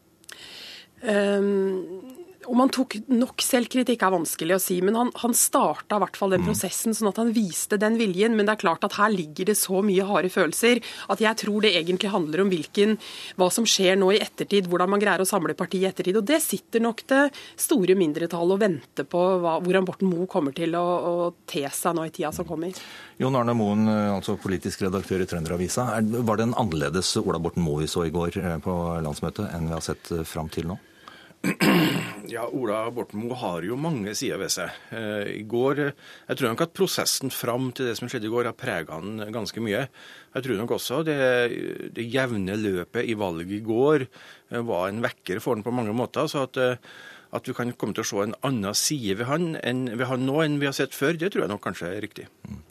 [1.05, 6.03] Um, om han tok nok selvkritikk er vanskelig å si, men han, han starta i
[6.03, 6.49] hvert fall den mm.
[6.49, 8.35] prosessen sånn at han viste den viljen.
[8.37, 10.81] Men det er klart at her ligger det så mye harde følelser
[11.11, 12.97] at jeg tror det egentlig handler om hvilken,
[13.39, 16.19] hva som skjer nå i ettertid, hvordan man greier å samle partiet i ettertid.
[16.21, 17.23] Og det sitter nok det
[17.61, 21.15] store mindretallet og venter på hva, hvordan Borten Moe kommer til å, å,
[21.49, 22.75] te seg nå i tida som kommer.
[23.21, 25.87] Jon Arne Moen, altså politisk redaktør i Trønderavisa.
[26.01, 29.69] Var det en annerledes Ola Borten Moe vi så i går eh, på landsmøtet enn
[29.69, 30.77] vi har sett eh, fram til nå?
[32.35, 34.73] Ja, Ola Borten Moe har jo mange sider ved seg.
[34.95, 38.49] Eh, I går, Jeg tror nok at prosessen fram til det som skjedde i går,
[38.49, 39.85] har prega han ganske mye.
[40.35, 41.17] Jeg tror nok også det,
[41.95, 45.93] det jevne løpet i valget i går eh, var en vekker for han på mange
[45.95, 46.27] måter.
[46.31, 46.95] så at eh,
[47.35, 50.21] at vi kan komme til å se en annen side ved han, enn, ved han
[50.23, 52.29] nå enn vi har sett før, det tror jeg nok kanskje er riktig.
[52.47, 52.61] Mm.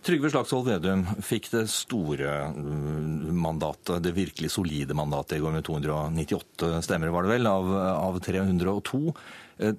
[0.00, 5.66] Trygve Slagsvold Vedum fikk det store mm, mandatet, det virkelig solide mandatet i går med
[5.66, 9.00] 298 stemmer, var det vel, av, av 302.
[9.60, 9.74] Eh,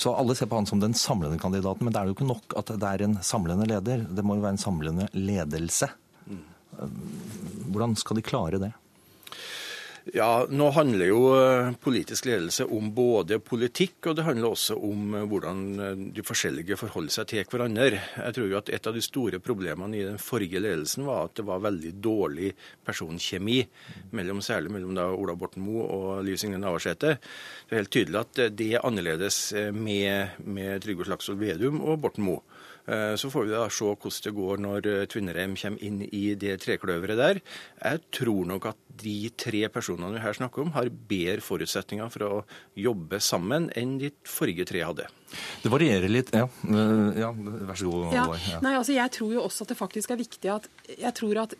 [0.00, 2.56] så alle ser på han som den samlende kandidaten, men det er jo ikke nok
[2.56, 4.06] at det er en samlende leder.
[4.08, 5.90] Det må jo være en samlende ledelse.
[6.24, 6.42] Mm.
[6.78, 6.94] Eh,
[7.68, 8.72] hvordan skal de klare det?
[10.14, 15.14] Ja, Nå handler jo eh, politisk ledelse om både politikk, og det handler også om
[15.18, 18.00] eh, hvordan eh, de forskjellige forholder seg til hverandre.
[18.16, 21.36] Jeg tror jo at Et av de store problemene i den forrige ledelsen var at
[21.36, 22.54] det var veldig dårlig
[22.86, 23.58] personkjemi,
[24.16, 27.18] mellom, særlig mellom da Ola Borten Moe og Liv Signe Navarsete.
[27.68, 29.40] Det er helt tydelig at det er annerledes
[29.76, 32.44] med, med Trygve Slagsvold Vedum og Borten Moe.
[32.88, 37.20] Så får vi da se hvordan det går når Tvinnereim kommer inn i det trekløveret
[37.20, 37.40] der.
[37.82, 42.26] Jeg tror nok at de tre personene vi her snakker om, har bedre forutsetninger for
[42.26, 42.32] å
[42.78, 45.08] jobbe sammen enn de forrige tre hadde.
[45.62, 46.30] Det varierer litt.
[46.32, 48.14] Ja, eh, ja vær så god.
[48.16, 48.24] Ja.
[48.64, 51.54] Nei, altså jeg tror jo også at det faktisk er viktig at jeg tror at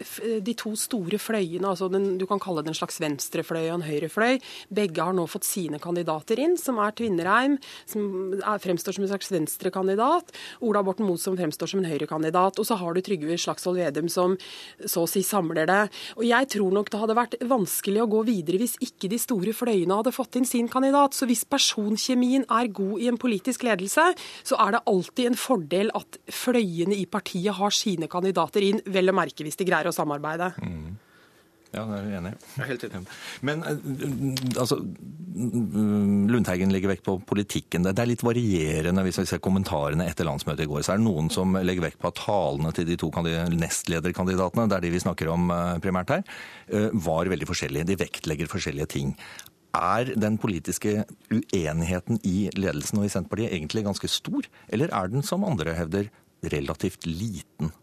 [0.44, 3.86] de to store fløyene, altså den, du kan kalle det en slags venstrefløy og en
[3.86, 4.40] høyrefløy,
[4.72, 9.12] begge har nå fått sine kandidater inn, som er Tvinnereim, som er, fremstår som en
[9.12, 10.32] slags venstrekandidat,
[10.64, 14.10] Ola Borten Moe som fremstår som en Høyre-kandidat, og så har du Trygve Slagsvold Vedum
[14.12, 14.36] som
[14.84, 15.80] så å si samler det.
[16.18, 19.54] Og jeg tror nok det hadde vært vanskelig å gå videre hvis ikke de store
[19.56, 21.16] fløyene hadde fått inn sin kandidat.
[21.16, 24.10] Så hvis personkjemien er god i en politisk ledelse,
[24.46, 29.12] så er det alltid en fordel at fløyene i partiet har sine kandidater inn, vel
[29.12, 30.52] å merke hvis de greier å samarbeide.
[30.62, 30.96] Mm.
[31.68, 32.38] Ja, det er jeg enig i.
[32.70, 33.00] Helt enig.
[33.44, 33.80] Men eh,
[34.60, 34.78] altså,
[36.32, 37.84] Lundteigen legger vekt på politikken.
[37.84, 40.86] Det er litt varierende hvis vi ser kommentarene etter landsmøtet i går.
[40.86, 44.78] Så er det noen som legger vekt på at talene til de to nestlederkandidatene, det
[44.78, 46.24] er de vi snakker om eh, primært her,
[46.72, 47.90] eh, var veldig forskjellige.
[47.90, 49.12] De vektlegger forskjellige ting.
[49.76, 55.26] Er den politiske uenigheten i ledelsen og i Senterpartiet egentlig ganske stor, eller er den,
[55.26, 56.08] som andre hevder,
[56.48, 57.74] relativt liten?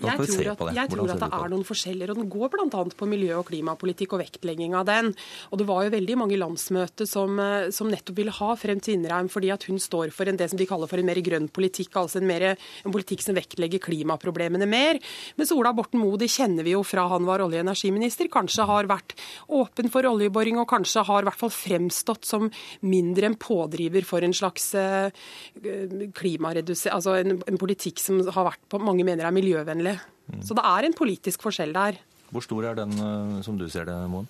[0.00, 2.84] Jeg tror, at, jeg tror at det er noen forskjeller, og den går bl.a.
[2.96, 5.12] på miljø- og klimapolitikk og vektlegging av den.
[5.50, 9.00] Og det var jo veldig mange landsmøter som, eh, som nettopp ville ha frem til
[9.00, 11.48] Tvinnereim fordi at hun står for en, det som de kaller for en mer grønn
[11.52, 15.00] politikk, altså en, mer, en politikk som vektlegger klimaproblemene mer.
[15.38, 18.66] Mens Ola Borten Moe, det kjenner vi jo fra han var olje- og energiminister, kanskje
[18.68, 19.16] har vært
[19.48, 22.48] åpen for oljeboring og kanskje har i hvert fall fremstått som
[22.82, 28.62] mindre en pådriver for en slags klimareduser, klimaredusering, altså en, en politikk som har vært
[28.70, 29.89] på mange mener er miljøvennlig
[30.30, 30.42] Mm.
[30.46, 31.98] Så det er en politisk forskjell der.
[32.30, 34.28] Hvor stor er den, eh, som du ser det, Moen?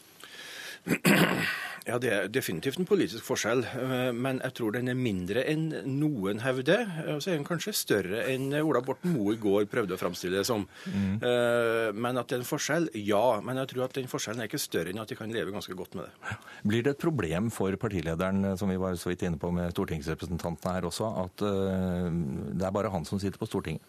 [1.90, 5.72] Ja, Det er definitivt en politisk forskjell, eh, men jeg tror den er mindre enn
[5.98, 6.86] noen hevder.
[7.16, 10.38] Og så er den kanskje større enn Ola Borten Moe i går prøvde å framstille
[10.38, 10.68] det som.
[10.86, 11.18] Mm.
[11.18, 13.40] Eh, men at det er en forskjell, ja.
[13.42, 15.74] Men jeg tror at den forskjellen er ikke større enn at de kan leve ganske
[15.74, 16.36] godt med det.
[16.62, 20.76] Blir det et problem for partilederen, som vi var så vidt inne på med stortingsrepresentantene
[20.76, 23.82] her også, at det er bare han som sitter på Stortinget?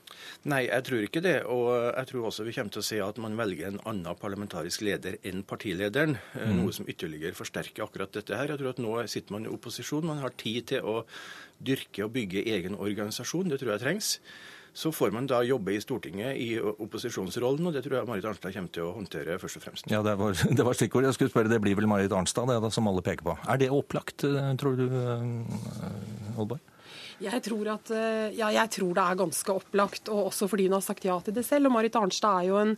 [0.50, 1.38] Nei, jeg tror ikke det.
[1.52, 4.84] Og jeg tror også vi kommer til å se at man velger en annen parlamentarisk
[4.86, 6.18] leder enn partilederen.
[6.34, 6.58] Eh, mm.
[6.60, 8.48] Noe som ytterligere forsterker akkurat dette her.
[8.56, 10.08] Jeg tror at nå sitter man i opposisjon.
[10.08, 11.02] Man har tid til å
[11.62, 13.52] dyrke og bygge egen organisasjon.
[13.52, 14.16] Det tror jeg trengs.
[14.74, 18.54] Så får man da jobbe i Stortinget i opposisjonsrollen, og det tror jeg Marit Arnstad
[18.56, 19.90] kommer til å håndtere først og fremst.
[19.92, 21.04] Ja, Det var, det var stikkord.
[21.10, 23.36] Jeg skulle spørre, Det blir vel Marit Arnstad, det da, som alle peker på.
[23.52, 24.88] Er det opplagt, eh, tror du,
[26.40, 26.64] Holborg?
[27.22, 30.78] Jeg tror, at, eh, ja, jeg tror det er ganske opplagt, og også fordi hun
[30.78, 31.70] har sagt ja til det selv.
[31.70, 32.76] Og Marit Arnstad er jo en,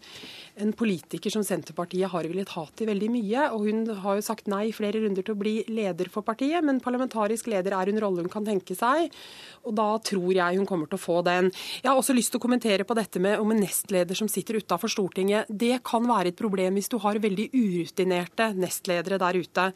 [0.60, 3.46] en politiker som Senterpartiet har villet ha til veldig mye.
[3.56, 6.84] Og hun har jo sagt nei flere runder til å bli leder for partiet, men
[6.84, 9.14] parlamentarisk leder er en rolle hun kan tenke seg.
[9.64, 11.50] Og da tror jeg hun kommer til å få den.
[11.82, 14.60] Jeg har også lyst til å kommentere på dette med om en nestleder som sitter
[14.60, 15.50] utafor Stortinget.
[15.50, 19.70] Det kan være et problem hvis du har veldig urutinerte nestledere der ute.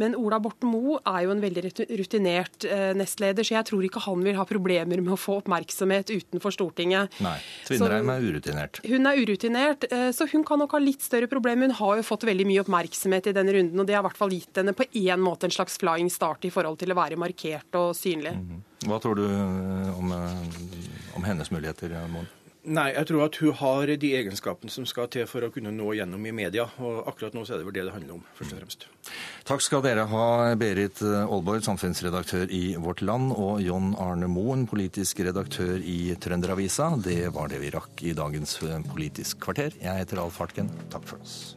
[0.00, 1.64] Men Ola Borten Moe er jo en veldig
[1.98, 6.12] rutinert eh, nestleder, så jeg tror ikke han vil ha problemer med å få oppmerksomhet
[6.12, 7.20] utenfor Stortinget.
[7.24, 7.36] Nei,
[7.68, 8.82] Tvinnereim er urutinert.
[8.86, 11.70] Hun er urutinert, eh, så hun kan nok ha litt større problemer.
[11.72, 14.20] Hun har jo fått veldig mye oppmerksomhet i denne runden, og det har i hvert
[14.20, 17.18] fall gitt henne på én måte en slags flying start i forhold til å være
[17.20, 18.36] markert og synlig.
[18.36, 18.68] Mm -hmm.
[18.88, 22.30] Hva tror du eh, om, eh, om hennes muligheter, Moen?
[22.62, 25.96] Nei, jeg tror at hun har de egenskapene som skal til for å kunne nå
[25.98, 26.68] gjennom i media.
[26.78, 28.86] Og akkurat nå så er det vel det det handler om, først og fremst.
[29.48, 30.26] Takk skal dere ha,
[30.60, 36.92] Berit Aalborg, samfunnsredaktør i Vårt Land, og John Arne Moen, politisk redaktør i Trønderavisa.
[37.02, 38.60] Det var det vi rakk i dagens
[38.92, 39.74] Politisk kvarter.
[39.82, 40.70] Jeg heter Alf Hartken.
[40.94, 41.56] Takk for oss.